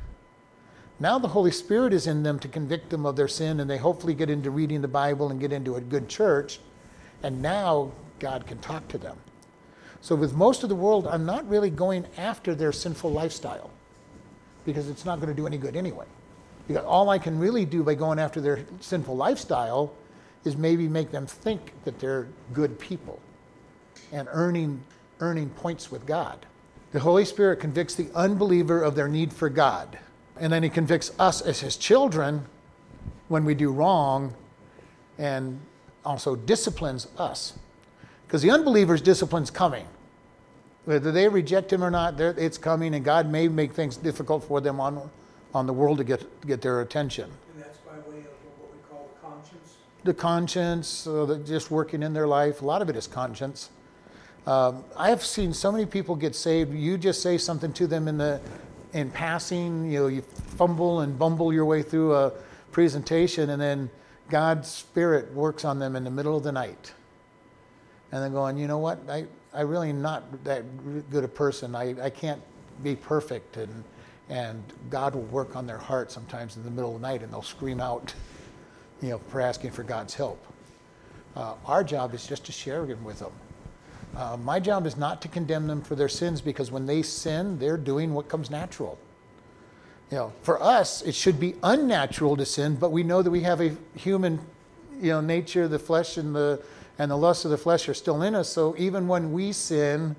now 1.01 1.19
the 1.19 1.29
Holy 1.29 1.51
Spirit 1.51 1.95
is 1.95 2.07
in 2.07 2.23
them 2.23 2.39
to 2.41 2.49
convict 2.49 2.91
them 2.91 3.07
of 3.07 3.17
their 3.17 3.27
sin, 3.27 3.59
and 3.59 3.69
they 3.69 3.79
hopefully 3.79 4.15
get 4.15 4.29
into 4.29 4.51
reading 4.51 4.83
the 4.83 4.89
Bible 4.89 5.31
and 5.31 5.41
get 5.41 5.51
into 5.51 5.77
a 5.77 5.81
good 5.81 6.09
church. 6.09 6.61
And 7.23 7.41
now 7.41 7.91
God 8.19 8.47
can 8.47 8.59
talk 8.59 8.87
to 8.89 8.99
them. 8.99 9.17
So, 10.03 10.15
with 10.15 10.35
most 10.35 10.63
of 10.63 10.69
the 10.69 10.75
world, 10.75 11.07
I'm 11.07 11.27
not 11.27 11.49
really 11.49 11.71
going 11.71 12.07
after 12.17 12.55
their 12.55 12.73
sinful 12.73 13.11
lifestyle 13.11 13.71
because 14.65 14.89
it's 14.89 15.05
not 15.05 15.17
going 15.21 15.29
to 15.29 15.35
do 15.35 15.47
any 15.47 15.59
good 15.59 15.75
anyway. 15.75 16.07
Because 16.69 16.85
all 16.85 17.09
I 17.09 17.19
can 17.19 17.39
really 17.39 17.65
do 17.65 17.83
by 17.83 17.95
going 17.95 18.19
after 18.19 18.41
their 18.41 18.65
sinful 18.81 19.17
lifestyle 19.17 19.93
is 20.45 20.57
maybe 20.57 20.87
make 20.89 21.11
them 21.11 21.27
think 21.27 21.73
that 21.85 21.99
they're 21.99 22.29
good 22.53 22.79
people 22.79 23.19
and 24.13 24.29
earning, 24.31 24.83
earning 25.21 25.49
points 25.51 25.91
with 25.91 26.07
God. 26.07 26.47
The 26.93 27.01
Holy 27.01 27.25
Spirit 27.25 27.61
convicts 27.61 27.95
the 27.95 28.11
unbeliever 28.15 28.83
of 28.83 28.95
their 28.95 29.09
need 29.09 29.33
for 29.33 29.49
God. 29.49 29.99
And 30.41 30.53
then 30.53 30.63
He 30.63 30.69
convicts 30.69 31.13
us 31.19 31.41
as 31.41 31.61
His 31.61 31.77
children 31.77 32.47
when 33.29 33.45
we 33.45 33.55
do 33.55 33.71
wrong 33.71 34.35
and 35.19 35.61
also 36.05 36.35
disciplines 36.35 37.07
us. 37.19 37.53
Because 38.27 38.43
the 38.43 38.51
unbeliever's 38.51 39.03
discipline's 39.03 39.51
coming. 39.51 39.87
Whether 40.85 41.13
they 41.13 41.29
reject 41.29 41.73
him 41.73 41.85
or 41.85 41.91
not, 41.91 42.19
it's 42.21 42.59
coming, 42.59 42.95
and 42.95 43.05
God 43.05 43.31
may 43.31 43.49
make 43.49 43.73
things 43.73 43.97
difficult 43.97 44.45
for 44.45 44.61
them 44.61 44.81
on, 44.81 45.11
on 45.55 45.67
the 45.67 45.73
world 45.73 45.99
to 45.99 46.05
get, 46.05 46.21
to 46.41 46.47
get 46.47 46.63
their 46.63 46.81
attention. 46.81 47.31
And 47.55 47.63
that's 47.63 47.79
by 47.79 47.93
way 48.11 48.21
of 48.21 48.27
what 48.59 48.73
we 48.73 48.79
call 48.89 49.11
the 49.15 49.29
conscience? 49.29 49.77
The 50.05 50.15
conscience, 50.15 51.07
uh, 51.07 51.39
just 51.45 51.71
working 51.71 52.03
in 52.03 52.13
their 52.13 52.27
life. 52.27 52.63
A 52.63 52.65
lot 52.65 52.83
of 52.83 52.89
it 52.89 52.97
is 52.97 53.07
conscience. 53.07 53.71
Um, 54.47 54.85
I 54.97 55.11
have 55.11 55.25
seen 55.25 55.53
so 55.53 55.71
many 55.71 55.85
people 55.85 56.17
get 56.17 56.35
saved. 56.35 56.73
You 56.73 56.97
just 56.97 57.23
say 57.23 57.37
something 57.37 57.73
to 57.75 57.87
them 57.87 58.09
in 58.09 58.17
the 58.17 58.41
in 58.93 59.11
passing, 59.11 59.91
you 59.91 60.01
know, 60.01 60.07
you 60.09 60.23
fumble 60.23 61.01
and 61.01 61.19
bumble 61.19 61.53
your 61.53 61.65
way 61.65 61.83
through 61.83 62.15
a 62.15 62.33
presentation, 62.73 63.51
and 63.51 63.61
then 63.61 63.91
God's 64.29 64.69
Spirit 64.69 65.33
works 65.35 65.65
on 65.65 65.79
them 65.79 65.97
in 65.97 66.05
the 66.05 66.11
middle 66.11 66.37
of 66.37 66.43
the 66.43 66.53
night. 66.53 66.93
And 68.13 68.23
then 68.23 68.33
going, 68.33 68.57
you 68.57 68.67
know 68.67 68.79
what? 68.79 68.99
I, 69.09 69.27
I 69.53 69.63
really 69.63 69.93
not 69.93 70.45
that 70.45 70.65
good 71.11 71.25
a 71.25 71.29
person. 71.29 71.75
I, 71.75 71.95
I 72.03 72.11
can't 72.11 72.41
be 72.83 72.97
perfect. 72.97 73.57
And, 73.57 73.85
and 74.29 74.63
God 74.89 75.15
will 75.15 75.23
work 75.23 75.57
on 75.57 75.67
their 75.67 75.79
heart 75.79 76.11
sometimes 76.11 76.57
in 76.57 76.65
the 76.65 76.71
middle 76.71 76.95
of 76.95 77.01
the 77.01 77.07
night 77.07 77.23
and 77.23 77.33
they'll 77.33 77.43
scream 77.43 77.81
out, 77.81 78.15
you 79.03 79.11
know, 79.11 79.19
for 79.29 79.41
asking 79.41 79.73
for 79.73 79.83
God's 79.83 80.15
help. 80.15 80.45
Uh, 81.37 81.55
our 81.67 81.85
job 81.85 82.15
is 82.15 82.27
just 82.27 82.45
to 82.47 82.53
share 82.53 82.85
it 82.85 82.99
with 83.03 83.21
them. 83.21 83.33
Uh, 84.17 84.37
my 84.37 84.59
job 84.59 84.87
is 84.87 84.97
not 84.97 85.23
to 85.23 85.29
condemn 85.29 85.67
them 85.67 85.83
for 85.83 85.95
their 85.95 86.09
sins 86.09 86.41
because 86.41 86.71
when 86.71 86.87
they 86.87 87.03
sin, 87.03 87.59
they're 87.59 87.77
doing 87.77 88.13
what 88.13 88.29
comes 88.29 88.51
natural. 88.51 88.99
You 90.11 90.17
know, 90.17 90.33
for 90.43 90.61
us, 90.61 91.03
it 91.03 91.15
should 91.15 91.39
be 91.39 91.55
unnatural 91.63 92.37
to 92.37 92.45
sin, 92.45 92.75
but 92.75 92.91
we 92.91 93.05
know 93.05 93.23
that 93.23 93.31
we 93.31 93.43
have 93.43 93.61
a 93.61 93.77
human, 93.95 94.41
you 95.01 95.11
know, 95.11 95.21
nature, 95.21 95.69
the 95.69 95.79
flesh 95.79 96.17
and 96.17 96.35
the 96.35 96.63
and 96.99 97.11
the 97.11 97.17
lusts 97.17 97.47
of 97.47 97.51
the 97.51 97.57
flesh 97.57 97.89
are 97.89 97.95
still 97.95 98.21
in 98.23 98.35
us. 98.35 98.51
So 98.51 98.75
even 98.77 99.09
when 99.09 99.33
we 99.33 99.53
sin, 99.53 100.15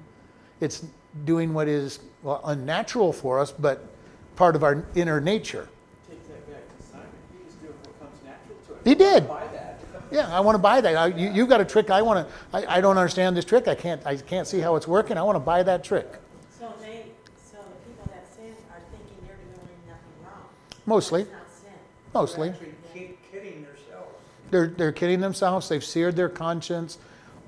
it's 0.61 0.84
doing 1.26 1.53
what 1.53 1.68
is 1.68 1.99
well, 2.24 2.41
unnatural 2.45 3.13
for 3.13 3.39
us, 3.39 3.51
but 3.51 3.86
part 4.36 4.55
of 4.55 4.63
our 4.63 4.84
inner 4.95 5.22
nature. 5.22 5.68
Take 6.09 6.28
that 6.28 6.49
back. 6.49 6.63
Simon, 6.91 7.05
he 7.38 7.47
is 7.47 7.53
doing 7.55 7.74
what 7.84 7.99
comes 7.99 8.24
natural 8.24 8.57
to 8.65 8.74
him. 8.74 8.80
He 8.84 8.95
did. 8.95 9.61
Buy 10.12 10.18
that. 10.18 10.30
Yeah, 10.30 10.38
I 10.38 10.39
want 10.41 10.55
to 10.55 10.59
buy 10.59 10.82
that. 10.82 10.95
I, 10.95 11.07
you, 11.07 11.32
you 11.32 11.47
got 11.47 11.62
a 11.62 11.66
trick. 11.66 11.89
I 11.89 12.01
want 12.01 12.28
to. 12.28 12.34
I, 12.53 12.78
I 12.78 12.82
don't 12.82 12.97
understand 12.97 13.36
this 13.38 13.45
trick. 13.45 13.68
I 13.68 13.76
can't. 13.76 14.05
I 14.05 14.18
can't 14.18 14.47
see 14.47 14.59
how 14.59 14.76
it's 14.76 14.88
working. 14.88 15.18
I 15.18 15.24
want 15.24 15.36
to 15.36 15.39
buy 15.39 15.64
that 15.64 15.84
trick. 15.84 16.07
So 16.59 16.72
they, 16.80 17.05
so 17.43 17.57
the 17.57 17.89
people 17.89 18.12
that 18.14 18.28
sin 18.36 18.53
are 18.72 18.80
thinking 18.91 19.18
they're 19.26 19.36
doing 19.38 19.78
nothing 19.88 20.26
wrong. 20.26 20.45
Mostly, 20.86 21.22
It's 21.22 21.32
not 21.32 21.49
sin. 21.49 21.72
mostly. 22.14 22.49
They're 22.49 22.59
actually 22.59 23.18
kidding 23.32 23.64
themselves. 23.64 24.16
They're, 24.51 24.68
they're 24.68 24.91
kidding 24.91 25.22
themselves. 25.22 25.70
They've 25.70 25.84
seared 25.84 26.16
their 26.16 26.30
conscience. 26.30 26.97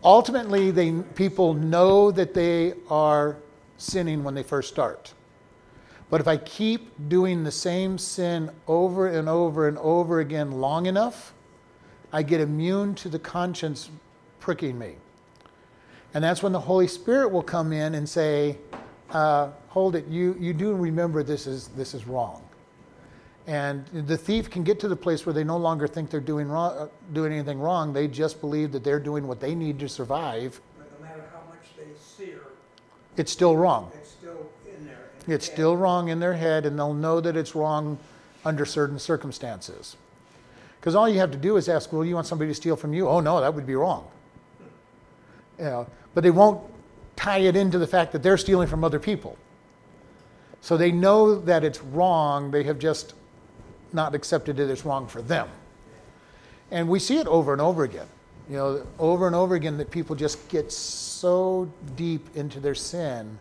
Ultimately, 0.03 0.71
they, 0.71 0.91
people 1.15 1.53
know 1.53 2.11
that 2.11 2.33
they 2.33 2.73
are 2.89 3.37
sinning 3.77 4.23
when 4.23 4.33
they 4.35 4.43
first 4.43 4.69
start. 4.69 5.13
But 6.09 6.21
if 6.21 6.27
I 6.27 6.37
keep 6.37 6.91
doing 7.09 7.43
the 7.43 7.51
same 7.51 7.97
sin 7.97 8.51
over 8.67 9.07
and 9.07 9.27
over 9.29 9.67
and 9.67 9.77
over 9.79 10.19
again 10.19 10.51
long 10.51 10.85
enough, 10.85 11.33
I 12.13 12.21
get 12.21 12.39
immune 12.39 12.93
to 12.95 13.09
the 13.09 13.17
conscience 13.19 13.89
pricking 14.39 14.77
me. 14.77 14.93
And 16.13 16.23
that's 16.23 16.43
when 16.43 16.51
the 16.51 16.59
Holy 16.59 16.87
Spirit 16.87 17.29
will 17.29 17.41
come 17.41 17.73
in 17.73 17.95
and 17.95 18.07
say, 18.07 18.59
uh, 19.09 19.49
hold 19.69 19.95
it, 19.95 20.05
you, 20.07 20.37
you 20.39 20.53
do 20.53 20.73
remember 20.75 21.23
this 21.23 21.47
is, 21.47 21.69
this 21.69 21.95
is 21.95 22.05
wrong. 22.05 22.43
And 23.47 23.85
the 23.87 24.15
thief 24.15 24.49
can 24.49 24.63
get 24.63 24.79
to 24.81 24.87
the 24.87 24.95
place 24.95 25.25
where 25.25 25.33
they 25.33 25.43
no 25.43 25.57
longer 25.57 25.87
think 25.87 26.11
they're 26.11 26.19
doing, 26.21 26.47
wrong, 26.47 26.77
uh, 26.77 26.87
doing 27.13 27.33
anything 27.33 27.59
wrong. 27.59 27.91
They 27.91 28.07
just 28.07 28.39
believe 28.39 28.71
that 28.71 28.83
they're 28.83 28.99
doing 28.99 29.27
what 29.27 29.39
they 29.39 29.55
need 29.55 29.79
to 29.79 29.89
survive. 29.89 30.61
But 30.77 30.91
no 30.99 31.07
matter 31.07 31.23
how 31.33 31.41
much 31.49 31.75
they 31.75 31.91
sear, 31.99 32.41
it's 33.17 33.31
still 33.31 33.57
wrong. 33.57 33.91
It's 33.95 34.11
still 34.11 34.49
in 34.65 34.85
there. 34.85 35.09
It's 35.27 35.45
still 35.45 35.75
wrong 35.75 36.09
in 36.09 36.19
their 36.19 36.35
head, 36.35 36.65
and 36.65 36.77
they'll 36.77 36.93
know 36.93 37.19
that 37.19 37.35
it's 37.35 37.53
wrong 37.53 37.97
under 38.45 38.65
certain 38.65 38.99
circumstances. 38.99 39.97
Because 40.83 40.95
all 40.95 41.07
you 41.07 41.17
have 41.19 41.31
to 41.31 41.37
do 41.37 41.55
is 41.55 41.69
ask, 41.69 41.93
well, 41.93 42.03
you 42.03 42.13
want 42.13 42.27
somebody 42.27 42.51
to 42.51 42.53
steal 42.53 42.75
from 42.75 42.93
you? 42.93 43.07
Oh, 43.07 43.21
no, 43.21 43.39
that 43.39 43.53
would 43.53 43.65
be 43.65 43.73
wrong. 43.73 44.05
You 45.57 45.63
know, 45.63 45.87
but 46.13 46.25
they 46.25 46.29
won't 46.29 46.61
tie 47.15 47.37
it 47.37 47.55
into 47.55 47.79
the 47.79 47.87
fact 47.87 48.11
that 48.11 48.21
they're 48.21 48.37
stealing 48.37 48.67
from 48.67 48.83
other 48.83 48.99
people. 48.99 49.37
So 50.59 50.75
they 50.75 50.91
know 50.91 51.39
that 51.39 51.63
it's 51.63 51.81
wrong, 51.81 52.51
they 52.51 52.63
have 52.63 52.79
just 52.79 53.13
not 53.93 54.13
accepted 54.13 54.59
it 54.59 54.69
as 54.69 54.83
wrong 54.83 55.07
for 55.07 55.21
them. 55.21 55.47
And 56.69 56.89
we 56.89 56.99
see 56.99 57.17
it 57.17 57.27
over 57.27 57.53
and 57.53 57.61
over 57.61 57.85
again. 57.85 58.07
You 58.49 58.57
know, 58.57 58.87
over 58.99 59.25
and 59.25 59.37
over 59.37 59.55
again 59.55 59.77
that 59.77 59.89
people 59.89 60.17
just 60.17 60.49
get 60.49 60.69
so 60.69 61.71
deep 61.95 62.35
into 62.35 62.59
their 62.59 62.75
sin 62.75 63.39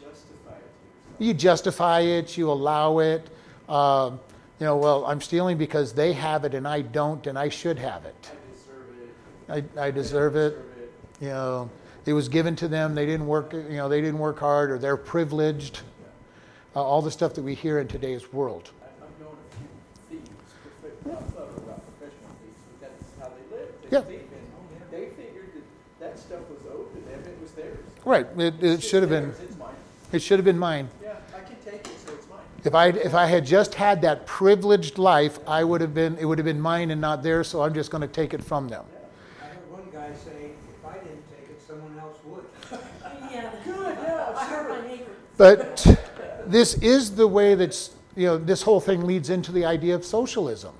You 0.00 0.08
justify 0.08 0.56
it 0.56 1.24
you 1.24 1.32
justify 1.32 2.00
it, 2.00 2.36
you 2.36 2.50
allow 2.50 2.98
it. 2.98 3.30
Um, 3.68 4.18
you 4.60 4.66
know, 4.66 4.76
well, 4.76 5.04
I'm 5.06 5.20
stealing 5.20 5.58
because 5.58 5.92
they 5.92 6.12
have 6.14 6.44
it 6.44 6.54
and 6.54 6.66
I 6.66 6.80
don't, 6.82 7.26
and 7.26 7.38
I 7.38 7.48
should 7.48 7.78
have 7.78 8.04
it. 8.06 8.30
I 9.48 9.50
deserve 9.50 9.66
it. 9.74 9.78
I, 9.78 9.86
I 9.86 9.90
deserve 9.90 10.36
it. 10.36 10.58
You 11.20 11.28
know, 11.28 11.70
it 12.06 12.12
was 12.12 12.28
given 12.28 12.56
to 12.56 12.68
them. 12.68 12.94
They 12.94 13.06
didn't 13.06 13.26
work. 13.26 13.52
You 13.52 13.62
know, 13.76 13.88
they 13.88 14.00
didn't 14.00 14.18
work 14.18 14.38
hard, 14.38 14.70
or 14.70 14.78
they're 14.78 14.96
privileged. 14.96 15.80
Uh, 16.74 16.82
all 16.82 17.00
the 17.02 17.10
stuff 17.10 17.34
that 17.34 17.42
we 17.42 17.54
hear 17.54 17.78
in 17.80 17.88
today's 17.88 18.32
world. 18.32 18.70
I- 18.82 19.04
I've 19.04 19.20
known 19.20 19.34
a 19.34 19.56
few 20.10 20.18
thieves, 20.18 20.30
profe- 20.62 21.06
not 21.06 21.22
not- 21.34 21.66
not 21.66 21.98
professional 21.98 22.30
thieves, 22.42 22.62
but 22.68 22.88
that's 22.88 23.04
how 23.18 23.28
they 23.34 23.56
live. 23.56 23.68
They 23.82 23.96
Yeah. 23.96 24.18
They 24.90 25.06
figured 25.16 25.52
that 25.54 26.00
that 26.00 26.18
stuff 26.18 26.40
was 26.50 26.60
owed 26.70 26.92
to 26.94 27.00
them, 27.10 27.20
it 27.24 27.40
was 27.40 27.52
theirs. 27.52 27.78
Right. 28.04 28.26
It, 28.38 28.62
it 28.62 28.82
should 28.82 29.02
have 29.02 29.10
been. 29.10 29.30
It's 29.42 29.56
mine. 29.56 29.74
It 30.12 30.20
should 30.22 30.38
have 30.38 30.44
been 30.44 30.58
mine. 30.58 30.88
Yeah, 31.02 31.16
I 31.34 31.40
can 31.40 31.56
take 31.64 31.86
it, 31.86 31.96
so 32.06 32.12
it's 32.12 32.28
mine. 32.28 32.40
If 32.66 32.74
I 32.74 32.88
if 32.88 33.14
I 33.14 33.26
had 33.26 33.46
just 33.46 33.74
had 33.74 34.02
that 34.02 34.26
privileged 34.26 34.98
life, 34.98 35.38
I 35.46 35.62
would 35.62 35.80
have 35.80 35.94
been. 35.94 36.18
It 36.18 36.24
would 36.24 36.38
have 36.38 36.44
been 36.44 36.60
mine 36.60 36.90
and 36.90 37.00
not 37.00 37.22
theirs. 37.22 37.46
So 37.46 37.62
I'm 37.62 37.72
just 37.72 37.92
going 37.92 38.00
to 38.00 38.08
take 38.08 38.34
it 38.34 38.42
from 38.42 38.68
them. 38.68 38.84
I 39.40 39.46
heard 39.46 39.70
one 39.70 39.84
guy 39.92 40.12
say, 40.14 40.50
if 40.68 40.84
I 40.84 40.94
didn't 40.94 41.22
take 41.30 41.48
it, 41.48 41.62
someone 41.64 41.96
else 41.98 42.18
would. 42.24 42.44
Yeah. 43.30 43.50
Good, 43.64 43.98
yeah, 44.02 44.34
I 44.34 44.46
heard 44.46 44.66
sure. 44.66 44.82
my 44.82 44.88
neighbor. 44.88 45.10
But 45.36 45.86
this 46.46 46.74
is 46.74 47.14
the 47.14 47.26
way 47.26 47.54
that's, 47.54 47.90
you 48.16 48.26
know, 48.26 48.38
this 48.38 48.62
whole 48.62 48.80
thing 48.80 49.06
leads 49.06 49.30
into 49.30 49.52
the 49.52 49.64
idea 49.64 49.94
of 49.94 50.04
socialism. 50.04 50.74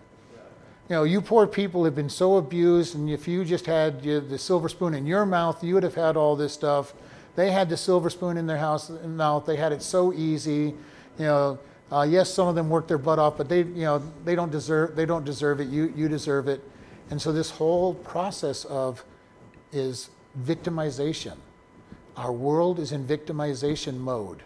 You 0.88 0.96
know, 0.96 1.02
you 1.04 1.20
poor 1.20 1.46
people 1.46 1.84
have 1.84 1.94
been 1.94 2.08
so 2.08 2.36
abused, 2.36 2.94
and 2.94 3.10
if 3.10 3.28
you 3.28 3.44
just 3.44 3.66
had 3.66 4.04
you, 4.04 4.20
the 4.20 4.38
silver 4.38 4.68
spoon 4.68 4.94
in 4.94 5.06
your 5.06 5.26
mouth, 5.26 5.62
you 5.62 5.74
would 5.74 5.82
have 5.82 5.96
had 5.96 6.16
all 6.16 6.34
this 6.34 6.52
stuff. 6.52 6.94
They 7.34 7.50
had 7.50 7.68
the 7.68 7.76
silver 7.76 8.08
spoon 8.08 8.36
in 8.36 8.46
their 8.46 8.58
house 8.58 8.90
mouth. 9.04 9.44
They 9.44 9.56
had 9.56 9.72
it 9.72 9.82
so 9.82 10.12
easy. 10.12 10.74
You 11.18 11.24
know, 11.24 11.58
uh, 11.92 12.06
yes, 12.08 12.32
some 12.32 12.48
of 12.48 12.54
them 12.54 12.68
work 12.68 12.88
their 12.88 12.98
butt 12.98 13.18
off, 13.18 13.36
but 13.36 13.48
they, 13.48 13.58
you 13.58 13.84
know, 13.84 14.02
they 14.24 14.34
don't 14.34 14.50
deserve. 14.50 14.96
They 14.96 15.06
don't 15.06 15.24
deserve 15.24 15.60
it. 15.60 15.68
You, 15.68 15.92
you 15.96 16.08
deserve 16.08 16.48
it. 16.48 16.62
And 17.10 17.22
so 17.22 17.32
this 17.32 17.50
whole 17.50 17.94
process 17.94 18.64
of 18.64 19.04
is 19.72 20.10
victimization. 20.42 21.36
Our 22.16 22.32
world 22.32 22.78
is 22.78 22.92
in 22.92 23.06
victimization 23.06 23.98
mode. 23.98 24.42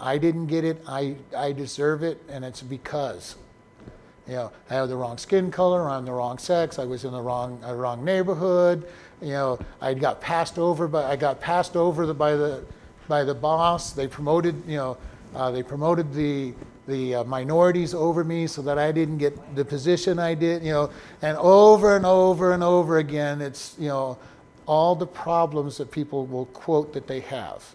I 0.00 0.18
didn't 0.18 0.46
get 0.46 0.64
it, 0.64 0.82
I, 0.86 1.16
I 1.36 1.52
deserve 1.52 2.02
it, 2.02 2.22
and 2.28 2.44
it's 2.44 2.62
because. 2.62 3.36
You 4.26 4.34
know, 4.34 4.52
I 4.68 4.74
have 4.74 4.88
the 4.88 4.96
wrong 4.96 5.16
skin 5.18 5.50
color, 5.50 5.88
I'm 5.88 6.04
the 6.04 6.12
wrong 6.12 6.38
sex, 6.38 6.78
I 6.78 6.84
was 6.84 7.04
in 7.04 7.12
the 7.12 7.20
wrong, 7.20 7.60
uh, 7.66 7.74
wrong 7.74 8.04
neighborhood, 8.04 8.86
you 9.20 9.30
know, 9.30 9.58
I 9.80 9.94
got 9.94 10.20
passed 10.20 10.58
over, 10.58 10.86
by, 10.86 11.04
I 11.04 11.16
got 11.16 11.40
passed 11.40 11.76
over 11.76 12.06
the, 12.06 12.14
by, 12.14 12.32
the, 12.32 12.64
by 13.08 13.24
the 13.24 13.34
boss. 13.34 13.92
They 13.92 14.06
promoted, 14.06 14.62
you 14.66 14.76
know, 14.76 14.96
uh, 15.34 15.50
they 15.50 15.62
promoted 15.62 16.12
the, 16.12 16.54
the 16.86 17.16
uh, 17.16 17.24
minorities 17.24 17.94
over 17.94 18.24
me 18.24 18.46
so 18.46 18.62
that 18.62 18.78
I 18.78 18.92
didn't 18.92 19.18
get 19.18 19.56
the 19.56 19.64
position 19.64 20.18
I 20.18 20.34
did, 20.34 20.62
you 20.62 20.72
know, 20.72 20.90
and 21.22 21.36
over 21.38 21.96
and 21.96 22.06
over 22.06 22.52
and 22.52 22.62
over 22.62 22.98
again, 22.98 23.40
it's, 23.40 23.76
you 23.78 23.88
know, 23.88 24.18
all 24.66 24.94
the 24.94 25.06
problems 25.06 25.78
that 25.78 25.90
people 25.90 26.26
will 26.26 26.46
quote 26.46 26.92
that 26.92 27.06
they 27.06 27.20
have 27.20 27.74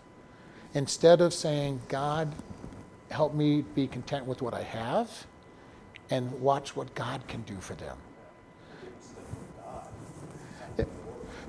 instead 0.74 1.22
of 1.22 1.34
saying, 1.34 1.82
God, 1.90 2.34
help 3.10 3.34
me 3.34 3.64
be 3.76 3.88
content 3.88 4.26
with 4.26 4.42
what 4.42 4.54
I 4.54 4.64
have 4.64 5.26
and 6.10 6.32
watch 6.42 6.76
what 6.76 6.94
God 6.96 7.28
can 7.28 7.42
do 7.44 7.56
for 7.60 7.76
them. 7.76 7.98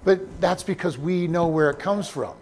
But 0.05 0.41
that's 0.41 0.63
because 0.63 0.99
we 0.99 1.27
know 1.27 1.47
where 1.47 1.71
it 1.71 1.79
comes 1.79 2.09
from. 2.09 2.35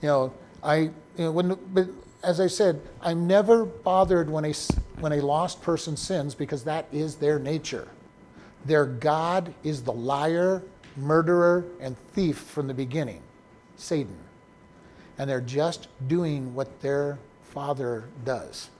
You 0.00 0.08
know, 0.08 0.32
I, 0.62 0.76
you 0.76 0.92
know, 1.18 1.32
when, 1.32 1.58
but 1.72 1.88
as 2.22 2.40
I 2.40 2.46
said, 2.46 2.80
I'm 3.00 3.26
never 3.26 3.64
bothered 3.64 4.30
when 4.30 4.44
a, 4.44 4.52
when 5.00 5.12
a 5.12 5.20
lost 5.20 5.62
person 5.62 5.96
sins 5.96 6.34
because 6.34 6.64
that 6.64 6.86
is 6.92 7.16
their 7.16 7.38
nature. 7.38 7.88
Their 8.64 8.86
God 8.86 9.52
is 9.64 9.82
the 9.82 9.92
liar, 9.92 10.62
murderer, 10.96 11.64
and 11.80 11.96
thief 12.12 12.38
from 12.38 12.68
the 12.68 12.74
beginning, 12.74 13.22
Satan. 13.76 14.16
And 15.18 15.28
they're 15.28 15.40
just 15.40 15.88
doing 16.06 16.54
what 16.54 16.80
their 16.80 17.18
father 17.42 18.04
does 18.24 18.70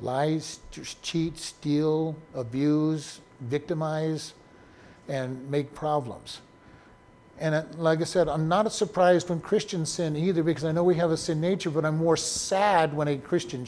lies, 0.00 0.58
cheat, 1.02 1.38
steal, 1.38 2.16
abuse, 2.34 3.20
victimize, 3.40 4.34
and 5.08 5.48
make 5.48 5.72
problems. 5.74 6.40
And 7.42 7.56
uh, 7.56 7.64
like 7.76 8.00
I 8.00 8.04
said, 8.04 8.28
I'm 8.28 8.46
not 8.46 8.72
surprised 8.72 9.28
when 9.28 9.40
Christians 9.40 9.90
sin 9.90 10.16
either 10.16 10.44
because 10.44 10.64
I 10.64 10.70
know 10.70 10.84
we 10.84 10.94
have 10.94 11.10
a 11.10 11.16
sin 11.16 11.40
nature, 11.40 11.70
but 11.70 11.84
I'm 11.84 11.96
more 11.96 12.16
sad 12.16 12.94
when 12.94 13.08
a 13.08 13.18
Christian, 13.18 13.66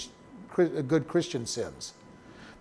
a 0.56 0.82
good 0.82 1.08
Christian 1.08 1.44
sins 1.44 1.92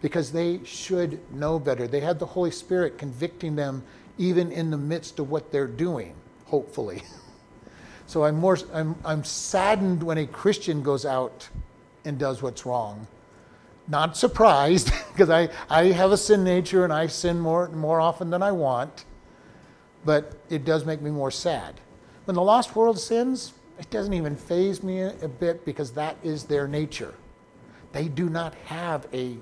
because 0.02 0.32
they 0.32 0.60
should 0.66 1.20
know 1.32 1.60
better. 1.60 1.88
They 1.88 2.00
have 2.00 2.18
the 2.18 2.26
Holy 2.26 2.50
Spirit 2.50 2.98
convicting 2.98 3.56
them 3.56 3.84
even 4.18 4.52
in 4.52 4.72
the 4.72 4.78
midst 4.78 5.20
of 5.20 5.30
what 5.30 5.52
they're 5.52 5.68
doing, 5.68 6.16
hopefully. 6.46 7.04
So 8.06 8.26
I'm 8.26 8.36
more 8.36 8.58
I'm, 8.74 8.96
I'm 9.06 9.24
saddened 9.24 10.04
when 10.04 10.18
a 10.18 10.28
Christian 10.28 10.84
goes 10.84 11.06
out 11.06 11.48
and 12.04 12.20
does 12.20 12.42
what's 12.42 12.66
wrong. 12.66 13.08
Not 13.88 14.18
surprised 14.18 14.92
because 15.14 15.30
I, 15.30 15.50
I 15.70 15.86
have 15.86 16.12
a 16.12 16.18
sin 16.18 16.44
nature 16.44 16.84
and 16.84 16.92
I 16.92 17.08
sin 17.08 17.40
more 17.40 17.70
more 17.70 18.02
often 18.02 18.30
than 18.30 18.44
I 18.44 18.52
want 18.52 19.06
but 20.06 20.38
it 20.50 20.66
does 20.66 20.86
make 20.86 21.02
me 21.02 21.12
more 21.12 21.32
sad. 21.32 21.80
When 22.26 22.36
the 22.36 22.42
lost 22.42 22.76
world 22.76 23.00
sins, 23.00 23.54
it 23.80 23.90
doesn't 23.90 24.14
even 24.14 24.36
faze 24.36 24.84
me 24.84 25.02
a, 25.02 25.28
bit 25.28 25.66
because 25.66 25.92
that 25.92 26.18
is 26.24 26.46
their 26.46 26.68
nature. 26.68 27.14
They 27.92 28.08
do 28.08 28.30
not 28.30 28.54
have 28.66 29.08
a 29.14 29.38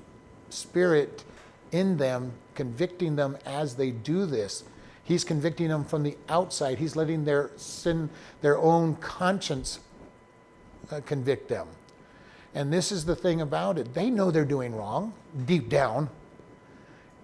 spirit 0.50 1.24
in 1.70 1.96
them 1.96 2.32
convicting 2.54 3.16
them 3.16 3.38
as 3.46 3.76
they 3.76 3.90
do 3.90 4.26
this. 4.26 4.64
He's 5.04 5.24
convicting 5.24 5.68
them 5.68 5.84
from 5.84 6.02
the 6.02 6.16
outside. 6.28 6.78
He's 6.78 6.96
letting 6.96 7.24
their 7.24 7.50
sin, 7.56 8.10
their 8.40 8.58
own 8.58 8.96
conscience 8.96 9.80
uh, 10.90 11.00
convict 11.04 11.48
them. 11.48 11.66
And 12.54 12.72
this 12.72 12.92
is 12.92 13.04
the 13.04 13.16
thing 13.16 13.40
about 13.40 13.78
it. 13.78 13.94
They 13.94 14.10
know 14.10 14.30
they're 14.30 14.44
doing 14.44 14.74
wrong 14.74 15.12
deep 15.46 15.68
down. 15.68 16.10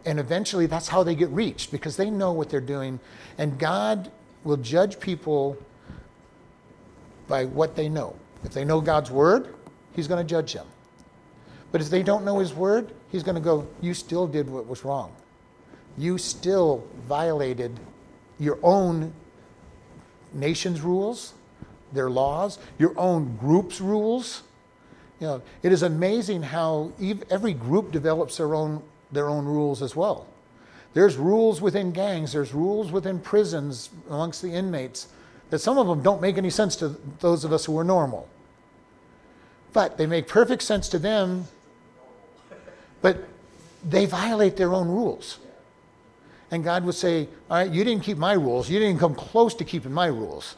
And 0.04 0.18
eventually 0.18 0.66
that's 0.66 0.88
how 0.88 1.02
they 1.02 1.14
get 1.14 1.28
reached 1.30 1.70
because 1.70 1.96
they 1.96 2.10
know 2.10 2.32
what 2.32 2.50
they're 2.50 2.60
doing. 2.60 3.00
And 3.36 3.58
God 3.58 4.10
will 4.44 4.56
judge 4.56 5.00
people 5.00 5.56
by 7.26 7.44
what 7.44 7.76
they 7.76 7.88
know. 7.88 8.16
If 8.44 8.52
they 8.52 8.64
know 8.64 8.80
God's 8.80 9.10
word, 9.10 9.54
He's 9.94 10.08
going 10.08 10.24
to 10.24 10.28
judge 10.28 10.54
them. 10.54 10.66
But 11.72 11.80
if 11.80 11.90
they 11.90 12.02
don't 12.02 12.24
know 12.24 12.38
His 12.38 12.54
word, 12.54 12.92
He's 13.10 13.22
going 13.22 13.34
to 13.34 13.40
go, 13.40 13.66
You 13.80 13.94
still 13.94 14.26
did 14.26 14.48
what 14.48 14.66
was 14.66 14.84
wrong. 14.84 15.12
You 15.96 16.16
still 16.18 16.86
violated 17.06 17.78
your 18.38 18.58
own 18.62 19.12
nation's 20.32 20.80
rules, 20.80 21.34
their 21.92 22.08
laws, 22.08 22.58
your 22.78 22.98
own 22.98 23.36
group's 23.36 23.80
rules. 23.80 24.42
You 25.20 25.26
know, 25.26 25.42
it 25.62 25.72
is 25.72 25.82
amazing 25.82 26.42
how 26.42 26.92
every 27.28 27.52
group 27.52 27.90
develops 27.90 28.36
their 28.36 28.54
own 28.54 28.82
their 29.12 29.28
own 29.28 29.44
rules 29.44 29.82
as 29.82 29.96
well. 29.96 30.26
There's 30.94 31.16
rules 31.16 31.60
within 31.60 31.92
gangs, 31.92 32.32
there's 32.32 32.54
rules 32.54 32.90
within 32.90 33.20
prisons 33.20 33.90
amongst 34.08 34.42
the 34.42 34.52
inmates 34.52 35.08
that 35.50 35.60
some 35.60 35.78
of 35.78 35.86
them 35.86 36.02
don't 36.02 36.20
make 36.20 36.36
any 36.36 36.50
sense 36.50 36.76
to 36.76 36.96
those 37.20 37.44
of 37.44 37.52
us 37.52 37.64
who 37.64 37.78
are 37.78 37.84
normal. 37.84 38.28
But 39.72 39.96
they 39.96 40.06
make 40.06 40.28
perfect 40.28 40.62
sense 40.62 40.88
to 40.90 40.98
them, 40.98 41.46
but 43.00 43.28
they 43.84 44.06
violate 44.06 44.56
their 44.56 44.74
own 44.74 44.88
rules. 44.88 45.38
And 46.50 46.64
God 46.64 46.84
would 46.84 46.94
say, 46.94 47.28
All 47.50 47.58
right, 47.58 47.70
you 47.70 47.84
didn't 47.84 48.02
keep 48.02 48.16
my 48.16 48.32
rules. 48.32 48.70
You 48.70 48.78
didn't 48.78 48.98
come 48.98 49.14
close 49.14 49.54
to 49.54 49.64
keeping 49.64 49.92
my 49.92 50.06
rules. 50.06 50.56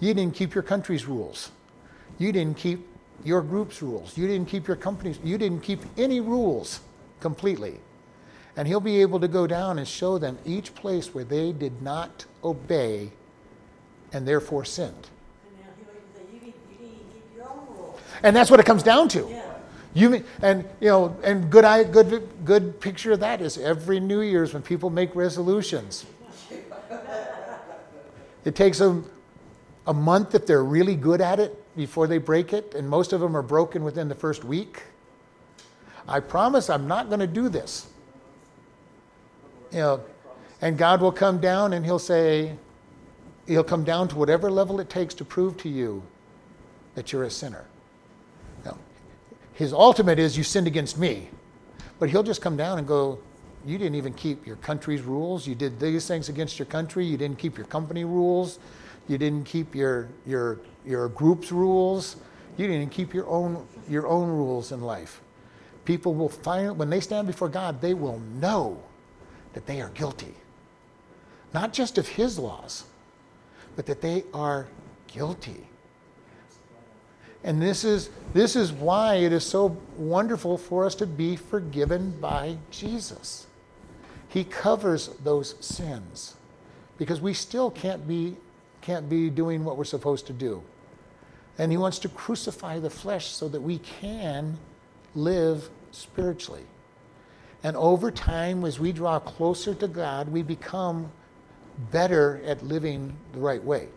You 0.00 0.12
didn't 0.14 0.34
keep 0.34 0.54
your 0.54 0.64
country's 0.64 1.06
rules. 1.06 1.50
You 2.18 2.32
didn't 2.32 2.56
keep 2.56 2.86
your 3.24 3.40
group's 3.40 3.82
rules. 3.82 4.18
You 4.18 4.26
didn't 4.26 4.48
keep 4.48 4.66
your 4.66 4.76
company's. 4.76 5.18
You 5.22 5.38
didn't 5.38 5.60
keep 5.60 5.80
any 5.96 6.20
rules 6.20 6.80
completely. 7.22 7.80
And 8.56 8.68
he'll 8.68 8.80
be 8.80 9.00
able 9.00 9.18
to 9.20 9.28
go 9.28 9.46
down 9.46 9.78
and 9.78 9.88
show 9.88 10.18
them 10.18 10.36
each 10.44 10.74
place 10.74 11.14
where 11.14 11.24
they 11.24 11.52
did 11.52 11.80
not 11.80 12.26
obey 12.44 13.12
and 14.12 14.28
therefore 14.28 14.66
sinned. 14.66 15.08
And 15.46 15.56
now 15.56 15.72
he'll 15.78 15.88
even 15.94 16.42
say, 16.42 16.52
you 17.36 17.44
And 18.22 18.36
that's 18.36 18.50
what 18.50 18.60
it 18.60 18.66
comes 18.66 18.82
down 18.82 19.08
to. 19.08 19.26
Yeah. 19.30 19.48
You 19.94 20.24
and 20.40 20.64
you 20.80 20.88
know, 20.88 21.16
and 21.22 21.50
good 21.50 21.64
eye, 21.64 21.84
good 21.84 22.26
good 22.46 22.80
picture 22.80 23.12
of 23.12 23.20
that 23.20 23.42
is 23.42 23.58
every 23.58 24.00
New 24.00 24.22
Year's 24.22 24.54
when 24.54 24.62
people 24.62 24.88
make 24.88 25.14
resolutions. 25.14 26.06
It 28.44 28.54
takes 28.54 28.78
them 28.78 29.08
a 29.86 29.92
month 29.92 30.34
if 30.34 30.46
they're 30.46 30.64
really 30.64 30.96
good 30.96 31.20
at 31.20 31.38
it 31.38 31.62
before 31.76 32.06
they 32.06 32.18
break 32.18 32.52
it, 32.52 32.74
and 32.74 32.88
most 32.88 33.12
of 33.12 33.20
them 33.20 33.36
are 33.36 33.42
broken 33.42 33.84
within 33.84 34.08
the 34.08 34.14
first 34.14 34.44
week. 34.44 34.82
I 36.08 36.20
promise 36.20 36.68
I'm 36.68 36.86
not 36.86 37.08
going 37.08 37.20
to 37.20 37.26
do 37.26 37.48
this. 37.48 37.88
You 39.70 39.78
know, 39.78 40.00
and 40.60 40.76
God 40.76 41.00
will 41.00 41.12
come 41.12 41.40
down 41.40 41.72
and 41.72 41.84
He'll 41.84 41.98
say, 41.98 42.56
He'll 43.46 43.64
come 43.64 43.84
down 43.84 44.08
to 44.08 44.16
whatever 44.16 44.50
level 44.50 44.80
it 44.80 44.88
takes 44.88 45.14
to 45.14 45.24
prove 45.24 45.56
to 45.58 45.68
you 45.68 46.02
that 46.94 47.12
you're 47.12 47.24
a 47.24 47.30
sinner. 47.30 47.64
Now, 48.64 48.78
his 49.54 49.72
ultimate 49.72 50.18
is 50.18 50.36
you 50.36 50.44
sinned 50.44 50.66
against 50.66 50.98
me. 50.98 51.28
But 51.98 52.10
he'll 52.10 52.22
just 52.22 52.42
come 52.42 52.56
down 52.56 52.78
and 52.78 52.86
go, 52.86 53.20
You 53.64 53.78
didn't 53.78 53.94
even 53.94 54.12
keep 54.14 54.46
your 54.46 54.56
country's 54.56 55.02
rules. 55.02 55.46
You 55.46 55.54
did 55.54 55.78
these 55.78 56.06
things 56.06 56.28
against 56.28 56.58
your 56.58 56.66
country. 56.66 57.04
You 57.06 57.16
didn't 57.16 57.38
keep 57.38 57.56
your 57.56 57.66
company 57.66 58.04
rules. 58.04 58.58
You 59.08 59.18
didn't 59.18 59.44
keep 59.44 59.74
your, 59.74 60.08
your, 60.26 60.60
your 60.84 61.08
group's 61.08 61.52
rules. 61.52 62.16
You 62.56 62.66
didn't 62.66 62.90
keep 62.90 63.14
your 63.14 63.28
own, 63.28 63.66
your 63.88 64.06
own 64.06 64.28
rules 64.28 64.72
in 64.72 64.80
life. 64.80 65.20
People 65.84 66.14
will 66.14 66.28
find, 66.28 66.78
when 66.78 66.90
they 66.90 67.00
stand 67.00 67.26
before 67.26 67.48
God, 67.48 67.80
they 67.80 67.94
will 67.94 68.20
know 68.40 68.82
that 69.52 69.66
they 69.66 69.80
are 69.80 69.90
guilty. 69.90 70.34
Not 71.52 71.72
just 71.72 71.98
of 71.98 72.08
his 72.08 72.38
laws, 72.38 72.84
but 73.76 73.86
that 73.86 74.00
they 74.00 74.24
are 74.32 74.68
guilty. 75.06 75.66
And 77.44 77.60
this 77.60 77.84
is, 77.84 78.10
this 78.32 78.54
is 78.54 78.72
why 78.72 79.16
it 79.16 79.32
is 79.32 79.44
so 79.44 79.76
wonderful 79.96 80.56
for 80.56 80.84
us 80.86 80.94
to 80.96 81.06
be 81.06 81.34
forgiven 81.34 82.12
by 82.20 82.56
Jesus. 82.70 83.46
He 84.28 84.44
covers 84.44 85.08
those 85.24 85.56
sins 85.64 86.36
because 86.98 87.20
we 87.20 87.34
still 87.34 87.70
can't 87.70 88.06
be, 88.06 88.36
can't 88.80 89.08
be 89.08 89.28
doing 89.28 89.64
what 89.64 89.76
we're 89.76 89.84
supposed 89.84 90.26
to 90.28 90.32
do. 90.32 90.62
And 91.58 91.72
He 91.72 91.76
wants 91.76 91.98
to 92.00 92.08
crucify 92.08 92.78
the 92.78 92.90
flesh 92.90 93.26
so 93.26 93.48
that 93.48 93.60
we 93.60 93.78
can 93.78 94.56
live 95.14 95.70
spiritually. 95.90 96.64
And 97.62 97.76
over 97.76 98.10
time, 98.10 98.64
as 98.64 98.80
we 98.80 98.92
draw 98.92 99.18
closer 99.20 99.74
to 99.74 99.88
God, 99.88 100.28
we 100.28 100.42
become 100.42 101.12
better 101.90 102.40
at 102.44 102.64
living 102.64 103.14
the 103.32 103.38
right 103.38 103.62
way. 103.62 103.88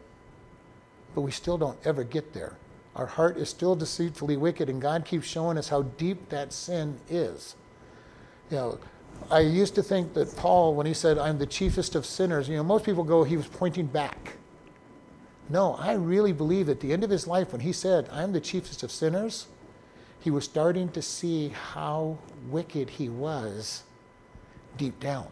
But 1.13 1.21
we 1.21 1.31
still 1.31 1.57
don't 1.57 1.77
ever 1.85 2.03
get 2.03 2.33
there. 2.33 2.57
Our 2.95 3.05
heart 3.05 3.37
is 3.37 3.49
still 3.49 3.75
deceitfully 3.75 4.37
wicked, 4.37 4.69
and 4.69 4.81
God 4.81 5.03
keeps 5.03 5.27
showing 5.27 5.57
us 5.57 5.69
how 5.69 5.81
deep 5.81 6.29
that 6.29 6.53
sin 6.53 6.97
is. 7.09 7.55
You 8.49 8.57
know, 8.57 8.79
I 9.31 9.39
used 9.39 9.75
to 9.75 9.83
think 9.83 10.13
that 10.13 10.35
Paul, 10.37 10.75
when 10.75 10.85
he 10.85 10.93
said, 10.93 11.17
I'm 11.17 11.37
the 11.37 11.45
chiefest 11.47 11.95
of 11.95 12.05
sinners, 12.05 12.47
you 12.47 12.55
know, 12.55 12.63
most 12.63 12.85
people 12.85 13.03
go, 13.03 13.23
he 13.23 13.37
was 13.37 13.47
pointing 13.47 13.87
back. 13.87 14.33
No, 15.49 15.75
I 15.75 15.93
really 15.93 16.31
believe 16.31 16.69
at 16.69 16.79
the 16.79 16.93
end 16.93 17.03
of 17.03 17.09
his 17.09 17.27
life, 17.27 17.51
when 17.51 17.61
he 17.61 17.73
said, 17.73 18.07
I'm 18.11 18.31
the 18.31 18.41
chiefest 18.41 18.83
of 18.83 18.91
sinners, 18.91 19.47
he 20.25 20.31
was 20.31 20.43
starting 20.43 20.89
to 20.89 21.03
see 21.03 21.49
how 21.49 22.17
wicked 22.49 22.89
he 22.89 23.09
was 23.09 23.83
deep 24.75 24.99
down. 24.99 25.27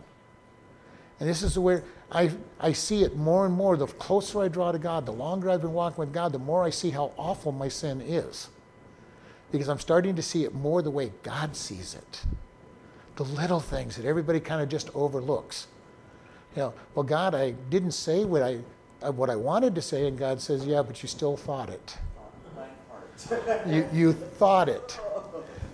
And 1.19 1.27
this 1.27 1.41
is 1.41 1.57
where 1.57 1.83
I, 2.11 2.29
I 2.59 2.73
see 2.73 3.01
it 3.01 3.15
more 3.17 3.47
and 3.47 3.55
more. 3.55 3.75
The 3.75 3.87
closer 3.87 4.43
I 4.43 4.49
draw 4.49 4.71
to 4.71 4.77
God, 4.77 5.07
the 5.07 5.11
longer 5.11 5.49
I've 5.49 5.61
been 5.61 5.73
walking 5.73 5.97
with 5.97 6.13
God, 6.13 6.31
the 6.31 6.37
more 6.37 6.63
I 6.63 6.69
see 6.69 6.91
how 6.91 7.11
awful 7.17 7.51
my 7.51 7.69
sin 7.69 8.01
is. 8.01 8.49
Because 9.51 9.67
I'm 9.67 9.79
starting 9.79 10.15
to 10.15 10.21
see 10.21 10.43
it 10.43 10.53
more 10.53 10.83
the 10.83 10.91
way 10.91 11.11
God 11.23 11.55
sees 11.55 11.95
it. 11.95 12.21
The 13.15 13.23
little 13.23 13.59
things 13.59 13.95
that 13.95 14.05
everybody 14.05 14.39
kind 14.39 14.61
of 14.61 14.69
just 14.69 14.91
overlooks. 14.93 15.65
You 16.55 16.61
know, 16.61 16.73
well, 16.93 17.01
God, 17.01 17.33
I 17.33 17.55
didn't 17.71 17.93
say 17.93 18.25
what 18.25 18.43
I, 18.43 18.59
what 19.09 19.31
I 19.31 19.37
wanted 19.37 19.73
to 19.73 19.81
say, 19.81 20.05
and 20.05 20.19
God 20.19 20.39
says, 20.39 20.67
yeah, 20.67 20.83
but 20.83 21.01
you 21.01 21.09
still 21.09 21.35
thought 21.35 21.71
it. 21.71 21.97
You, 23.67 23.87
you 23.93 24.13
thought 24.13 24.69
it. 24.69 24.99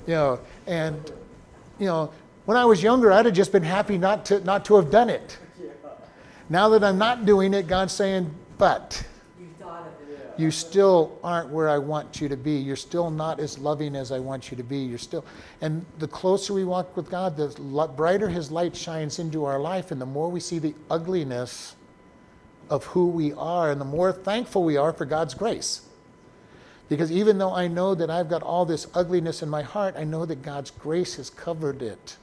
You 0.07 0.13
know, 0.15 0.39
and, 0.67 1.11
you 1.79 1.85
know, 1.85 2.11
when 2.45 2.57
I 2.57 2.65
was 2.65 2.81
younger, 2.81 3.11
I'd 3.11 3.25
have 3.25 3.35
just 3.35 3.51
been 3.51 3.63
happy 3.63 3.97
not 3.97 4.25
to, 4.25 4.39
not 4.41 4.65
to 4.65 4.75
have 4.75 4.89
done 4.89 5.09
it. 5.09 5.37
Now 6.49 6.69
that 6.69 6.83
I'm 6.83 6.97
not 6.97 7.25
doing 7.25 7.53
it, 7.53 7.67
God's 7.67 7.93
saying, 7.93 8.33
but 8.57 9.03
You 10.39 10.51
still 10.51 11.19
aren't 11.21 11.49
where 11.49 11.67
I 11.67 11.77
want 11.77 12.21
you 12.21 12.29
to 12.29 12.37
be. 12.37 12.53
You're 12.53 12.77
still 12.77 13.11
not 13.11 13.41
as 13.41 13.59
loving 13.59 13.93
as 13.93 14.13
I 14.13 14.19
want 14.19 14.49
you 14.49 14.55
to 14.55 14.63
be. 14.63 14.77
You're 14.77 14.97
still, 14.97 15.25
and 15.59 15.85
the 15.97 16.07
closer 16.07 16.53
we 16.53 16.63
walk 16.63 16.95
with 16.95 17.11
God, 17.11 17.35
the 17.35 17.49
brighter 17.97 18.29
His 18.29 18.49
light 18.49 18.73
shines 18.73 19.19
into 19.19 19.43
our 19.43 19.59
life, 19.59 19.91
and 19.91 19.99
the 19.99 20.05
more 20.05 20.29
we 20.29 20.39
see 20.39 20.57
the 20.57 20.73
ugliness 20.89 21.75
of 22.69 22.85
who 22.85 23.07
we 23.07 23.33
are, 23.33 23.69
and 23.69 23.81
the 23.81 23.85
more 23.85 24.13
thankful 24.13 24.63
we 24.63 24.77
are 24.77 24.93
for 24.93 25.03
God's 25.03 25.33
grace. 25.33 25.81
Because 26.89 27.11
even 27.11 27.37
though 27.37 27.53
I 27.53 27.67
know 27.67 27.93
that 27.93 28.09
I've 28.09 28.29
got 28.29 28.41
all 28.41 28.65
this 28.65 28.87
ugliness 28.95 29.43
in 29.43 29.49
my 29.49 29.61
heart, 29.61 29.95
I 29.95 30.03
know 30.03 30.25
that 30.25 30.41
God's 30.41 30.71
grace 30.71 31.15
has 31.15 31.29
covered 31.29 31.81
it. 31.81 32.17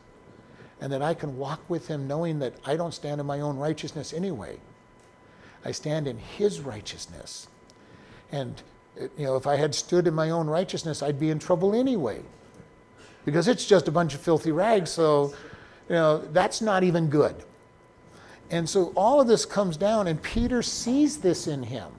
And 0.81 0.93
that 0.93 1.01
I 1.03 1.15
can 1.15 1.39
walk 1.39 1.61
with 1.71 1.87
Him 1.89 2.07
knowing 2.07 2.41
that 2.41 2.55
I 2.67 2.77
don't 2.77 2.93
stand 2.93 3.21
in 3.21 3.27
my 3.27 3.41
own 3.41 3.57
righteousness 3.57 4.13
anyway. 4.13 4.59
I 5.65 5.71
stand 5.71 6.07
in 6.07 6.19
His 6.19 6.61
righteousness. 6.61 7.49
And, 8.31 8.61
you 9.17 9.25
know, 9.25 9.37
if 9.37 9.47
I 9.47 9.57
had 9.57 9.75
stood 9.75 10.07
in 10.07 10.15
my 10.15 10.31
own 10.31 10.49
righteousness, 10.49 11.03
I'd 11.03 11.19
be 11.19 11.31
in 11.31 11.39
trouble 11.39 11.75
anyway. 11.75 12.21
Because 13.25 13.49
it's 13.49 13.65
just 13.65 13.89
a 13.89 13.93
bunch 13.93 14.15
of 14.15 14.21
filthy 14.21 14.53
rags, 14.53 14.91
so, 14.91 15.33
you 15.89 15.95
know, 15.95 16.19
that's 16.19 16.61
not 16.61 16.85
even 16.85 17.09
good. 17.09 17.37
And 18.51 18.69
so 18.69 18.93
all 18.97 19.21
of 19.21 19.27
this 19.27 19.45
comes 19.45 19.77
down, 19.77 20.07
and 20.07 20.21
Peter 20.23 20.63
sees 20.63 21.19
this 21.19 21.47
in 21.47 21.63
him. 21.63 21.91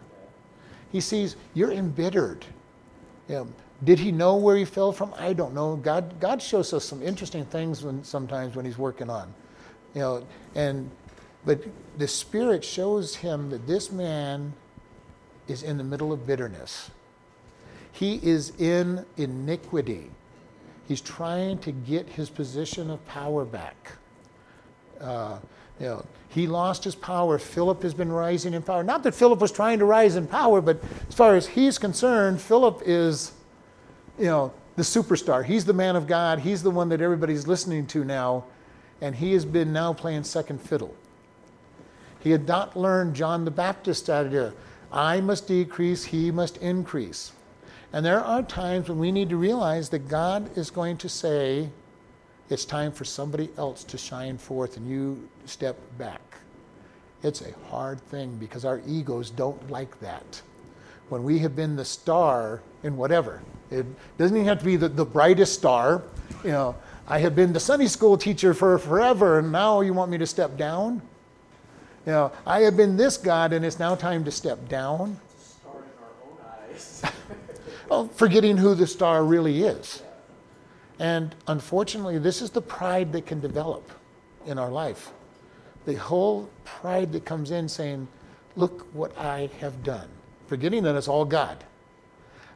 He 0.91 1.01
sees, 1.01 1.36
you're 1.53 1.72
embittered. 1.72 2.45
You 3.28 3.36
know, 3.36 3.47
did 3.84 3.99
he 3.99 4.11
know 4.11 4.38
where 4.38 4.55
he 4.55 4.65
fell 4.65 4.91
from? 4.91 5.13
I 5.17 5.34
don't 5.34 5.53
know. 5.53 5.75
God, 5.75 6.19
God 6.19 6.41
shows 6.41 6.73
us 6.73 6.86
some 6.86 7.03
interesting 7.03 7.45
things 7.45 7.84
when, 7.84 8.03
sometimes 8.03 8.55
when 8.55 8.65
he's 8.65 8.78
working 8.78 9.09
on. 9.09 9.34
You 9.93 10.01
know, 10.01 10.28
and 10.55 10.89
but 11.45 11.61
the 11.97 12.07
Spirit 12.07 12.63
shows 12.63 13.15
him 13.15 13.49
that 13.51 13.67
this 13.67 13.91
man 13.91 14.53
is 15.47 15.63
in 15.63 15.78
the 15.78 15.84
middle 15.84 16.11
of 16.11 16.28
bitterness. 16.28 16.91
He 17.93 18.19
is 18.21 18.51
in 18.59 19.05
iniquity. 19.15 20.11
He's 20.88 21.01
trying 21.01 21.57
to 21.59 21.71
get 21.71 22.07
his 22.07 22.30
position 22.30 22.89
of 22.89 23.05
power 23.07 23.45
back. 23.45 23.93
Uh, 24.99 25.39
you 25.80 25.86
know, 25.86 26.05
he 26.30 26.47
lost 26.47 26.84
his 26.84 26.95
power. 26.95 27.39
Philip 27.39 27.84
has 27.84 27.93
been 27.93 28.11
rising 28.11 28.53
in 28.53 28.61
power. 28.61 28.84
Not 28.84 29.03
that 29.03 29.15
Philip 29.15 29.39
was 29.39 29.51
trying 29.51 29.80
to 29.80 29.86
rise 29.86 30.15
in 30.15 30.28
power, 30.28 30.61
but 30.61 30.84
as 31.07 31.15
far 31.15 31.36
as 31.36 31.47
he's 31.47 31.78
concerned, 31.78 32.41
Philip 32.41 32.82
is, 32.86 33.32
you 34.19 34.25
know, 34.25 34.53
the 34.75 34.84
superstar. 34.84 35.43
He's 35.43 35.65
the 35.65 35.73
man 35.73 35.95
of 35.95 36.05
God. 36.05 36.39
He's 36.39 36.61
the 36.61 36.71
one 36.71 36.89
that 36.89 37.01
everybody's 37.01 37.47
listening 37.47 37.88
to 37.88 38.03
now, 38.03 38.45
and 39.01 39.15
he 39.15 39.34
has 39.34 39.45
been 39.45 39.73
now 39.73 39.93
playing 39.93 40.23
second 40.23 40.61
fiddle. 40.61 40.95
He 42.19 42.32
had 42.32 42.47
not 42.47 42.75
learned 42.75 43.15
John 43.15 43.45
the 43.45 43.51
Baptist 43.51 44.09
idea. 44.09 44.53
I 44.91 45.21
must 45.21 45.47
decrease, 45.47 46.05
he 46.05 46.32
must 46.32 46.57
increase. 46.57 47.32
And 47.93 48.05
there 48.05 48.23
are 48.23 48.43
times 48.43 48.89
when 48.89 48.99
we 48.99 49.11
need 49.11 49.30
to 49.30 49.38
realize 49.38 49.89
that 49.89 50.07
God 50.07 50.55
is 50.57 50.69
going 50.69 50.97
to 50.97 51.09
say, 51.09 51.69
it's 52.49 52.65
time 52.65 52.91
for 52.91 53.03
somebody 53.03 53.49
else 53.57 53.83
to 53.85 53.97
shine 53.97 54.37
forth 54.37 54.77
and 54.77 54.89
you 54.89 55.27
step 55.45 55.77
back. 55.97 56.21
It's 57.23 57.41
a 57.41 57.51
hard 57.69 57.99
thing 57.99 58.37
because 58.37 58.63
our 58.63 58.81
egos 58.87 59.29
don't 59.29 59.69
like 59.69 59.99
that. 59.99 60.41
When 61.09 61.23
we 61.23 61.39
have 61.39 61.55
been 61.55 61.75
the 61.75 61.85
star 61.85 62.61
in 62.83 62.95
whatever, 62.95 63.41
it 63.71 63.85
doesn't 64.17 64.35
even 64.35 64.47
have 64.47 64.59
to 64.59 64.65
be 64.65 64.75
the, 64.75 64.89
the 64.89 65.05
brightest 65.05 65.53
star. 65.53 66.03
You 66.43 66.51
know, 66.51 66.75
I 67.07 67.19
have 67.19 67.35
been 67.35 67.53
the 67.53 67.59
Sunday 67.59 67.87
school 67.87 68.17
teacher 68.17 68.53
for 68.53 68.77
forever 68.77 69.39
and 69.39 69.51
now 69.51 69.81
you 69.81 69.93
want 69.93 70.11
me 70.11 70.17
to 70.17 70.27
step 70.27 70.57
down? 70.57 71.01
You 72.05 72.13
know, 72.13 72.31
I 72.45 72.61
have 72.61 72.77
been 72.77 72.95
this 72.95 73.17
God 73.17 73.51
and 73.51 73.65
it's 73.65 73.79
now 73.79 73.95
time 73.95 74.23
to 74.23 74.31
step 74.31 74.69
down. 74.69 75.19
Star 75.39 75.73
in 75.75 76.03
our 76.03 76.31
own 76.31 76.71
eyes. 76.71 77.03
Well, 77.89 78.09
forgetting 78.09 78.57
who 78.57 78.75
the 78.75 78.85
star 78.85 79.23
really 79.23 79.63
is. 79.63 80.03
And 80.99 81.35
unfortunately, 81.47 82.19
this 82.19 82.41
is 82.41 82.49
the 82.49 82.61
pride 82.61 83.13
that 83.13 83.25
can 83.25 83.39
develop 83.39 83.91
in 84.45 84.57
our 84.57 84.71
life. 84.71 85.11
The 85.85 85.95
whole 85.95 86.49
pride 86.65 87.11
that 87.13 87.25
comes 87.25 87.51
in 87.51 87.69
saying, 87.69 88.07
Look 88.55 88.87
what 88.93 89.15
I 89.17 89.49
have 89.59 89.83
done, 89.83 90.07
forgetting 90.47 90.83
that 90.83 90.95
it's 90.95 91.07
all 91.07 91.25
God. 91.25 91.63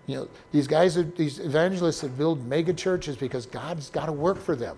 You 0.07 0.15
know, 0.15 0.29
these 0.51 0.67
guys, 0.67 0.95
these 1.15 1.39
evangelists 1.39 2.01
that 2.01 2.17
build 2.17 2.45
mega 2.47 2.73
churches 2.73 3.15
because 3.15 3.45
God's 3.45 3.89
got 3.91 4.07
to 4.07 4.11
work 4.11 4.39
for 4.39 4.55
them. 4.55 4.77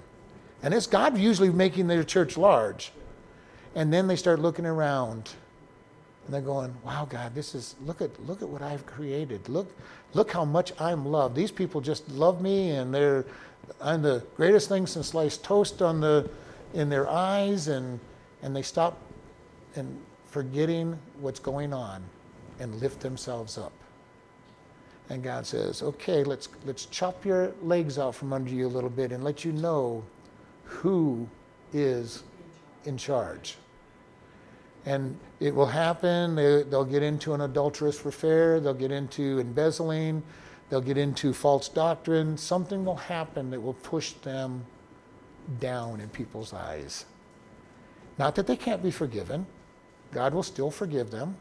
And 0.62 0.74
it's 0.74 0.88
God 0.88 1.18
usually 1.18 1.50
making 1.50 1.88
their 1.88 2.04
church 2.04 2.38
large. 2.38 2.92
And 3.76 3.92
then 3.92 4.08
they 4.08 4.18
start 4.18 4.40
looking 4.40 4.66
around 4.66 5.32
And 6.26 6.34
they're 6.34 6.42
going, 6.42 6.74
wow, 6.84 7.06
God, 7.06 7.36
this 7.36 7.54
is, 7.56 7.76
look 7.86 8.02
at, 8.02 8.12
look 8.26 8.42
at 8.42 8.48
what 8.48 8.62
I've 8.62 8.86
created. 8.86 9.50
Look, 9.50 9.72
look 10.14 10.32
how 10.32 10.46
much 10.46 10.72
I'm 10.80 11.06
loved. 11.06 11.36
These 11.36 11.52
people 11.52 11.82
just 11.82 12.08
love 12.10 12.42
me 12.42 12.72
and 12.72 12.94
they're, 12.94 13.26
I'm 13.82 14.02
the 14.02 14.24
greatest 14.36 14.70
thing 14.70 14.88
since 14.88 15.08
sliced 15.08 15.44
toast 15.44 15.82
on 15.82 16.00
the, 16.00 16.30
in 16.74 16.90
their 16.90 17.10
eyes. 17.10 17.68
And, 17.68 18.00
and 18.42 18.56
they 18.56 18.62
stop 18.62 18.98
and 19.76 20.00
forgetting 20.28 20.98
what's 21.20 21.40
going 21.40 21.74
on 21.74 22.04
and 22.60 22.76
lift 22.76 23.00
themselves 23.00 23.58
up. 23.58 23.74
And 25.10 25.22
God 25.22 25.46
says, 25.46 25.84
okay, 25.84 26.24
let's, 26.24 26.48
let's 26.66 26.86
chop 26.86 27.26
your 27.26 27.54
legs 27.62 28.00
out 28.00 28.16
from 28.16 28.34
under 28.34 28.50
you 28.50 28.68
a 28.68 28.70
little 28.70 28.90
bit 28.90 29.12
and 29.12 29.24
let 29.24 29.44
you 29.44 29.52
know 29.52 30.04
who 30.64 31.28
is 31.74 32.24
in 32.86 32.98
charge. 32.98 33.58
And 34.86 35.18
it 35.40 35.54
will 35.54 35.66
happen. 35.66 36.36
They, 36.36 36.64
they'll 36.64 36.86
get 36.86 37.04
into 37.04 37.34
an 37.34 37.42
adulterous 37.42 38.04
affair, 38.06 38.60
they'll 38.60 38.74
get 38.74 38.92
into 38.92 39.40
embezzling, 39.40 40.24
they'll 40.74 40.82
get 40.82 40.98
into 40.98 41.34
false 41.34 41.70
doctrine. 41.70 42.36
Something 42.36 42.84
will 42.84 42.96
happen 42.96 43.52
that 43.52 43.62
will 43.62 43.76
push 43.76 44.14
them 44.14 44.66
down 45.60 46.02
in 46.02 46.10
people's 46.10 46.52
eyes. 46.52 47.06
Not 48.18 48.34
that 48.34 48.48
they 48.48 48.56
can't 48.56 48.82
be 48.82 48.90
forgiven, 48.90 49.46
God 50.12 50.34
will 50.34 50.42
still 50.42 50.72
forgive 50.72 51.12
them 51.12 51.38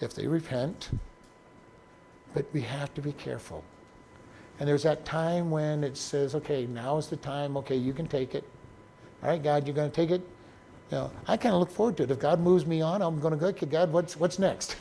if 0.00 0.14
they 0.14 0.26
repent, 0.26 0.88
but 2.32 2.46
we 2.54 2.62
have 2.62 2.94
to 2.94 3.02
be 3.02 3.12
careful. 3.12 3.62
And 4.58 4.66
there's 4.66 4.84
that 4.84 5.04
time 5.04 5.50
when 5.50 5.84
it 5.84 5.98
says, 5.98 6.34
okay, 6.34 6.64
now 6.64 6.96
is 6.96 7.08
the 7.08 7.18
time, 7.18 7.58
okay, 7.58 7.76
you 7.76 7.92
can 7.92 8.08
take 8.08 8.34
it. 8.34 8.44
All 9.22 9.28
right, 9.28 9.42
God, 9.42 9.66
you're 9.66 9.76
going 9.76 9.90
to 9.90 9.94
take 9.94 10.10
it. 10.10 10.22
You 10.90 10.96
know, 10.96 11.10
I 11.26 11.36
kind 11.36 11.54
of 11.54 11.60
look 11.60 11.70
forward 11.70 11.98
to 11.98 12.04
it. 12.04 12.10
If 12.10 12.18
God 12.18 12.40
moves 12.40 12.64
me 12.64 12.80
on, 12.80 13.02
I'm 13.02 13.20
going 13.20 13.34
to 13.34 13.38
go, 13.38 13.48
okay, 13.48 13.66
God, 13.66 13.92
what's, 13.92 14.16
what's 14.16 14.38
next? 14.38 14.76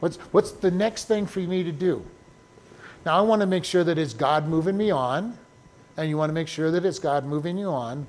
What's, 0.00 0.16
what's 0.32 0.52
the 0.52 0.70
next 0.70 1.04
thing 1.04 1.26
for 1.26 1.40
me 1.40 1.62
to 1.62 1.72
do? 1.72 2.02
Now, 3.06 3.18
I 3.18 3.20
want 3.20 3.38
to 3.40 3.46
make 3.46 3.64
sure 3.64 3.84
that 3.84 3.98
it's 3.98 4.12
God 4.12 4.48
moving 4.48 4.76
me 4.76 4.90
on, 4.90 5.38
and 5.96 6.08
you 6.08 6.16
want 6.16 6.28
to 6.28 6.34
make 6.34 6.48
sure 6.48 6.72
that 6.72 6.84
it's 6.84 6.98
God 6.98 7.24
moving 7.24 7.56
you 7.56 7.68
on. 7.68 8.04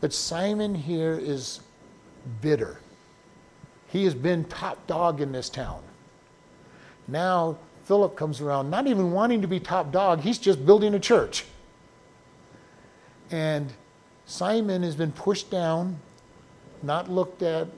But 0.00 0.12
Simon 0.12 0.74
here 0.74 1.16
is 1.16 1.60
bitter. 2.40 2.80
He 3.86 4.02
has 4.02 4.14
been 4.14 4.44
top 4.46 4.84
dog 4.88 5.20
in 5.20 5.30
this 5.30 5.48
town. 5.48 5.80
Now, 7.06 7.56
Philip 7.84 8.16
comes 8.16 8.40
around, 8.40 8.68
not 8.68 8.88
even 8.88 9.12
wanting 9.12 9.42
to 9.42 9.46
be 9.46 9.60
top 9.60 9.92
dog, 9.92 10.22
he's 10.22 10.38
just 10.38 10.66
building 10.66 10.94
a 10.94 10.98
church. 10.98 11.44
And 13.30 13.72
Simon 14.26 14.82
has 14.82 14.96
been 14.96 15.12
pushed 15.12 15.52
down, 15.52 16.00
not 16.82 17.08
looked 17.08 17.42
at, 17.42 17.68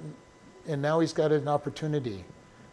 and 0.66 0.80
now 0.80 1.01
he's 1.01 1.12
got 1.12 1.30
an 1.30 1.46
opportunity. 1.46 2.24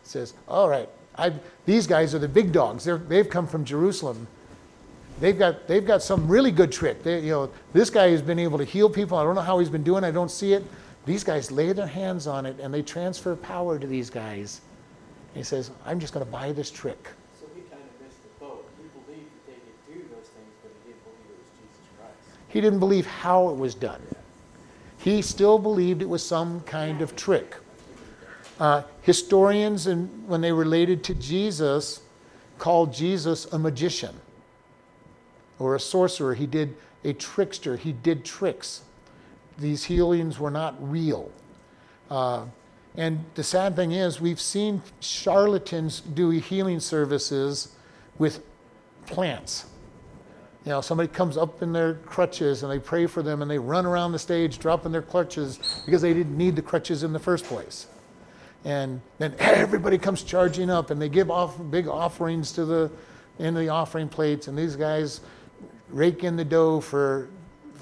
says, 0.04 0.34
All 0.48 0.70
right, 0.70 0.88
I've, 1.18 1.40
these 1.66 1.88
guys 1.88 2.14
are 2.14 2.20
the 2.20 2.28
big 2.28 2.52
dogs. 2.52 2.84
They're, 2.84 2.98
they've 2.98 3.30
come 3.30 3.48
from 3.48 3.66
Jerusalem. 3.66 4.28
They've 5.20 5.38
got, 5.38 5.68
they've 5.68 5.86
got 5.86 6.02
some 6.02 6.28
really 6.28 6.52
good 6.52 6.72
trick. 6.72 7.04
They, 7.04 7.22
you 7.22 7.32
know, 7.32 7.52
this 7.74 7.90
guy 7.90 8.10
has 8.10 8.22
been 8.22 8.40
able 8.40 8.58
to 8.58 8.66
heal 8.66 8.90
people. 8.90 9.18
I 9.18 9.24
don't 9.24 9.36
know 9.36 9.42
how 9.42 9.60
he's 9.60 9.70
been 9.70 9.84
doing. 9.84 10.04
I 10.04 10.12
don't 10.12 10.32
see 10.32 10.54
it. 10.54 10.64
These 11.06 11.24
guys 11.24 11.52
lay 11.52 11.72
their 11.72 11.88
hands 11.88 12.28
on 12.28 12.46
it 12.46 12.60
and 12.60 12.74
they 12.74 12.82
transfer 12.82 13.36
power 13.36 13.80
to 13.80 13.88
these 13.88 14.10
guys. 14.10 14.62
He 15.34 15.44
says, 15.44 15.72
I'm 15.86 16.00
just 16.00 16.14
going 16.14 16.26
to 16.26 16.32
buy 16.32 16.52
this 16.52 16.72
trick. 16.72 17.10
So 17.40 17.46
he 17.56 17.62
kind 17.62 17.82
of 17.82 18.06
missed 18.06 18.22
the 18.24 18.46
boat. 18.46 18.70
He 18.78 18.88
believed 19.06 19.30
that 19.48 19.56
they 19.88 19.94
could 19.94 19.94
do 19.94 20.16
those 20.16 20.28
things, 20.28 20.52
but 20.64 20.72
he 20.84 20.92
didn't 20.92 21.04
believe 21.04 21.30
it 21.30 21.38
was 21.38 21.50
Jesus 21.60 21.88
Christ. 21.98 22.16
He 22.50 22.62
didn't 22.62 22.80
believe 22.80 23.06
how 23.06 23.50
it 23.50 23.58
was 23.58 23.76
done. 23.76 24.02
He 24.98 25.22
still 25.22 25.60
believed 25.60 26.02
it 26.02 26.10
was 26.10 26.26
some 26.26 26.62
kind 26.62 27.02
of 27.02 27.16
trick. 27.16 27.56
Uh, 28.60 28.84
historians, 29.02 29.88
and 29.88 30.28
when 30.28 30.42
they 30.42 30.52
related 30.52 31.04
to 31.04 31.14
Jesus, 31.16 32.02
called 32.58 32.94
Jesus 32.94 33.46
a 33.52 33.60
magician 33.60 34.16
or 35.60 35.76
a 35.76 35.80
sorcerer. 35.80 36.34
He 36.34 36.46
did 36.46 36.76
a 37.04 37.14
trickster. 37.14 37.76
He 37.76 37.92
did 37.92 38.24
tricks 38.24 38.82
these 39.58 39.86
healings 39.86 40.40
were 40.40 40.52
not 40.52 40.76
real. 40.80 41.32
Uh, 42.10 42.46
and 42.96 43.24
the 43.36 43.44
sad 43.44 43.76
thing 43.76 43.92
is, 43.92 44.22
we've 44.22 44.40
seen 44.40 44.82
charlatans 45.00 46.02
do 46.02 46.30
healing 46.30 46.80
services 46.80 47.76
with 48.18 48.44
plants. 49.06 49.66
You 50.66 50.72
know, 50.72 50.82
somebody 50.82 51.10
comes 51.10 51.38
up 51.38 51.62
in 51.62 51.74
their 51.74 51.96
crutches 51.96 52.64
and 52.64 52.72
they 52.72 52.80
pray 52.80 53.06
for 53.06 53.22
them 53.22 53.42
and 53.42 53.52
they 53.52 53.60
run 53.60 53.86
around 53.86 54.14
the 54.14 54.20
stage 54.20 54.58
dropping 54.58 54.92
their 54.92 55.02
crutches 55.02 55.60
because 55.86 56.02
they 56.02 56.14
didn't 56.14 56.38
need 56.38 56.56
the 56.56 56.62
crutches 56.62 57.04
in 57.04 57.14
the 57.14 57.20
first 57.20 57.46
place. 57.46 57.88
And 58.66 59.00
then 59.20 59.36
everybody 59.40 59.98
comes 59.98 60.24
charging 60.24 60.70
up 60.70 60.90
and 60.92 61.02
they 61.02 61.10
give 61.10 61.32
off 61.32 61.58
big 61.72 61.88
offerings 61.88 62.52
to 62.54 62.66
the 62.66 62.92
in 63.38 63.54
the 63.54 63.68
offering 63.68 64.08
plates 64.08 64.48
and 64.48 64.58
these 64.58 64.78
guys 64.78 65.20
rake 65.90 66.24
in 66.24 66.38
the 66.38 66.46
dough 66.46 66.80
for 66.80 67.28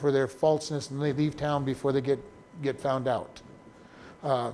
for 0.04 0.12
their 0.12 0.28
falseness 0.28 0.90
and 0.90 1.02
they 1.02 1.14
leave 1.14 1.38
town 1.38 1.64
before 1.64 1.94
they 1.94 2.02
get, 2.02 2.20
get 2.62 2.78
found 2.78 3.08
out. 3.08 3.42
Uh, 4.22 4.52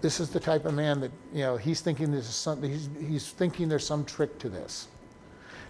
this 0.00 0.18
is 0.18 0.30
the 0.30 0.40
type 0.40 0.64
of 0.64 0.74
man 0.74 0.98
that, 0.98 1.12
you 1.32 1.42
know, 1.42 1.56
he's 1.56 1.80
thinking 1.80 2.10
there's 2.10 2.26
something, 2.26 2.68
he's, 2.68 2.88
he's 2.98 3.28
thinking 3.30 3.68
there's 3.68 3.86
some 3.86 4.04
trick 4.04 4.36
to 4.40 4.48
this. 4.48 4.88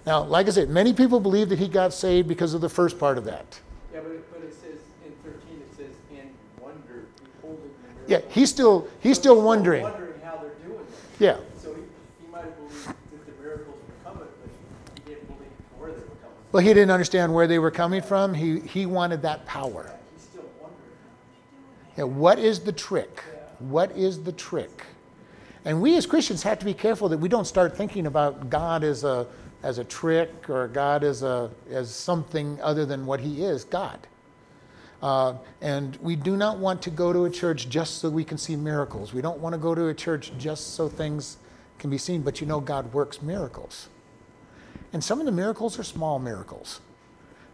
Now, 0.06 0.24
like 0.24 0.46
I 0.46 0.50
said, 0.52 0.70
many 0.70 0.94
people 0.94 1.20
believe 1.20 1.50
that 1.50 1.58
he 1.58 1.68
got 1.68 1.92
saved 1.92 2.28
because 2.28 2.54
of 2.54 2.62
the 2.62 2.68
first 2.70 2.98
part 2.98 3.18
of 3.18 3.24
that. 3.24 3.60
Yeah, 3.92 4.00
but 4.00 4.32
but 4.32 4.42
it 4.42 4.54
says 4.54 4.80
in 5.04 5.12
13, 5.22 5.60
it 5.60 5.76
says, 5.76 5.94
in 6.10 6.30
wonder, 6.58 7.08
beholding 7.42 7.70
the 7.82 7.97
Yeah, 8.08 8.20
he's 8.30 8.48
still, 8.48 8.88
he's 9.00 9.16
So 9.16 9.22
still 9.22 9.42
wondering. 9.42 9.82
wondering 9.82 10.14
how 10.24 10.38
they're 10.38 10.50
doing 10.66 10.80
it. 10.80 10.86
Yeah. 11.20 11.36
So 11.62 11.74
he, 11.74 11.82
he 12.24 12.32
might 12.32 12.44
have 12.44 12.56
believed 12.56 12.86
that 12.86 13.26
the 13.26 13.42
miracles 13.42 13.78
were 13.86 14.10
coming, 14.10 14.28
but 14.40 15.04
he, 15.04 15.10
didn't 15.14 15.26
believe 15.26 15.50
where 15.78 15.90
they 15.90 15.96
were 15.96 16.06
coming. 16.06 16.36
Well, 16.50 16.62
he 16.64 16.72
didn't 16.72 16.90
understand 16.90 17.34
where 17.34 17.46
they 17.46 17.58
were 17.58 17.70
coming 17.70 18.00
from. 18.00 18.32
He, 18.32 18.60
he 18.60 18.86
wanted 18.86 19.20
that 19.22 19.44
power. 19.44 19.94
He's 20.14 20.22
still 20.24 20.44
wondering. 20.58 20.80
Yeah, 21.98 22.04
what 22.04 22.38
is 22.38 22.60
the 22.60 22.72
trick? 22.72 23.22
What 23.58 23.90
is 23.92 24.22
the 24.22 24.32
trick? 24.32 24.84
And 25.66 25.82
we 25.82 25.96
as 25.98 26.06
Christians 26.06 26.42
have 26.44 26.58
to 26.60 26.64
be 26.64 26.72
careful 26.72 27.10
that 27.10 27.18
we 27.18 27.28
don't 27.28 27.46
start 27.46 27.76
thinking 27.76 28.06
about 28.06 28.48
God 28.48 28.84
as 28.84 29.04
a, 29.04 29.26
as 29.62 29.76
a 29.76 29.84
trick 29.84 30.48
or 30.48 30.68
God 30.68 31.04
as, 31.04 31.22
a, 31.22 31.50
as 31.70 31.94
something 31.94 32.58
other 32.62 32.86
than 32.86 33.04
what 33.04 33.20
He 33.20 33.44
is 33.44 33.64
God. 33.64 33.98
Uh, 35.02 35.34
and 35.60 35.96
we 36.02 36.16
do 36.16 36.36
not 36.36 36.58
want 36.58 36.82
to 36.82 36.90
go 36.90 37.12
to 37.12 37.24
a 37.24 37.30
church 37.30 37.68
just 37.68 37.98
so 37.98 38.10
we 38.10 38.24
can 38.24 38.36
see 38.36 38.56
miracles. 38.56 39.12
We 39.12 39.22
don't 39.22 39.38
want 39.38 39.52
to 39.52 39.58
go 39.58 39.74
to 39.74 39.88
a 39.88 39.94
church 39.94 40.32
just 40.38 40.74
so 40.74 40.88
things 40.88 41.36
can 41.78 41.90
be 41.90 41.98
seen, 41.98 42.22
but 42.22 42.40
you 42.40 42.46
know, 42.46 42.60
God 42.60 42.92
works 42.92 43.22
miracles. 43.22 43.88
And 44.92 45.02
some 45.04 45.20
of 45.20 45.26
the 45.26 45.32
miracles 45.32 45.78
are 45.78 45.84
small 45.84 46.18
miracles. 46.18 46.80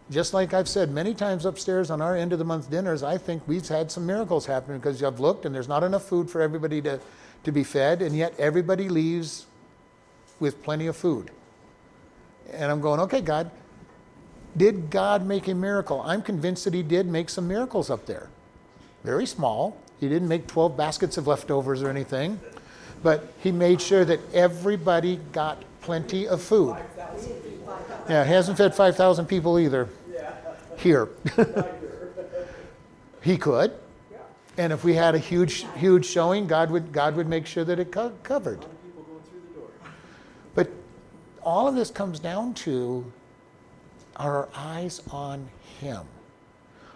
Just 0.09 0.33
like 0.33 0.53
I've 0.53 0.69
said 0.69 0.91
many 0.91 1.13
times 1.13 1.45
upstairs 1.45 1.89
on 1.89 2.01
our 2.01 2.15
end 2.15 2.31
of 2.31 2.39
the 2.39 2.45
month 2.45 2.69
dinners, 2.69 3.03
I 3.03 3.17
think 3.17 3.43
we've 3.47 3.67
had 3.67 3.91
some 3.91 4.05
miracles 4.05 4.45
happen 4.45 4.77
because 4.77 5.01
I've 5.03 5.19
looked 5.19 5.45
and 5.45 5.53
there's 5.53 5.67
not 5.67 5.83
enough 5.83 6.05
food 6.05 6.29
for 6.29 6.41
everybody 6.41 6.81
to, 6.83 6.99
to 7.43 7.51
be 7.51 7.63
fed, 7.63 8.01
and 8.01 8.15
yet 8.15 8.33
everybody 8.39 8.87
leaves 8.87 9.47
with 10.39 10.61
plenty 10.63 10.87
of 10.87 10.95
food. 10.95 11.31
And 12.51 12.71
I'm 12.71 12.81
going, 12.81 12.99
okay, 13.01 13.21
God, 13.21 13.49
did 14.57 14.89
God 14.89 15.25
make 15.25 15.47
a 15.47 15.55
miracle? 15.55 16.01
I'm 16.01 16.21
convinced 16.21 16.63
that 16.65 16.73
He 16.73 16.83
did 16.83 17.07
make 17.07 17.29
some 17.29 17.47
miracles 17.47 17.89
up 17.89 18.05
there. 18.05 18.29
Very 19.03 19.25
small. 19.25 19.77
He 19.99 20.09
didn't 20.09 20.27
make 20.27 20.47
12 20.47 20.75
baskets 20.75 21.17
of 21.17 21.27
leftovers 21.27 21.81
or 21.81 21.89
anything, 21.89 22.39
but 23.03 23.31
He 23.39 23.51
made 23.51 23.81
sure 23.81 24.05
that 24.05 24.19
everybody 24.33 25.19
got 25.31 25.63
plenty 25.81 26.27
of 26.27 26.41
food. 26.41 26.75
Yeah, 28.09 28.23
he 28.23 28.31
hasn't 28.31 28.57
fed 28.57 28.75
5,000 28.75 29.25
people 29.25 29.59
either. 29.59 29.87
Here. 30.77 31.09
he 33.21 33.37
could. 33.37 33.71
And 34.57 34.73
if 34.73 34.83
we 34.83 34.93
had 34.93 35.15
a 35.15 35.19
huge, 35.19 35.65
huge 35.75 36.05
showing, 36.05 36.47
God 36.47 36.71
would, 36.71 36.91
God 36.91 37.15
would 37.15 37.27
make 37.27 37.45
sure 37.45 37.63
that 37.63 37.79
it 37.79 37.91
co- 37.91 38.13
covered. 38.23 38.65
But 40.53 40.69
all 41.43 41.67
of 41.67 41.75
this 41.75 41.91
comes 41.91 42.19
down 42.19 42.53
to 42.55 43.11
are 44.15 44.37
our 44.37 44.49
eyes 44.55 45.01
on 45.11 45.49
Him? 45.79 46.05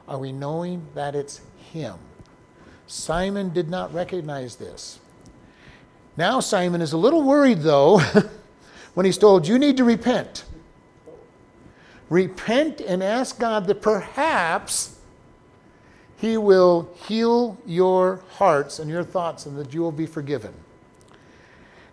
Are 0.07 0.17
we 0.17 0.31
knowing 0.31 0.87
that 0.95 1.15
it's 1.15 1.41
Him? 1.71 1.95
Simon 2.87 3.53
did 3.53 3.69
not 3.69 3.93
recognize 3.93 4.55
this. 4.55 4.99
Now, 6.17 6.39
Simon 6.39 6.81
is 6.81 6.91
a 6.91 6.97
little 6.97 7.23
worried, 7.23 7.59
though, 7.59 7.99
when 8.93 9.05
he's 9.05 9.17
told, 9.17 9.47
You 9.47 9.59
need 9.59 9.77
to 9.77 9.83
repent. 9.83 10.45
Repent 12.09 12.81
and 12.81 13.03
ask 13.03 13.39
God 13.39 13.67
that 13.67 13.81
perhaps 13.81 14.99
He 16.17 16.37
will 16.37 16.89
heal 17.07 17.57
your 17.65 18.21
hearts 18.31 18.79
and 18.79 18.89
your 18.89 19.03
thoughts 19.03 19.45
and 19.45 19.57
that 19.57 19.73
you 19.73 19.81
will 19.81 19.91
be 19.91 20.07
forgiven. 20.07 20.53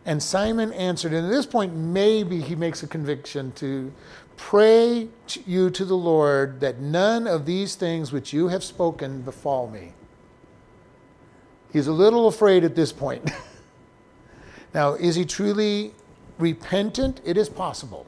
And 0.07 0.23
Simon 0.23 0.73
answered, 0.73 1.13
and 1.13 1.27
at 1.27 1.31
this 1.31 1.47
point, 1.47 1.75
maybe 1.75 2.41
he 2.41 2.55
makes 2.55 2.85
a 2.85 2.87
conviction 2.87 3.51
to 3.53 3.93
pray 4.37 5.09
to 5.29 5.41
you 5.47 5.71
to 5.71 5.85
the 5.85 5.97
Lord 5.97 6.61
that 6.61 6.81
none 6.81 7.27
of 7.27 7.47
these 7.47 7.75
things 7.75 8.13
which 8.13 8.33
you 8.33 8.49
have 8.49 8.63
spoken 8.63 9.23
befall 9.23 9.69
me. 9.69 9.93
He's 11.73 11.87
a 11.87 11.93
little 11.93 12.29
afraid 12.29 12.65
at 12.65 12.75
this 12.75 12.93
point. 12.93 13.31
now, 14.75 14.95
is 14.95 15.15
he 15.15 15.25
truly 15.25 15.93
repentant? 16.39 17.21
It 17.25 17.37
is 17.37 17.49
possible. 17.49 18.07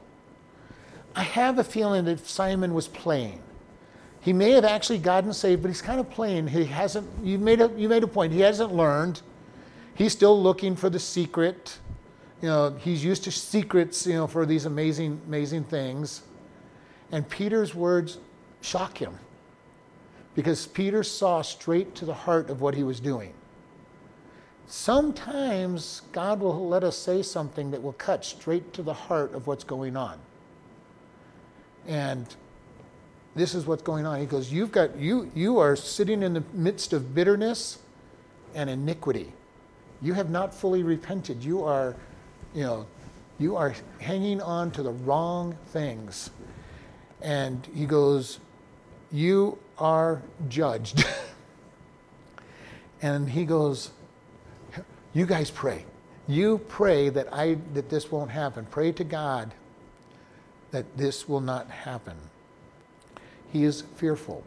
I 1.15 1.23
have 1.23 1.59
a 1.59 1.63
feeling 1.63 2.05
that 2.05 2.25
Simon 2.25 2.73
was 2.73 2.87
playing. 2.87 3.41
He 4.21 4.33
may 4.33 4.51
have 4.51 4.65
actually 4.65 4.99
gotten 4.99 5.33
saved, 5.33 5.61
but 5.61 5.69
he's 5.69 5.81
kind 5.81 5.99
of 5.99 6.09
playing. 6.09 6.47
He 6.47 6.65
hasn't, 6.65 7.07
you 7.23 7.37
made 7.37 7.61
a, 7.61 7.71
you 7.77 7.87
made 7.89 8.03
a 8.03 8.07
point, 8.07 8.33
he 8.33 8.41
hasn't 8.41 8.73
learned. 8.73 9.21
He's 9.95 10.13
still 10.13 10.41
looking 10.41 10.75
for 10.75 10.89
the 10.89 10.99
secret. 10.99 11.77
You 12.41 12.47
know, 12.47 12.75
he's 12.79 13.03
used 13.03 13.23
to 13.25 13.31
secrets, 13.31 14.07
you 14.07 14.13
know, 14.13 14.27
for 14.27 14.45
these 14.45 14.65
amazing, 14.65 15.21
amazing 15.27 15.65
things. 15.65 16.23
And 17.11 17.27
Peter's 17.27 17.75
words 17.75 18.17
shock 18.61 18.97
him 18.97 19.17
because 20.35 20.67
Peter 20.67 21.03
saw 21.03 21.41
straight 21.41 21.95
to 21.95 22.05
the 22.05 22.13
heart 22.13 22.49
of 22.49 22.61
what 22.61 22.75
he 22.75 22.83
was 22.83 22.99
doing. 22.99 23.33
Sometimes 24.67 26.03
God 26.11 26.39
will 26.39 26.67
let 26.67 26.83
us 26.83 26.95
say 26.95 27.23
something 27.23 27.71
that 27.71 27.81
will 27.81 27.93
cut 27.93 28.23
straight 28.23 28.71
to 28.73 28.83
the 28.83 28.93
heart 28.93 29.33
of 29.33 29.47
what's 29.47 29.63
going 29.63 29.97
on. 29.97 30.19
And 31.87 32.27
this 33.35 33.55
is 33.55 33.65
what's 33.65 33.81
going 33.81 34.05
on. 34.05 34.19
He 34.19 34.27
goes, 34.27 34.51
You've 34.51 34.71
got 34.71 34.95
you 34.95 35.31
you 35.33 35.57
are 35.57 35.75
sitting 35.75 36.21
in 36.21 36.33
the 36.33 36.43
midst 36.53 36.93
of 36.93 37.15
bitterness 37.15 37.79
and 38.53 38.69
iniquity. 38.69 39.33
You 40.01 40.13
have 40.13 40.29
not 40.29 40.53
fully 40.53 40.83
repented. 40.83 41.43
You 41.43 41.63
are, 41.63 41.95
you 42.53 42.63
know, 42.63 42.85
you 43.37 43.55
are 43.55 43.73
hanging 43.99 44.41
on 44.41 44.71
to 44.71 44.83
the 44.83 44.91
wrong 44.91 45.57
things. 45.67 46.29
And 47.21 47.67
he 47.73 47.85
goes, 47.85 48.39
You 49.11 49.57
are 49.77 50.21
judged. 50.47 51.05
and 53.01 53.29
he 53.29 53.45
goes, 53.45 53.91
You 55.13 55.25
guys 55.25 55.49
pray. 55.49 55.85
You 56.27 56.59
pray 56.67 57.09
that 57.09 57.33
I 57.33 57.57
that 57.73 57.89
this 57.89 58.11
won't 58.11 58.31
happen. 58.31 58.67
Pray 58.69 58.91
to 58.93 59.03
God 59.03 59.53
that 60.71 60.97
this 60.97 61.27
will 61.27 61.41
not 61.41 61.69
happen. 61.69 62.17
He 63.51 63.63
is 63.63 63.81
fearful. 63.95 64.43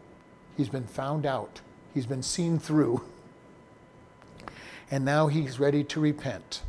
He's 0.56 0.68
been 0.68 0.86
found 0.86 1.26
out. 1.26 1.60
He's 1.92 2.06
been 2.06 2.22
seen 2.22 2.58
through. 2.58 3.02
And 4.90 5.06
now 5.06 5.28
he's 5.28 5.58
ready 5.58 5.84
to 5.84 6.00
repent. 6.00 6.60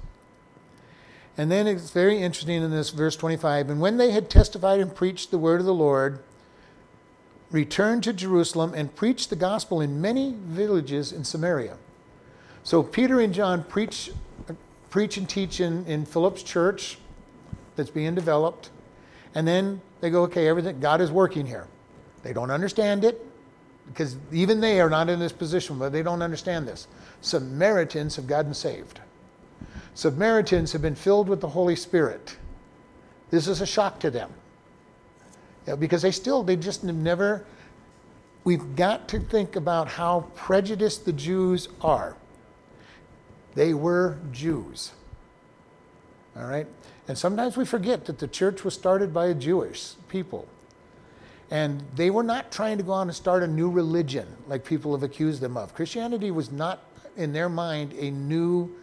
And 1.38 1.52
then 1.52 1.66
it's 1.66 1.90
very 1.90 2.22
interesting 2.22 2.62
in 2.62 2.70
this 2.70 2.92
verse 2.92 3.16
25. 3.16 3.70
And 3.70 3.82
when 3.82 3.98
they 3.98 4.12
had 4.12 4.30
testified 4.30 4.80
and 4.80 4.94
preached 4.94 5.32
the 5.32 5.38
word 5.38 5.60
of 5.60 5.66
the 5.66 5.74
Lord, 5.74 6.20
returned 7.50 8.04
to 8.04 8.14
Jerusalem 8.14 8.74
and 8.76 8.94
preached 8.96 9.30
the 9.30 9.36
gospel 9.36 9.82
in 9.82 10.00
many 10.02 10.36
villages 10.38 11.12
in 11.12 11.24
Samaria. 11.24 11.78
So 12.64 12.84
Peter 12.84 13.20
and 13.20 13.34
John 13.34 13.64
preach, 13.64 14.12
preach 14.90 15.18
and 15.18 15.28
teach 15.28 15.60
in, 15.60 15.86
in 15.86 16.06
Philip's 16.06 16.44
church 16.44 16.98
that's 17.76 17.90
being 17.90 18.16
developed. 18.16 18.70
And 19.36 19.48
then 19.48 19.82
they 20.02 20.10
go, 20.10 20.24
okay, 20.24 20.48
everything, 20.48 20.80
God 20.80 21.02
is 21.02 21.12
working 21.12 21.46
here. 21.46 21.68
They 22.22 22.34
don't 22.34 22.52
understand 22.52 23.04
it 23.04 23.26
because 23.88 24.18
even 24.32 24.62
they 24.62 24.80
are 24.80 24.90
not 24.90 25.10
in 25.10 25.20
this 25.20 25.32
position, 25.32 25.78
but 25.78 25.92
they 25.92 26.04
don't 26.04 26.22
understand 26.22 26.68
this. 26.68 26.88
Samaritans 27.22 28.16
have 28.16 28.28
gotten 28.28 28.54
saved. 28.54 29.00
Samaritans 29.96 30.72
have 30.72 30.82
been 30.82 30.96
filled 30.96 31.30
with 31.30 31.41
the 31.41 31.50
Holy 31.50 31.76
Spirit. 31.76 32.38
This 33.30 33.48
is 33.48 33.62
a 33.62 33.66
shock 33.66 34.00
to 34.00 34.12
them. 34.12 34.32
Yeah, 35.68 35.76
because 35.76 36.02
they 36.02 36.12
still, 36.12 36.44
they 36.44 36.56
just 36.56 36.84
never, 36.84 37.46
we've 38.44 38.76
got 38.76 39.08
to 39.10 39.20
think 39.20 39.56
about 39.56 39.88
how 39.88 40.32
prejudiced 40.36 41.06
the 41.06 41.14
Jews 41.14 41.70
are. 41.82 42.16
They 43.56 43.74
were 43.74 44.18
Jews. 44.32 44.91
All 46.36 46.46
right? 46.46 46.68
And 47.08 47.18
sometimes 47.18 47.56
we 47.56 47.66
forget 47.66 48.06
that 48.06 48.20
the 48.20 48.28
church 48.28 48.64
was 48.64 48.74
started 48.74 49.14
by 49.14 49.28
a 49.28 49.34
Jewish 49.34 49.94
people. 50.08 50.48
And 51.52 51.84
they 51.96 52.10
were 52.10 52.24
not 52.24 52.52
trying 52.52 52.78
to 52.78 52.84
go 52.84 52.94
on 52.94 53.10
and 53.10 53.16
start 53.16 53.44
a 53.44 53.48
new 53.48 53.70
religion 53.70 54.28
like 54.48 54.66
people 54.66 54.91
have 54.94 55.04
accused 55.04 55.39
them 55.41 55.56
of. 55.56 55.76
Christianity 55.76 56.32
was 56.32 56.52
not, 56.52 56.84
in 57.16 57.32
their 57.32 57.50
mind, 57.50 57.94
a 57.94 58.10
new 58.10 58.74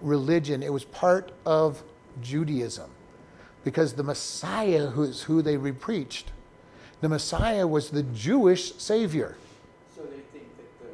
religion, 0.00 0.62
it 0.62 0.72
was 0.72 0.84
part 0.84 1.32
of 1.46 1.82
Judaism. 2.20 2.90
Because 3.64 3.92
the 3.94 4.02
Messiah, 4.02 4.86
who 4.86 5.02
is 5.02 5.22
who 5.22 5.42
they 5.42 5.56
preached, 5.72 6.32
the 7.00 7.08
Messiah 7.08 7.66
was 7.66 7.90
the 7.90 8.02
Jewish 8.02 8.74
Savior. 8.74 9.36
So 9.94 10.02
they 10.02 10.20
think 10.32 10.48
that 10.56 10.80
the, 10.80 10.88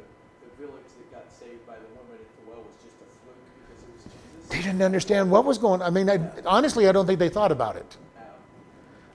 the 0.45 0.67
village 0.67 0.83
that 0.97 1.11
got 1.13 1.25
saved 1.31 1.65
by 1.65 1.75
the 1.75 1.87
woman 1.95 2.15
at 2.15 2.45
the 2.45 2.49
well 2.49 2.59
was 2.59 2.75
just 2.83 2.95
a 2.95 3.07
fluke 3.23 3.37
because 3.55 3.83
it 3.83 3.93
was 3.93 4.03
Jesus? 4.03 4.49
They 4.49 4.61
didn't 4.61 4.81
understand 4.81 5.31
what 5.31 5.45
was 5.45 5.57
going 5.57 5.81
on. 5.81 5.87
I 5.87 5.89
mean, 5.89 6.09
I, 6.09 6.19
honestly, 6.45 6.87
I 6.87 6.91
don't 6.91 7.05
think 7.05 7.19
they 7.19 7.29
thought 7.29 7.51
about 7.51 7.77
it. 7.77 7.97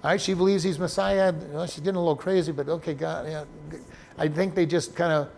All 0.03 0.11
right, 0.11 0.21
she 0.21 0.35
believes 0.35 0.65
he's 0.65 0.79
Messiah. 0.79 1.33
Well, 1.33 1.67
she's 1.67 1.79
getting 1.79 1.97
a 1.97 2.01
little 2.01 2.17
crazy, 2.17 2.51
but 2.51 2.69
okay, 2.69 2.95
God. 2.95 3.29
Yeah. 3.29 3.45
I 4.19 4.29
think 4.29 4.55
they 4.55 4.67
just 4.67 4.97
kind 4.97 5.13
of 5.13 5.29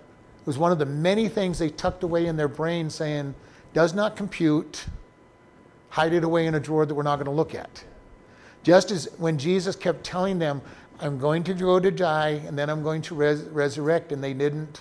it 0.45 0.47
was 0.47 0.59
one 0.59 0.73
of 0.73 0.79
the 0.79 0.85
many 0.85 1.31
things 1.31 1.59
they 1.59 1.71
tucked 1.71 2.03
away 2.03 2.27
in 2.27 2.37
their 2.37 2.49
brain, 2.49 2.91
saying, 2.91 3.35
"Does 3.75 3.93
not 3.93 4.16
compute." 4.16 4.87
Hide 5.91 6.14
it 6.14 6.25
away 6.25 6.47
in 6.47 6.55
a 6.55 6.61
drawer 6.61 6.87
that 6.87 6.95
we're 6.95 7.03
not 7.03 7.16
going 7.16 7.27
to 7.27 7.31
look 7.31 7.55
at. 7.55 7.85
Just 8.62 8.91
as 8.91 9.09
when 9.18 9.37
Jesus 9.37 9.77
kept 9.77 10.03
telling 10.03 10.39
them, 10.39 10.62
"I'm 10.99 11.18
going 11.18 11.45
to 11.45 11.53
go 11.53 11.79
to 11.79 11.91
die, 11.91 12.41
and 12.47 12.59
then 12.59 12.70
I'm 12.70 12.83
going 12.83 13.03
to 13.03 13.14
res- 13.14 13.43
resurrect," 13.43 14.11
and 14.11 14.25
they 14.25 14.33
didn't. 14.33 14.81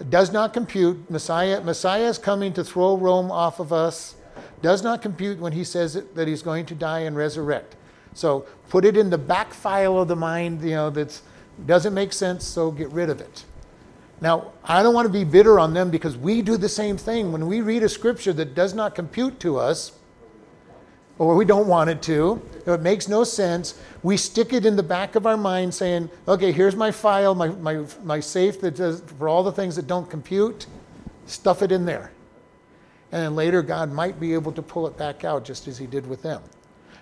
It 0.00 0.10
does 0.10 0.32
not 0.32 0.52
compute. 0.52 1.10
Messiah, 1.10 1.60
Messiah 1.60 2.08
is 2.08 2.18
coming 2.18 2.52
to 2.54 2.64
throw 2.64 2.96
Rome 2.96 3.30
off 3.30 3.60
of 3.60 3.72
us. 3.72 4.14
Does 4.62 4.82
not 4.82 5.02
compute 5.02 5.38
when 5.38 5.52
he 5.52 5.64
says 5.64 5.94
that 6.14 6.26
he's 6.26 6.42
going 6.42 6.66
to 6.66 6.74
die 6.74 7.00
and 7.00 7.16
resurrect. 7.16 7.76
So 8.14 8.46
put 8.68 8.84
it 8.84 8.96
in 8.96 9.10
the 9.10 9.18
back 9.18 9.52
file 9.52 9.98
of 9.98 10.08
the 10.08 10.16
mind, 10.16 10.62
you 10.62 10.70
know, 10.70 10.90
that 10.90 11.20
doesn't 11.66 11.94
make 11.94 12.12
sense, 12.12 12.44
so 12.44 12.70
get 12.70 12.90
rid 12.90 13.10
of 13.10 13.20
it. 13.20 13.44
Now, 14.20 14.52
I 14.62 14.82
don't 14.82 14.94
want 14.94 15.06
to 15.06 15.12
be 15.12 15.24
bitter 15.24 15.58
on 15.58 15.74
them 15.74 15.90
because 15.90 16.16
we 16.16 16.40
do 16.40 16.56
the 16.56 16.68
same 16.68 16.96
thing. 16.96 17.32
When 17.32 17.46
we 17.46 17.60
read 17.60 17.82
a 17.82 17.88
scripture 17.88 18.32
that 18.34 18.54
does 18.54 18.74
not 18.74 18.94
compute 18.94 19.40
to 19.40 19.58
us, 19.58 19.92
or 21.18 21.36
we 21.36 21.44
don't 21.44 21.68
want 21.68 21.90
it 21.90 22.02
to, 22.02 22.42
it 22.66 22.80
makes 22.80 23.08
no 23.08 23.22
sense, 23.22 23.78
we 24.02 24.16
stick 24.16 24.52
it 24.52 24.66
in 24.66 24.76
the 24.76 24.82
back 24.82 25.14
of 25.14 25.26
our 25.26 25.36
mind 25.36 25.72
saying, 25.72 26.10
okay, 26.26 26.50
here's 26.50 26.74
my 26.74 26.90
file, 26.90 27.34
my, 27.34 27.48
my, 27.48 27.84
my 28.02 28.18
safe 28.18 28.60
that 28.60 28.76
does, 28.76 29.00
for 29.18 29.28
all 29.28 29.42
the 29.42 29.52
things 29.52 29.76
that 29.76 29.86
don't 29.86 30.08
compute, 30.10 30.66
stuff 31.26 31.62
it 31.62 31.70
in 31.70 31.84
there. 31.84 32.10
And 33.12 33.22
then 33.22 33.36
later, 33.36 33.62
God 33.62 33.92
might 33.92 34.18
be 34.18 34.34
able 34.34 34.50
to 34.52 34.62
pull 34.62 34.88
it 34.88 34.96
back 34.96 35.24
out 35.24 35.44
just 35.44 35.68
as 35.68 35.78
He 35.78 35.86
did 35.86 36.06
with 36.06 36.22
them. 36.22 36.42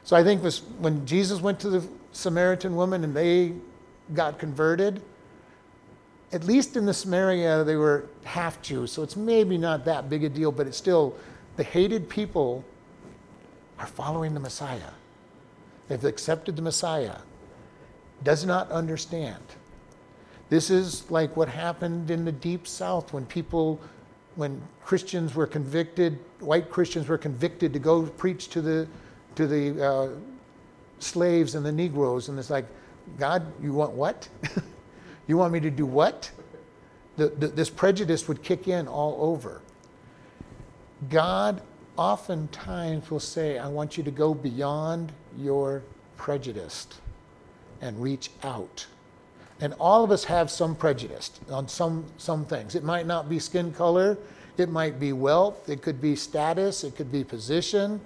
So 0.04 0.14
I 0.16 0.22
think 0.22 0.42
was 0.42 0.62
when 0.78 1.06
Jesus 1.06 1.40
went 1.40 1.58
to 1.60 1.70
the 1.70 1.86
Samaritan 2.12 2.76
woman 2.76 3.04
and 3.04 3.14
they 3.14 3.54
got 4.12 4.38
converted, 4.38 5.00
at 6.32 6.44
least 6.44 6.76
in 6.76 6.86
the 6.86 6.94
Samaria, 6.94 7.62
they 7.64 7.76
were 7.76 8.06
half 8.24 8.60
Jews. 8.62 8.90
So 8.90 9.02
it's 9.02 9.16
maybe 9.16 9.58
not 9.58 9.84
that 9.84 10.08
big 10.08 10.24
a 10.24 10.28
deal, 10.28 10.50
but 10.50 10.66
it's 10.66 10.78
still 10.78 11.14
the 11.56 11.62
hated 11.62 12.08
people 12.08 12.64
are 13.78 13.86
following 13.86 14.32
the 14.32 14.40
Messiah. 14.40 14.90
They've 15.88 16.04
accepted 16.04 16.56
the 16.56 16.62
Messiah. 16.62 17.16
Does 18.22 18.46
not 18.46 18.70
understand. 18.70 19.42
This 20.48 20.70
is 20.70 21.10
like 21.10 21.36
what 21.36 21.48
happened 21.48 22.10
in 22.10 22.24
the 22.24 22.32
deep 22.32 22.66
south 22.66 23.12
when 23.12 23.26
people 23.26 23.80
when 24.34 24.62
Christians 24.82 25.34
were 25.34 25.46
convicted, 25.46 26.18
white 26.40 26.70
Christians 26.70 27.06
were 27.06 27.18
convicted 27.18 27.72
to 27.74 27.78
go 27.78 28.04
preach 28.04 28.48
to 28.48 28.62
the 28.62 28.88
to 29.34 29.46
the 29.46 29.86
uh, 29.86 30.08
slaves 31.00 31.54
and 31.54 31.64
the 31.64 31.72
Negroes, 31.72 32.28
and 32.28 32.38
it's 32.38 32.50
like, 32.50 32.66
God, 33.18 33.50
you 33.62 33.72
want 33.72 33.92
what? 33.92 34.28
you 35.26 35.36
want 35.36 35.52
me 35.52 35.60
to 35.60 35.70
do 35.70 35.86
what? 35.86 36.30
The, 37.16 37.28
the, 37.28 37.48
this 37.48 37.70
prejudice 37.70 38.26
would 38.28 38.42
kick 38.42 38.68
in 38.68 38.88
all 38.88 39.16
over. 39.20 39.60
God 41.10 41.62
oftentimes 41.96 43.10
will 43.10 43.20
say, 43.20 43.58
I 43.58 43.68
want 43.68 43.96
you 43.96 44.04
to 44.04 44.10
go 44.10 44.34
beyond 44.34 45.12
your 45.38 45.82
prejudice 46.16 46.86
and 47.80 48.00
reach 48.00 48.30
out. 48.42 48.86
And 49.60 49.74
all 49.74 50.02
of 50.02 50.10
us 50.10 50.24
have 50.24 50.50
some 50.50 50.74
prejudice 50.74 51.30
on 51.50 51.68
some, 51.68 52.04
some 52.16 52.44
things. 52.44 52.74
It 52.74 52.82
might 52.82 53.06
not 53.06 53.28
be 53.28 53.38
skin 53.38 53.72
color, 53.72 54.18
it 54.56 54.70
might 54.70 54.98
be 54.98 55.12
wealth, 55.12 55.68
it 55.68 55.82
could 55.82 56.00
be 56.00 56.16
status, 56.16 56.84
it 56.84 56.96
could 56.96 57.12
be 57.12 57.24
position, 57.24 58.00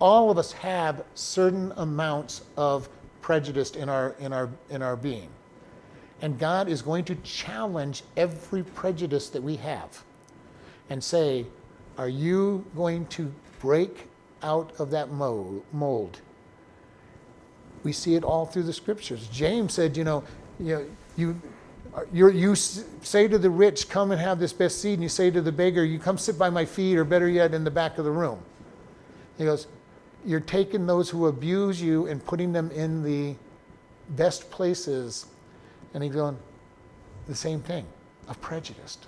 all 0.00 0.30
of 0.30 0.38
us 0.38 0.52
have 0.52 1.04
certain 1.14 1.72
amounts 1.76 2.42
of 2.56 2.88
prejudice 3.20 3.72
in 3.72 3.88
our, 3.88 4.14
in 4.18 4.32
our, 4.32 4.48
in 4.70 4.82
our 4.82 4.96
being. 4.96 5.28
And 6.22 6.38
God 6.38 6.68
is 6.68 6.82
going 6.82 7.04
to 7.04 7.14
challenge 7.16 8.02
every 8.16 8.62
prejudice 8.62 9.30
that 9.30 9.42
we 9.42 9.56
have 9.56 10.02
and 10.90 11.02
say, 11.02 11.46
Are 11.96 12.08
you 12.08 12.64
going 12.76 13.06
to 13.06 13.32
break 13.60 14.08
out 14.42 14.72
of 14.78 14.90
that 14.90 15.10
mold? 15.10 16.20
We 17.82 17.92
see 17.92 18.14
it 18.14 18.24
all 18.24 18.44
through 18.44 18.64
the 18.64 18.72
scriptures. 18.72 19.28
James 19.28 19.72
said, 19.72 19.96
You 19.96 20.04
know, 20.04 20.24
you, 20.58 20.90
you 21.16 21.40
you 22.12 22.54
say 22.54 23.26
to 23.26 23.38
the 23.38 23.50
rich, 23.50 23.88
Come 23.88 24.12
and 24.12 24.20
have 24.20 24.38
this 24.38 24.52
best 24.52 24.80
seat, 24.80 24.94
and 24.94 25.02
you 25.02 25.08
say 25.08 25.30
to 25.30 25.40
the 25.40 25.52
beggar, 25.52 25.84
You 25.84 25.98
come 25.98 26.18
sit 26.18 26.38
by 26.38 26.50
my 26.50 26.64
feet, 26.64 26.96
or 26.96 27.04
better 27.04 27.28
yet, 27.28 27.54
in 27.54 27.64
the 27.64 27.70
back 27.70 27.98
of 27.98 28.04
the 28.04 28.10
room. 28.10 28.40
He 29.38 29.44
goes, 29.44 29.66
You're 30.24 30.40
taking 30.40 30.86
those 30.86 31.10
who 31.10 31.26
abuse 31.26 31.82
you 31.82 32.06
and 32.06 32.24
putting 32.24 32.52
them 32.52 32.70
in 32.70 33.02
the 33.02 33.34
best 34.10 34.50
places. 34.50 35.26
And 35.94 36.02
he's 36.02 36.12
going, 36.12 36.36
The 37.26 37.34
same 37.34 37.60
thing 37.60 37.86
of 38.28 38.40
prejudice. 38.40 38.98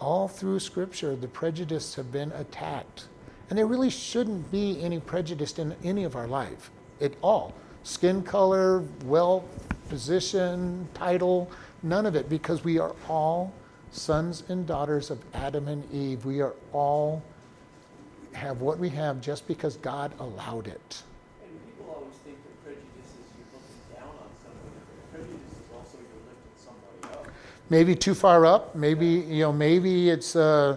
All 0.00 0.28
through 0.28 0.60
Scripture, 0.60 1.16
the 1.16 1.28
prejudice 1.28 1.94
have 1.96 2.12
been 2.12 2.30
attacked. 2.32 3.08
And 3.50 3.58
there 3.58 3.66
really 3.66 3.90
shouldn't 3.90 4.50
be 4.52 4.80
any 4.82 5.00
prejudice 5.00 5.58
in 5.58 5.74
any 5.82 6.04
of 6.04 6.14
our 6.16 6.26
life 6.26 6.70
at 7.00 7.12
all. 7.22 7.54
Skin 7.82 8.22
color, 8.22 8.84
wealth, 9.04 9.44
position, 9.88 10.86
title, 10.94 11.50
none 11.82 12.06
of 12.06 12.14
it, 12.14 12.28
because 12.28 12.62
we 12.62 12.78
are 12.78 12.94
all 13.08 13.52
sons 13.90 14.44
and 14.48 14.66
daughters 14.66 15.10
of 15.10 15.18
Adam 15.34 15.68
and 15.68 15.90
Eve. 15.92 16.24
We 16.24 16.40
are 16.40 16.54
all 16.72 17.22
have 18.32 18.60
what 18.60 18.78
we 18.78 18.88
have 18.90 19.20
just 19.20 19.46
because 19.48 19.76
God 19.78 20.12
allowed 20.20 20.66
it. 20.68 21.02
And 21.42 21.50
people 21.66 21.94
always 21.94 22.14
think 22.24 22.36
that 22.36 22.64
prejudice 22.64 23.10
is 23.18 23.26
you're 23.34 23.48
looking 23.52 23.80
down 23.96 24.14
on 24.14 24.30
somebody, 24.44 24.78
but 24.86 25.12
prejudice 25.12 25.52
is 25.52 25.68
also 25.74 25.98
you're 25.98 26.24
lifting 26.28 26.54
somebody 26.54 27.00
up. 27.14 27.32
Maybe 27.70 27.94
too 27.94 28.14
far 28.14 28.46
up. 28.46 28.74
Maybe 28.74 29.06
you 29.06 29.42
know 29.42 29.52
maybe 29.52 30.10
it's 30.10 30.36
uh, 30.36 30.76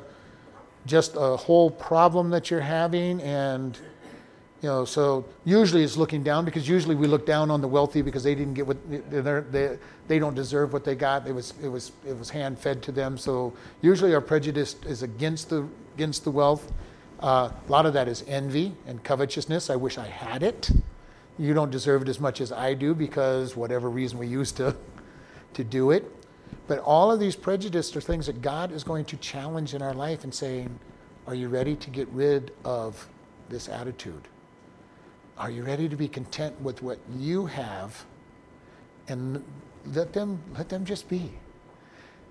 just 0.86 1.16
a 1.16 1.38
whole 1.38 1.72
problem 1.72 2.30
that 2.32 2.50
you're 2.50 2.60
having 2.60 3.22
and 3.22 3.78
you 4.62 4.70
know 4.70 4.86
so 4.86 5.26
usually 5.46 5.84
it's 5.84 5.98
looking 5.98 6.24
down 6.24 6.46
because 6.46 6.68
usually 6.68 6.96
we 6.96 7.08
look 7.08 7.26
down 7.26 7.52
on 7.52 7.62
the 7.62 7.68
wealthy 7.68 8.02
because 8.02 8.24
they 8.24 8.36
didn't 8.36 8.54
get 8.54 8.66
what 8.66 8.78
they 9.52 9.78
they 10.08 10.20
don't 10.20 10.36
deserve 10.36 10.74
what 10.74 10.84
they 10.84 10.96
got. 10.96 11.28
It 11.28 11.34
was 11.34 11.54
it 11.64 11.70
was 11.70 11.92
it 12.08 12.18
was 12.18 12.30
hand 12.30 12.60
fed 12.60 12.82
to 12.84 12.92
them. 12.92 13.18
So 13.18 13.54
usually 13.82 14.14
our 14.14 14.22
prejudice 14.22 14.76
is 14.86 15.04
against 15.04 15.50
the 15.50 15.68
against 15.96 16.24
the 16.24 16.32
wealth. 16.32 16.72
Uh, 17.20 17.50
a 17.68 17.72
lot 17.72 17.86
of 17.86 17.94
that 17.94 18.08
is 18.08 18.24
envy 18.28 18.74
and 18.88 19.04
covetousness. 19.04 19.70
I 19.70 19.76
wish 19.76 19.98
i 20.00 20.08
had 20.08 20.42
it. 20.42 20.72
You 21.38 21.54
don't 21.54 21.70
deserve 21.72 22.02
it 22.04 22.10
as 22.10 22.20
much 22.20 22.42
as 22.42 22.52
i 22.52 22.74
do 22.74 22.94
because 22.94 23.56
whatever 23.56 23.89
reason 23.89 24.20
we 24.20 24.28
used 24.28 24.58
to 24.58 24.76
to 25.54 25.64
do 25.64 25.92
it 25.92 26.21
but 26.68 26.80
all 26.80 27.12
of 27.12 27.20
these 27.20 27.36
prejudices 27.36 27.95
are 27.95 28.01
things 28.01 28.28
that 28.28 28.41
God 28.41 28.72
is 28.72 28.84
going 28.84 29.05
to 29.05 29.18
challenge 29.18 29.74
in 29.74 29.82
our 29.82 29.93
life 29.93 30.24
and 30.24 30.34
saying, 30.34 30.80
Are 31.28 31.36
you 31.36 31.49
ready 31.49 31.76
to 31.76 31.89
get 31.89 32.07
rid 32.09 32.51
of 32.64 33.07
this 33.49 33.68
attitude? 33.68 34.28
Are 35.38 35.49
you 35.49 35.64
ready 35.64 35.89
to 35.89 35.95
be 35.95 36.07
content 36.07 36.59
with 36.62 36.82
what 36.82 36.99
you 37.18 37.47
have 37.47 38.05
and 39.07 39.43
let 39.88 40.14
them 40.14 40.39
let 40.57 40.70
them 40.70 40.86
just 40.86 41.09
be? 41.09 41.32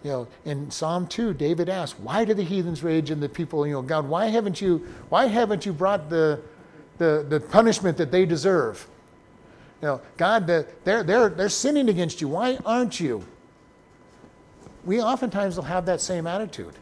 You 0.03 0.11
know, 0.11 0.29
in 0.47 0.71
Psalm 0.71 1.07
2, 1.07 1.35
David 1.35 1.69
asks, 1.69 1.99
Why 1.99 2.25
do 2.25 2.33
the 2.33 2.43
heathens 2.43 2.83
rage 2.83 3.11
and 3.11 3.23
the 3.23 3.29
people, 3.29 3.67
you 3.67 3.75
know, 3.75 3.83
God, 3.83 4.09
why 4.09 4.27
haven't 4.27 4.61
you 4.61 4.87
why 5.09 5.27
haven't 5.27 5.67
you 5.67 5.73
brought 5.73 6.09
the 6.09 6.41
the, 6.99 7.27
the 7.29 7.41
punishment 7.41 7.97
that 7.97 8.13
they 8.13 8.25
deserve? 8.25 8.87
You 9.81 9.89
know, 9.89 10.01
God, 10.19 10.47
the, 10.47 10.67
they're, 10.85 11.03
they're, 11.03 11.31
they're 11.31 11.49
sinning 11.49 11.89
against 11.89 12.21
you. 12.21 12.29
Why 12.29 12.59
aren't 12.67 13.01
you? 13.01 13.27
We 14.85 15.01
oftentimes 15.01 15.57
will 15.57 15.65
have 15.65 15.87
that 15.87 16.01
same 16.01 16.27
attitude. 16.27 16.75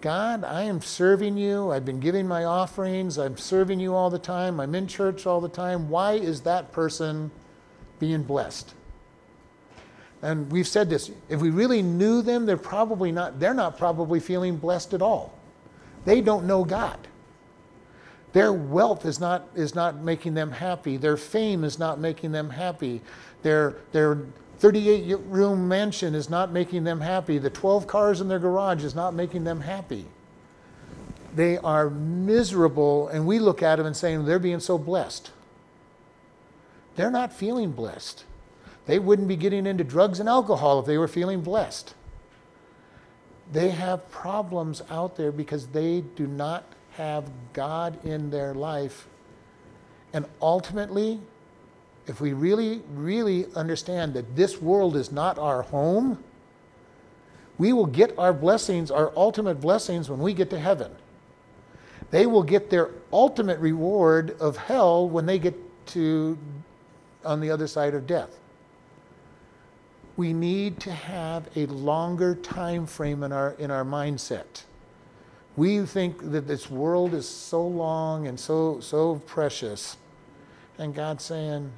God, 0.00 0.44
I 0.44 0.62
am 0.62 0.80
serving 0.80 1.36
you. 1.36 1.70
I've 1.70 1.84
been 1.84 2.00
giving 2.00 2.26
my 2.26 2.44
offerings. 2.44 3.18
I'm 3.18 3.36
serving 3.36 3.80
you 3.80 3.94
all 3.94 4.08
the 4.08 4.18
time. 4.18 4.58
I'm 4.58 4.74
in 4.74 4.86
church 4.86 5.26
all 5.26 5.40
the 5.40 5.48
time. 5.48 5.90
Why 5.90 6.14
is 6.14 6.40
that 6.42 6.72
person 6.72 7.30
being 7.98 8.22
blessed? 8.22 8.74
And 10.22 10.50
we've 10.50 10.68
said 10.68 10.88
this. 10.88 11.10
If 11.28 11.40
we 11.40 11.50
really 11.50 11.82
knew 11.82 12.22
them, 12.22 12.46
they're 12.46 12.56
probably 12.56 13.12
not, 13.12 13.40
they're 13.40 13.54
not 13.54 13.78
probably 13.78 14.20
feeling 14.20 14.56
blessed 14.56 14.94
at 14.94 15.02
all. 15.02 15.38
They 16.04 16.20
don't 16.20 16.46
know 16.46 16.64
God. 16.64 16.98
Their 18.32 18.52
wealth 18.52 19.04
is 19.04 19.18
not, 19.18 19.48
is 19.54 19.74
not 19.74 19.96
making 19.96 20.34
them 20.34 20.52
happy. 20.52 20.96
Their 20.96 21.16
fame 21.16 21.64
is 21.64 21.78
not 21.78 21.98
making 21.98 22.32
them 22.32 22.48
happy. 22.48 23.02
Their, 23.42 23.76
their 23.92 24.18
38 24.60 25.16
room 25.20 25.66
mansion 25.68 26.14
is 26.14 26.28
not 26.28 26.52
making 26.52 26.84
them 26.84 27.00
happy. 27.00 27.38
The 27.38 27.48
12 27.48 27.86
cars 27.86 28.20
in 28.20 28.28
their 28.28 28.38
garage 28.38 28.84
is 28.84 28.94
not 28.94 29.14
making 29.14 29.44
them 29.44 29.62
happy. 29.62 30.04
They 31.34 31.56
are 31.56 31.88
miserable, 31.88 33.08
and 33.08 33.26
we 33.26 33.38
look 33.38 33.62
at 33.62 33.76
them 33.76 33.86
and 33.86 33.96
say, 33.96 34.14
they're 34.16 34.38
being 34.38 34.60
so 34.60 34.76
blessed. 34.76 35.30
They're 36.96 37.10
not 37.10 37.32
feeling 37.32 37.72
blessed. 37.72 38.24
They 38.84 38.98
wouldn't 38.98 39.28
be 39.28 39.36
getting 39.36 39.64
into 39.66 39.82
drugs 39.82 40.20
and 40.20 40.28
alcohol 40.28 40.80
if 40.80 40.86
they 40.86 40.98
were 40.98 41.08
feeling 41.08 41.40
blessed. 41.40 41.94
They 43.50 43.70
have 43.70 44.10
problems 44.10 44.82
out 44.90 45.16
there 45.16 45.32
because 45.32 45.68
they 45.68 46.02
do 46.02 46.26
not 46.26 46.64
have 46.96 47.30
God 47.54 48.04
in 48.04 48.28
their 48.28 48.52
life. 48.52 49.06
And 50.12 50.26
ultimately, 50.42 51.20
if 52.10 52.20
we 52.20 52.32
really, 52.32 52.82
really 52.92 53.46
understand 53.54 54.14
that 54.14 54.34
this 54.34 54.60
world 54.60 54.96
is 54.96 55.12
not 55.12 55.38
our 55.38 55.62
home, 55.62 56.18
we 57.56 57.72
will 57.72 57.86
get 57.86 58.18
our 58.18 58.32
blessings, 58.32 58.90
our 58.90 59.12
ultimate 59.16 59.60
blessings, 59.60 60.10
when 60.10 60.18
we 60.18 60.34
get 60.34 60.50
to 60.50 60.58
heaven. 60.58 60.90
They 62.10 62.26
will 62.26 62.42
get 62.42 62.68
their 62.68 62.90
ultimate 63.12 63.60
reward 63.60 64.36
of 64.40 64.56
hell 64.56 65.08
when 65.08 65.24
they 65.24 65.38
get 65.38 65.54
to 65.88 66.36
on 67.24 67.38
the 67.38 67.48
other 67.48 67.68
side 67.68 67.94
of 67.94 68.08
death. 68.08 68.40
We 70.16 70.32
need 70.32 70.80
to 70.80 70.90
have 70.90 71.48
a 71.54 71.66
longer 71.66 72.34
time 72.34 72.86
frame 72.86 73.22
in 73.22 73.30
our 73.30 73.52
in 73.52 73.70
our 73.70 73.84
mindset. 73.84 74.64
We 75.56 75.86
think 75.86 76.32
that 76.32 76.48
this 76.48 76.68
world 76.68 77.14
is 77.14 77.28
so 77.28 77.64
long 77.64 78.26
and 78.26 78.40
so 78.40 78.80
so 78.80 79.16
precious. 79.26 79.96
And 80.76 80.92
God's 80.92 81.22
saying, 81.22 81.70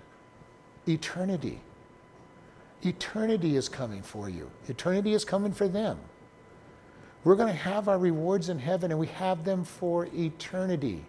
eternity. 0.88 1.60
Eternity 2.84 3.56
is 3.56 3.68
coming 3.68 4.02
for 4.02 4.28
you. 4.28 4.50
Eternity 4.68 5.14
is 5.14 5.24
coming 5.24 5.52
for 5.52 5.68
them. 5.68 5.98
We're 7.24 7.36
going 7.36 7.52
to 7.52 7.58
have 7.58 7.88
our 7.88 7.98
rewards 7.98 8.48
in 8.48 8.58
heaven, 8.58 8.90
and 8.90 8.98
we 8.98 9.06
have 9.08 9.44
them 9.44 9.62
for 9.64 10.08
eternity. 10.12 11.04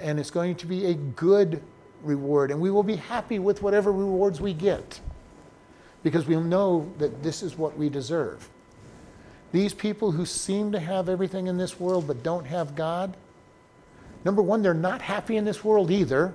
And 0.00 0.18
it's 0.18 0.30
going 0.30 0.56
to 0.56 0.66
be 0.66 0.86
a 0.86 0.94
good 0.94 1.62
reward, 2.02 2.50
and 2.50 2.60
we 2.60 2.70
will 2.70 2.82
be 2.82 2.96
happy 2.96 3.38
with 3.38 3.62
whatever 3.62 3.92
rewards 3.92 4.40
we 4.40 4.52
get 4.52 5.00
because 6.02 6.26
we'll 6.26 6.40
know 6.40 6.88
that 6.98 7.22
this 7.22 7.42
is 7.42 7.58
what 7.58 7.76
we 7.76 7.88
deserve. 7.88 8.48
These 9.52 9.74
people 9.74 10.12
who 10.12 10.26
seem 10.26 10.70
to 10.72 10.78
have 10.78 11.08
everything 11.08 11.46
in 11.46 11.56
this 11.56 11.80
world 11.80 12.06
but 12.06 12.22
don't 12.22 12.44
have 12.44 12.76
God, 12.76 13.16
number 14.24 14.42
one, 14.42 14.62
they're 14.62 14.74
not 14.74 15.02
happy 15.02 15.36
in 15.36 15.44
this 15.44 15.64
world 15.64 15.90
either. 15.90 16.34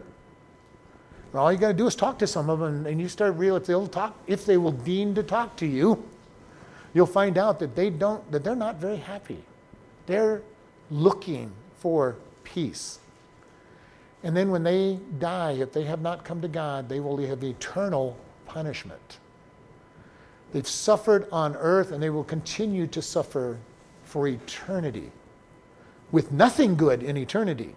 All 1.33 1.51
you 1.51 1.57
got 1.57 1.69
to 1.69 1.73
do 1.73 1.87
is 1.87 1.95
talk 1.95 2.19
to 2.19 2.27
some 2.27 2.49
of 2.49 2.59
them, 2.59 2.85
and 2.85 2.99
you 2.99 3.07
start 3.07 3.35
real. 3.35 3.55
If 3.55 3.65
they'll 3.65 3.87
talk, 3.87 4.17
if 4.27 4.45
they 4.45 4.57
will 4.57 4.73
deign 4.73 5.15
to 5.15 5.23
talk 5.23 5.55
to 5.57 5.65
you, 5.65 6.03
you'll 6.93 7.05
find 7.05 7.37
out 7.37 7.59
that 7.59 7.75
they 7.75 7.89
don't. 7.89 8.29
That 8.31 8.43
they're 8.43 8.55
not 8.55 8.75
very 8.77 8.97
happy. 8.97 9.43
They're 10.07 10.41
looking 10.89 11.51
for 11.77 12.17
peace. 12.43 12.99
And 14.23 14.35
then 14.35 14.51
when 14.51 14.63
they 14.63 14.99
die, 15.19 15.53
if 15.53 15.71
they 15.71 15.83
have 15.85 16.01
not 16.01 16.23
come 16.25 16.41
to 16.41 16.47
God, 16.47 16.89
they 16.89 16.99
will 16.99 17.17
have 17.17 17.43
eternal 17.43 18.17
punishment. 18.45 19.19
They've 20.51 20.67
suffered 20.67 21.27
on 21.31 21.55
earth, 21.55 21.91
and 21.91 22.03
they 22.03 22.09
will 22.09 22.25
continue 22.25 22.87
to 22.87 23.01
suffer 23.01 23.57
for 24.03 24.27
eternity, 24.27 25.11
with 26.11 26.33
nothing 26.33 26.75
good 26.75 27.01
in 27.01 27.15
eternity. 27.15 27.73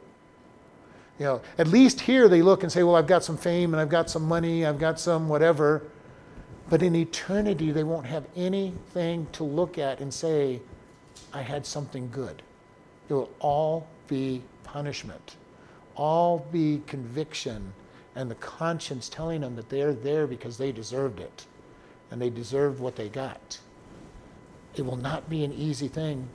You 1.18 1.26
know, 1.26 1.40
at 1.58 1.68
least 1.68 2.00
here 2.00 2.28
they 2.28 2.42
look 2.42 2.62
and 2.62 2.72
say, 2.72 2.82
well, 2.82 2.96
I've 2.96 3.06
got 3.06 3.22
some 3.22 3.36
fame 3.36 3.72
and 3.72 3.80
I've 3.80 3.88
got 3.88 4.10
some 4.10 4.24
money, 4.24 4.66
I've 4.66 4.78
got 4.78 4.98
some 4.98 5.28
whatever. 5.28 5.82
But 6.68 6.82
in 6.82 6.96
eternity, 6.96 7.70
they 7.70 7.84
won't 7.84 8.06
have 8.06 8.24
anything 8.34 9.26
to 9.32 9.44
look 9.44 9.78
at 9.78 10.00
and 10.00 10.12
say, 10.12 10.60
I 11.32 11.42
had 11.42 11.66
something 11.66 12.10
good. 12.10 12.42
It 13.08 13.14
will 13.14 13.30
all 13.38 13.86
be 14.08 14.42
punishment, 14.64 15.36
all 15.94 16.46
be 16.50 16.82
conviction, 16.86 17.72
and 18.16 18.30
the 18.30 18.36
conscience 18.36 19.08
telling 19.08 19.42
them 19.42 19.56
that 19.56 19.68
they're 19.68 19.92
there 19.92 20.26
because 20.26 20.56
they 20.56 20.72
deserved 20.72 21.20
it 21.20 21.46
and 22.10 22.20
they 22.20 22.30
deserved 22.30 22.80
what 22.80 22.96
they 22.96 23.08
got. 23.08 23.58
It 24.74 24.82
will 24.82 24.96
not 24.96 25.28
be 25.28 25.44
an 25.44 25.52
easy 25.52 25.88
thing 25.88 26.28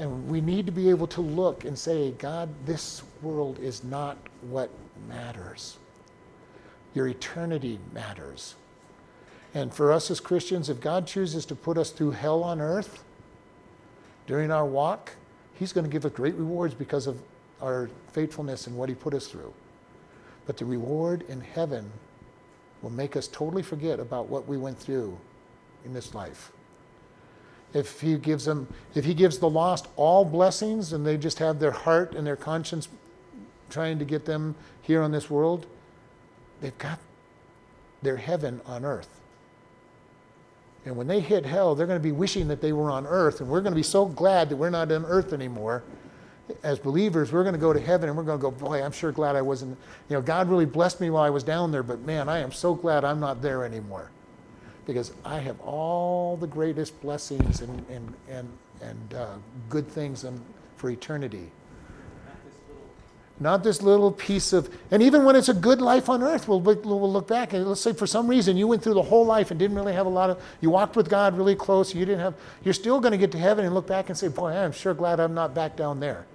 and 0.00 0.30
we 0.30 0.40
need 0.40 0.64
to 0.64 0.72
be 0.72 0.88
able 0.88 1.06
to 1.08 1.20
look 1.20 1.66
and 1.66 1.78
say, 1.78 2.12
God, 2.12 2.48
this 2.64 3.02
world 3.20 3.58
is 3.58 3.84
not 3.84 4.16
what 4.40 4.70
matters. 5.06 5.76
Your 6.94 7.06
eternity 7.06 7.78
matters. 7.92 8.54
And 9.52 9.74
for 9.74 9.92
us 9.92 10.10
as 10.10 10.18
Christians, 10.18 10.70
if 10.70 10.80
God 10.80 11.06
chooses 11.06 11.44
to 11.44 11.54
put 11.54 11.76
us 11.76 11.90
through 11.90 12.12
hell 12.12 12.42
on 12.42 12.62
earth 12.62 13.04
during 14.26 14.50
our 14.50 14.64
walk, 14.64 15.12
He's 15.58 15.74
going 15.74 15.84
to 15.84 15.90
give 15.90 16.06
us 16.06 16.12
great 16.12 16.34
rewards 16.34 16.72
because 16.72 17.06
of 17.06 17.20
our 17.60 17.90
faithfulness 18.12 18.66
and 18.66 18.76
what 18.78 18.88
He 18.88 18.94
put 18.94 19.12
us 19.12 19.26
through. 19.26 19.52
But 20.46 20.56
the 20.56 20.64
reward 20.64 21.26
in 21.28 21.42
heaven 21.42 21.92
will 22.80 22.88
make 22.88 23.16
us 23.16 23.28
totally 23.28 23.62
forget 23.62 24.00
about 24.00 24.28
what 24.28 24.48
we 24.48 24.56
went 24.56 24.78
through 24.78 25.18
in 25.84 25.92
this 25.92 26.14
life. 26.14 26.52
If 27.72 28.00
he 28.00 28.16
gives 28.16 28.44
them, 28.44 28.66
if 28.94 29.04
he 29.04 29.14
gives 29.14 29.38
the 29.38 29.48
lost 29.48 29.86
all 29.96 30.24
blessings 30.24 30.92
and 30.92 31.06
they 31.06 31.16
just 31.16 31.38
have 31.38 31.60
their 31.60 31.70
heart 31.70 32.14
and 32.14 32.26
their 32.26 32.36
conscience 32.36 32.88
trying 33.68 33.98
to 33.98 34.04
get 34.04 34.24
them 34.24 34.56
here 34.82 35.02
on 35.02 35.12
this 35.12 35.30
world, 35.30 35.66
they've 36.60 36.76
got 36.78 36.98
their 38.02 38.16
heaven 38.16 38.60
on 38.66 38.84
earth. 38.84 39.20
And 40.84 40.96
when 40.96 41.06
they 41.06 41.20
hit 41.20 41.44
hell, 41.44 41.74
they're 41.74 41.86
going 41.86 41.98
to 41.98 42.02
be 42.02 42.12
wishing 42.12 42.48
that 42.48 42.60
they 42.60 42.72
were 42.72 42.90
on 42.90 43.06
earth, 43.06 43.40
and 43.40 43.48
we're 43.48 43.60
going 43.60 43.72
to 43.72 43.76
be 43.76 43.82
so 43.82 44.06
glad 44.06 44.48
that 44.48 44.56
we're 44.56 44.70
not 44.70 44.90
on 44.90 45.04
earth 45.04 45.32
anymore. 45.32 45.82
As 46.64 46.78
believers, 46.78 47.30
we're 47.30 47.44
going 47.44 47.54
to 47.54 47.60
go 47.60 47.72
to 47.72 47.78
heaven 47.78 48.08
and 48.08 48.18
we're 48.18 48.24
going 48.24 48.38
to 48.38 48.42
go, 48.42 48.50
boy, 48.50 48.82
I'm 48.82 48.90
sure 48.90 49.12
glad 49.12 49.36
I 49.36 49.42
wasn't. 49.42 49.78
You 50.08 50.16
know, 50.16 50.22
God 50.22 50.48
really 50.48 50.64
blessed 50.64 51.00
me 51.00 51.08
while 51.10 51.22
I 51.22 51.30
was 51.30 51.44
down 51.44 51.70
there, 51.70 51.84
but 51.84 52.00
man, 52.00 52.28
I 52.28 52.38
am 52.38 52.50
so 52.50 52.74
glad 52.74 53.04
I'm 53.04 53.20
not 53.20 53.40
there 53.40 53.64
anymore. 53.64 54.10
Because 54.90 55.12
I 55.24 55.38
have 55.38 55.60
all 55.60 56.36
the 56.36 56.48
greatest 56.48 57.00
blessings 57.00 57.60
and, 57.60 57.86
and, 57.88 58.12
and, 58.28 58.48
and 58.82 59.14
uh, 59.14 59.34
good 59.68 59.86
things 59.86 60.24
in, 60.24 60.40
for 60.74 60.90
eternity. 60.90 61.52
Not 62.18 62.42
this 62.44 62.58
little 62.66 62.90
not 63.38 63.62
this 63.62 63.82
little 63.82 64.10
piece 64.10 64.52
of 64.52 64.68
and 64.90 65.00
even 65.00 65.24
when 65.24 65.36
it's 65.36 65.48
a 65.48 65.54
good 65.54 65.80
life 65.80 66.08
on 66.08 66.24
earth 66.24 66.48
we'll, 66.48 66.60
we'll 66.60 67.12
look 67.12 67.28
back 67.28 67.52
and 67.52 67.68
let's 67.68 67.80
say 67.80 67.92
for 67.92 68.04
some 68.08 68.26
reason 68.26 68.56
you 68.56 68.66
went 68.66 68.82
through 68.82 68.94
the 68.94 69.02
whole 69.02 69.24
life 69.24 69.52
and 69.52 69.60
didn't 69.60 69.76
really 69.76 69.92
have 69.92 70.06
a 70.06 70.10
lot 70.10 70.28
of 70.28 70.42
you 70.60 70.70
walked 70.70 70.96
with 70.96 71.08
god 71.08 71.38
really 71.38 71.54
close 71.54 71.94
you 71.94 72.04
didn't 72.04 72.18
have 72.18 72.34
you're 72.64 72.74
still 72.74 72.98
going 72.98 73.12
to 73.12 73.18
get 73.18 73.30
to 73.30 73.38
heaven 73.38 73.64
and 73.64 73.72
look 73.72 73.86
back 73.86 74.08
and 74.08 74.18
say 74.18 74.26
boy 74.26 74.50
i'm 74.50 74.72
sure 74.72 74.92
glad 74.92 75.20
i'm 75.20 75.34
not 75.34 75.54
back 75.54 75.76
down 75.76 76.00
there. 76.00 76.26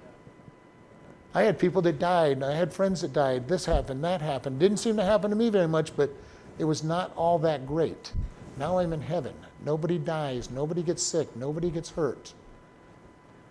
I 1.34 1.44
had 1.44 1.60
people 1.60 1.82
that 1.82 2.00
died 2.00 2.42
i 2.42 2.54
had 2.54 2.72
friends 2.72 3.02
that 3.02 3.12
died 3.12 3.50
this 3.50 3.66
happened 3.66 4.02
that 4.06 4.22
happened 4.22 4.60
didn't 4.60 4.78
seem 4.78 4.96
to 4.96 5.04
happen 5.04 5.30
to 5.30 5.36
me 5.36 5.50
very 5.50 5.68
much 5.68 5.94
but 5.98 6.10
it 6.58 6.64
was 6.64 6.84
not 6.84 7.12
all 7.18 7.38
that 7.40 7.68
great 7.68 8.14
now 8.58 8.78
i'm 8.78 8.94
in 8.94 9.02
heaven 9.02 9.34
nobody 9.66 9.98
dies 9.98 10.50
nobody 10.50 10.82
gets 10.84 11.04
sick 11.04 11.34
nobody 11.36 11.70
gets 11.70 11.90
hurt 11.92 12.34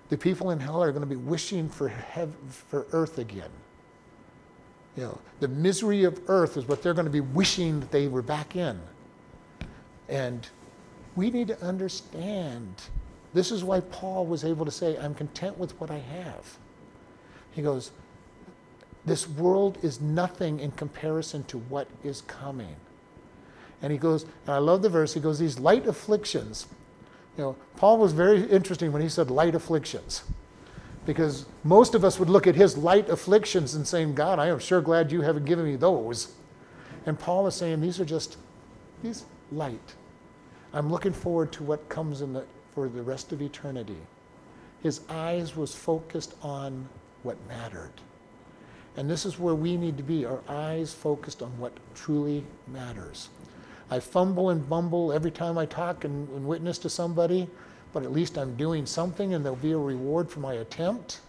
the 0.09 0.19
people 0.19 0.51
in 0.51 0.61
hell 0.61 0.83
are 0.83 0.93
going 0.93 1.03
to 1.03 1.09
be 1.09 1.17
wishing 1.17 1.69
for 1.69 1.89
for 2.49 2.87
earth 2.93 3.19
again. 3.19 3.51
You 4.97 5.05
know, 5.05 5.21
the 5.41 5.49
misery 5.49 6.05
of 6.05 6.21
earth 6.29 6.57
is 6.57 6.69
what 6.69 6.83
they're 6.83 6.95
going 6.95 7.07
to 7.07 7.11
be 7.11 7.21
wishing 7.21 7.81
that 7.81 7.91
they 7.91 8.07
were 8.07 8.23
back 8.23 8.55
in. 8.55 8.81
And 10.09 10.49
we 11.17 11.31
need 11.31 11.49
to 11.49 11.61
understand. 11.61 12.75
This 13.33 13.51
is 13.51 13.65
why 13.65 13.81
Paul 13.81 14.27
was 14.27 14.45
able 14.45 14.65
to 14.65 14.71
say, 14.71 14.97
I'm 14.99 15.15
content 15.15 15.59
with 15.59 15.79
what 15.81 15.91
I 15.91 15.99
have. 15.99 16.59
He 17.51 17.63
goes, 17.63 17.91
This 19.05 19.29
world 19.29 19.79
is 19.83 20.01
nothing 20.01 20.61
in 20.61 20.71
comparison 20.73 21.43
to 21.45 21.59
what 21.59 21.89
is 22.05 22.21
coming. 22.23 22.77
And 23.85 23.93
he 23.93 23.99
goes, 23.99 24.22
and 24.22 24.55
I 24.55 24.57
love 24.57 24.80
the 24.80 24.89
verse, 24.89 25.12
he 25.12 25.20
goes, 25.20 25.39
These 25.39 25.59
light 25.59 25.87
afflictions, 25.87 26.66
you 27.37 27.45
know, 27.45 27.57
Paul 27.76 27.99
was 27.99 28.14
very 28.14 28.43
interesting 28.45 28.93
when 28.93 29.03
he 29.03 29.11
said 29.11 29.30
light 29.30 29.55
afflictions. 29.55 30.22
Because 31.05 31.45
most 31.64 31.95
of 31.95 32.03
us 32.03 32.18
would 32.18 32.30
look 32.30 32.47
at 32.47 32.55
his 32.55 32.78
light 32.78 33.11
afflictions 33.11 33.74
and 33.74 33.87
saying, 33.87 34.14
God, 34.14 34.39
I 34.39 34.47
am 34.47 34.59
sure 34.59 34.80
glad 34.80 35.12
you 35.12 35.20
haven't 35.20 35.45
given 35.45 35.66
me 35.66 35.76
those. 35.76 36.32
And 37.05 37.18
Paul 37.18 37.47
is 37.47 37.57
saying, 37.57 37.82
these 37.82 38.01
are 38.01 38.07
just, 38.07 38.39
these 39.03 39.26
light. 39.53 39.95
I'm 40.72 40.91
looking 40.91 41.12
forward 41.12 41.53
to 41.53 41.62
what 41.62 41.87
comes 41.91 42.22
in 42.22 42.32
the, 42.32 42.47
for 42.74 42.89
the 42.89 43.03
rest 43.03 43.32
of 43.32 43.43
eternity. 43.43 43.99
His 44.82 45.03
eyes 45.11 45.57
was 45.57 45.74
focused 45.74 46.37
on 46.41 46.89
what 47.22 47.37
mattered. 47.49 47.93
And 48.97 49.11
this 49.11 49.26
is 49.26 49.39
where 49.39 49.55
we 49.55 49.76
need 49.76 49.99
to 49.99 50.03
be, 50.03 50.24
our 50.24 50.41
eyes 50.49 50.95
focused 50.95 51.43
on 51.43 51.51
what 51.59 51.72
truly 51.95 52.47
matters. 52.66 53.28
I 53.91 54.01
fumble 54.01 54.51
and 54.51 54.68
bumble 54.68 55.12
every 55.12 55.30
time 55.30 55.59
I 55.59 55.66
talk 55.66 56.05
and, 56.05 56.28
and 56.30 56.47
witness 56.47 56.78
to 56.78 56.91
somebody, 56.91 57.49
but 57.93 58.03
at 58.03 58.12
least 58.12 58.39
I'm 58.39 58.57
doing 58.57 58.87
something 58.87 59.35
and 59.35 59.45
there'll 59.45 59.57
be 59.57 59.72
a 59.72 59.78
reward 59.78 60.30
for 60.30 60.41
my 60.41 60.55
attempt. 60.55 61.20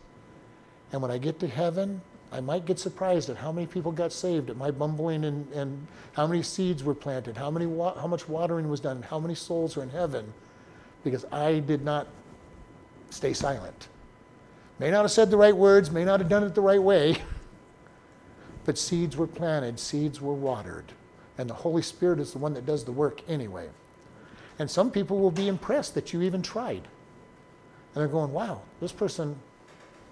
And 0.91 1.01
when 1.01 1.11
I 1.11 1.17
get 1.17 1.39
to 1.39 1.47
heaven, 1.47 2.01
I 2.31 2.41
might 2.41 2.65
get 2.65 2.79
surprised 2.79 3.29
at 3.29 3.37
how 3.37 3.51
many 3.51 3.67
people 3.67 3.91
got 3.91 4.11
saved 4.11 4.49
at 4.49 4.57
my 4.57 4.71
bumbling 4.71 5.25
and, 5.25 5.51
and 5.53 5.87
how 6.13 6.27
many 6.27 6.41
seeds 6.41 6.83
were 6.83 6.95
planted, 6.95 7.37
how, 7.37 7.51
many 7.51 7.65
wa- 7.65 7.97
how 7.99 8.07
much 8.07 8.27
watering 8.27 8.69
was 8.69 8.79
done, 8.79 9.01
how 9.03 9.19
many 9.19 9.35
souls 9.35 9.77
are 9.77 9.83
in 9.83 9.89
heaven, 9.89 10.33
because 11.03 11.25
I 11.31 11.59
did 11.59 11.83
not 11.83 12.07
stay 13.09 13.33
silent. 13.33 13.87
May 14.79 14.91
not 14.91 15.03
have 15.03 15.11
said 15.11 15.31
the 15.31 15.37
right 15.37 15.55
words, 15.55 15.91
may 15.91 16.03
not 16.03 16.19
have 16.19 16.27
done 16.27 16.43
it 16.43 16.55
the 16.55 16.61
right 16.61 16.81
way, 16.81 17.15
but 18.65 18.77
seeds 18.77 19.15
were 19.15 19.27
planted, 19.27 19.79
seeds 19.79 20.19
were 20.19 20.33
watered. 20.33 20.91
And 21.37 21.49
the 21.49 21.53
Holy 21.53 21.81
Spirit 21.81 22.19
is 22.19 22.31
the 22.31 22.39
one 22.39 22.53
that 22.53 22.65
does 22.65 22.83
the 22.85 22.91
work 22.91 23.21
anyway. 23.27 23.67
And 24.59 24.69
some 24.69 24.89
people 24.89 25.19
will 25.19 25.31
be 25.31 25.47
impressed 25.47 25.93
that 25.95 26.13
you 26.13 26.21
even 26.21 26.41
tried. 26.41 26.83
And 27.93 28.01
they're 28.01 28.07
going, 28.07 28.31
wow, 28.31 28.61
this 28.79 28.91
person 28.91 29.35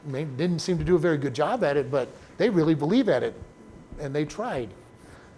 may, 0.05 0.25
didn't 0.25 0.59
seem 0.59 0.77
to 0.77 0.83
do 0.83 0.95
a 0.95 0.99
very 0.99 1.17
good 1.17 1.33
job 1.33 1.63
at 1.63 1.77
it, 1.77 1.89
but 1.89 2.09
they 2.37 2.49
really 2.49 2.75
believe 2.75 3.09
at 3.09 3.23
it. 3.23 3.39
And 3.99 4.13
they 4.13 4.25
tried. 4.25 4.69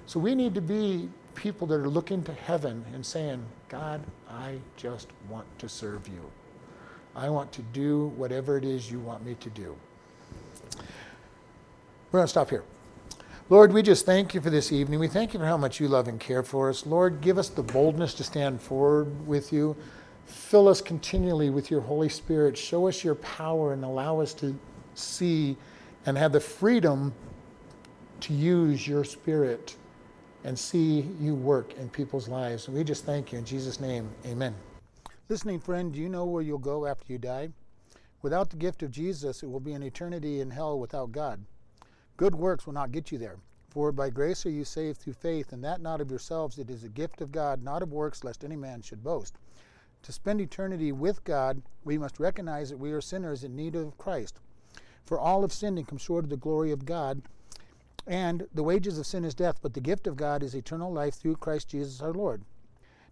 So 0.06 0.20
we 0.20 0.34
need 0.34 0.56
to 0.56 0.62
be 0.62 1.10
people 1.36 1.68
that 1.68 1.76
are 1.76 1.90
looking 1.90 2.24
to 2.24 2.34
heaven 2.34 2.84
and 2.94 3.06
saying, 3.06 3.44
God, 3.70 4.02
I 4.30 4.58
just 4.78 5.10
want 5.30 5.46
to 5.60 5.70
serve 5.70 6.08
you. 6.08 6.32
I 7.16 7.30
want 7.30 7.52
to 7.54 7.62
do 7.62 8.08
whatever 8.16 8.58
it 8.58 8.66
is 8.66 8.92
you 8.92 9.00
want 9.00 9.26
me 9.26 9.36
to 9.36 9.50
do. 9.50 9.76
We're 12.12 12.20
going 12.20 12.26
to 12.26 12.30
stop 12.30 12.50
here. 12.50 12.64
Lord, 13.48 13.74
we 13.74 13.84
just 13.84 14.08
thank 14.08 14.34
you 14.34 14.42
for 14.42 14.50
this 14.50 14.72
evening. 14.72 15.00
We 15.00 15.08
thank 15.08 15.36
you 15.36 15.40
for 15.40 15.46
how 15.46 15.56
much 15.56 15.80
you 15.80 15.88
love 15.88 16.08
and 16.08 16.20
care 16.20 16.42
for 16.42 16.68
us. 16.68 16.88
Lord, 16.88 17.22
give 17.22 17.38
us 17.38 17.48
the 17.48 17.62
boldness 17.62 18.16
to 18.16 18.24
stand 18.24 18.60
forward 18.60 19.28
with 19.28 19.54
you. 19.54 19.78
Fill 20.26 20.68
us 20.68 20.82
continually 20.82 21.52
with 21.52 21.70
your 21.70 21.82
Holy 21.82 22.10
Spirit. 22.10 22.58
Show 22.58 22.88
us 22.88 23.04
your 23.04 23.14
power 23.14 23.74
and 23.74 23.84
allow 23.84 24.20
us 24.20 24.34
to 24.36 24.58
see 24.96 25.58
and 26.08 26.18
have 26.18 26.32
the 26.32 26.40
freedom 26.40 27.14
to 28.22 28.34
use 28.34 28.88
your 28.88 29.04
Spirit 29.04 29.76
and 30.44 30.58
see 30.58 31.02
you 31.20 31.36
work 31.36 31.78
in 31.78 31.88
people's 31.88 32.28
lives. 32.28 32.68
We 32.68 32.84
just 32.84 33.06
thank 33.06 33.32
you 33.32 33.38
in 33.38 33.46
Jesus' 33.46 33.80
name. 33.80 34.10
Amen. 34.26 34.56
Listening 35.30 35.60
friend, 35.60 35.94
do 35.94 36.00
you 36.00 36.10
know 36.10 36.26
where 36.26 36.42
you'll 36.42 36.58
go 36.58 36.88
after 36.88 37.14
you 37.14 37.20
die? 37.20 37.50
Without 38.24 38.50
the 38.50 38.58
gift 38.58 38.82
of 38.82 38.90
Jesus, 38.90 39.44
it 39.44 39.52
will 39.52 39.60
be 39.60 39.74
an 39.74 39.84
eternity 39.84 40.40
in 40.40 40.50
hell 40.50 40.80
without 40.80 41.12
God. 41.12 41.46
Good 42.18 42.36
works 42.36 42.66
will 42.66 42.74
not 42.74 42.92
get 42.92 43.12
you 43.12 43.18
there. 43.18 43.38
For 43.70 43.92
by 43.92 44.10
grace 44.10 44.46
are 44.46 44.50
you 44.50 44.64
saved 44.64 45.00
through 45.00 45.14
faith, 45.14 45.52
and 45.52 45.62
that 45.66 45.82
not 45.82 46.00
of 46.00 46.10
yourselves. 46.10 46.58
It 46.58 46.70
is 46.70 46.86
a 46.86 46.90
gift 46.90 47.20
of 47.20 47.32
God, 47.32 47.62
not 47.62 47.84
of 47.84 47.92
works, 47.92 48.24
lest 48.24 48.46
any 48.46 48.56
man 48.56 48.82
should 48.82 49.04
boast. 49.04 49.38
To 50.04 50.14
spend 50.14 50.40
eternity 50.40 50.94
with 50.94 51.24
God, 51.26 51.62
we 51.84 51.98
must 51.98 52.20
recognize 52.20 52.70
that 52.70 52.78
we 52.78 52.94
are 52.94 53.02
sinners 53.02 53.44
in 53.44 53.54
need 53.54 53.76
of 53.76 53.98
Christ. 53.98 54.40
For 55.04 55.20
all 55.20 55.42
have 55.42 55.52
sinned 55.52 55.78
and 55.78 55.88
come 55.88 55.98
short 55.98 56.24
of 56.24 56.30
the 56.30 56.38
glory 56.38 56.72
of 56.72 56.86
God. 56.86 57.22
And 58.08 58.48
the 58.54 58.64
wages 58.64 58.98
of 58.98 59.06
sin 59.06 59.26
is 59.26 59.36
death, 59.36 59.60
but 59.62 59.74
the 59.74 59.82
gift 59.82 60.08
of 60.08 60.16
God 60.16 60.42
is 60.42 60.56
eternal 60.56 60.94
life 60.94 61.16
through 61.16 61.36
Christ 61.36 61.68
Jesus 61.68 62.02
our 62.02 62.14
Lord. 62.14 62.44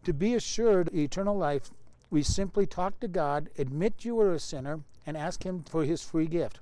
To 0.05 0.13
be 0.13 0.33
assured 0.33 0.93
eternal 0.93 1.35
life, 1.35 1.71
we 2.09 2.23
simply 2.23 2.65
talk 2.65 2.99
to 3.01 3.07
God, 3.09 3.49
admit 3.57 4.05
you 4.05 4.17
are 4.21 4.31
a 4.31 4.39
sinner, 4.39 4.79
and 5.05 5.17
ask 5.17 5.43
Him 5.45 5.63
for 5.63 5.83
His 5.83 6.03
free 6.03 6.27
gift. 6.27 6.59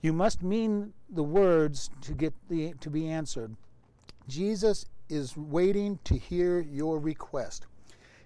You 0.00 0.12
must 0.12 0.42
mean 0.42 0.92
the 1.10 1.24
words 1.24 1.90
to 2.02 2.12
get 2.12 2.32
the 2.48 2.74
to 2.80 2.90
be 2.90 3.08
answered. 3.08 3.56
Jesus 4.28 4.86
is 5.08 5.36
waiting 5.36 5.98
to 6.04 6.16
hear 6.16 6.60
your 6.60 6.98
request. 7.00 7.66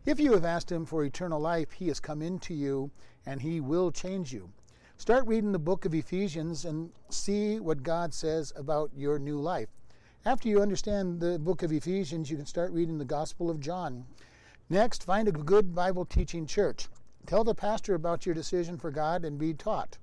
If 0.05 0.21
you 0.21 0.33
have 0.33 0.45
asked 0.45 0.71
him 0.71 0.85
for 0.85 1.05
eternal 1.05 1.41
life, 1.41 1.71
he 1.73 1.89
has 1.89 2.01
come 2.01 2.21
into 2.21 2.53
you 2.53 2.91
and 3.25 3.41
he 3.41 3.61
will 3.61 3.91
change 3.93 4.33
you. 4.33 4.51
Start 4.99 5.27
reading 5.27 5.53
the 5.53 5.59
book 5.59 5.85
of 5.85 5.95
Ephesians 5.95 6.65
and 6.65 6.91
see 7.09 7.59
what 7.59 7.83
God 7.83 8.13
says 8.13 8.53
about 8.55 8.91
your 8.95 9.19
new 9.19 9.41
life. 9.41 9.69
After 10.25 10.49
you 10.49 10.61
understand 10.61 11.21
the 11.21 11.39
book 11.39 11.63
of 11.63 11.73
Ephesians, 11.73 12.31
you 12.31 12.37
can 12.37 12.47
start 12.47 12.71
reading 12.73 12.99
the 12.99 13.05
Gospel 13.05 13.49
of 13.49 13.61
John. 13.61 14.05
Next, 14.69 15.05
find 15.05 15.27
a 15.27 15.33
good 15.33 15.75
Bible 15.75 16.05
teaching 16.05 16.47
church. 16.47 16.89
Tell 17.27 17.45
the 17.45 17.55
pastor 17.55 17.95
about 17.95 18.27
your 18.27 18.35
decision 18.35 18.77
for 18.77 18.91
God 18.91 19.25
and 19.25 19.39
be 19.39 19.55
taught. 19.55 19.99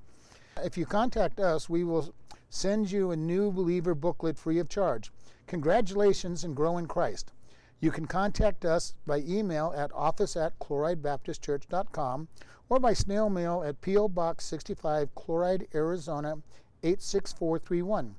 If 0.64 0.78
you 0.78 0.86
contact 0.86 1.40
us, 1.40 1.70
we 1.70 1.84
will 1.84 2.14
send 2.50 2.92
you 2.92 3.12
a 3.12 3.16
new 3.16 3.52
believer 3.52 3.96
booklet 3.96 4.38
free 4.38 4.60
of 4.60 4.70
charge. 4.70 5.12
Congratulations 5.48 6.44
and 6.44 6.56
grow 6.56 6.78
in 6.78 6.88
Christ. 6.88 7.32
You 7.80 7.92
can 7.92 8.06
contact 8.06 8.66
us 8.66 8.94
by 9.06 9.20
email 9.20 9.74
at 9.76 9.92
office 9.94 10.36
at 10.36 10.58
chloridebaptistchurch.com 10.60 12.28
or 12.68 12.80
by 12.80 12.94
snail 12.94 13.30
mail 13.30 13.64
at 13.64 13.82
P.O. 13.82 14.10
Box 14.10 14.46
65, 14.46 15.16
Chloride, 15.16 15.68
Arizona 15.74 16.38
86431. 16.84 18.16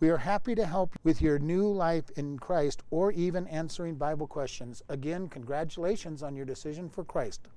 We 0.00 0.08
are 0.10 0.18
happy 0.18 0.54
to 0.54 0.66
help 0.66 0.96
with 1.04 1.22
your 1.22 1.38
new 1.38 1.68
life 1.68 2.10
in 2.16 2.38
Christ 2.38 2.82
or 2.90 3.12
even 3.12 3.46
answering 3.46 3.94
Bible 3.94 4.26
questions. 4.26 4.82
Again, 4.88 5.28
congratulations 5.28 6.22
on 6.22 6.34
your 6.34 6.44
decision 6.44 6.88
for 6.88 7.04
Christ. 7.04 7.48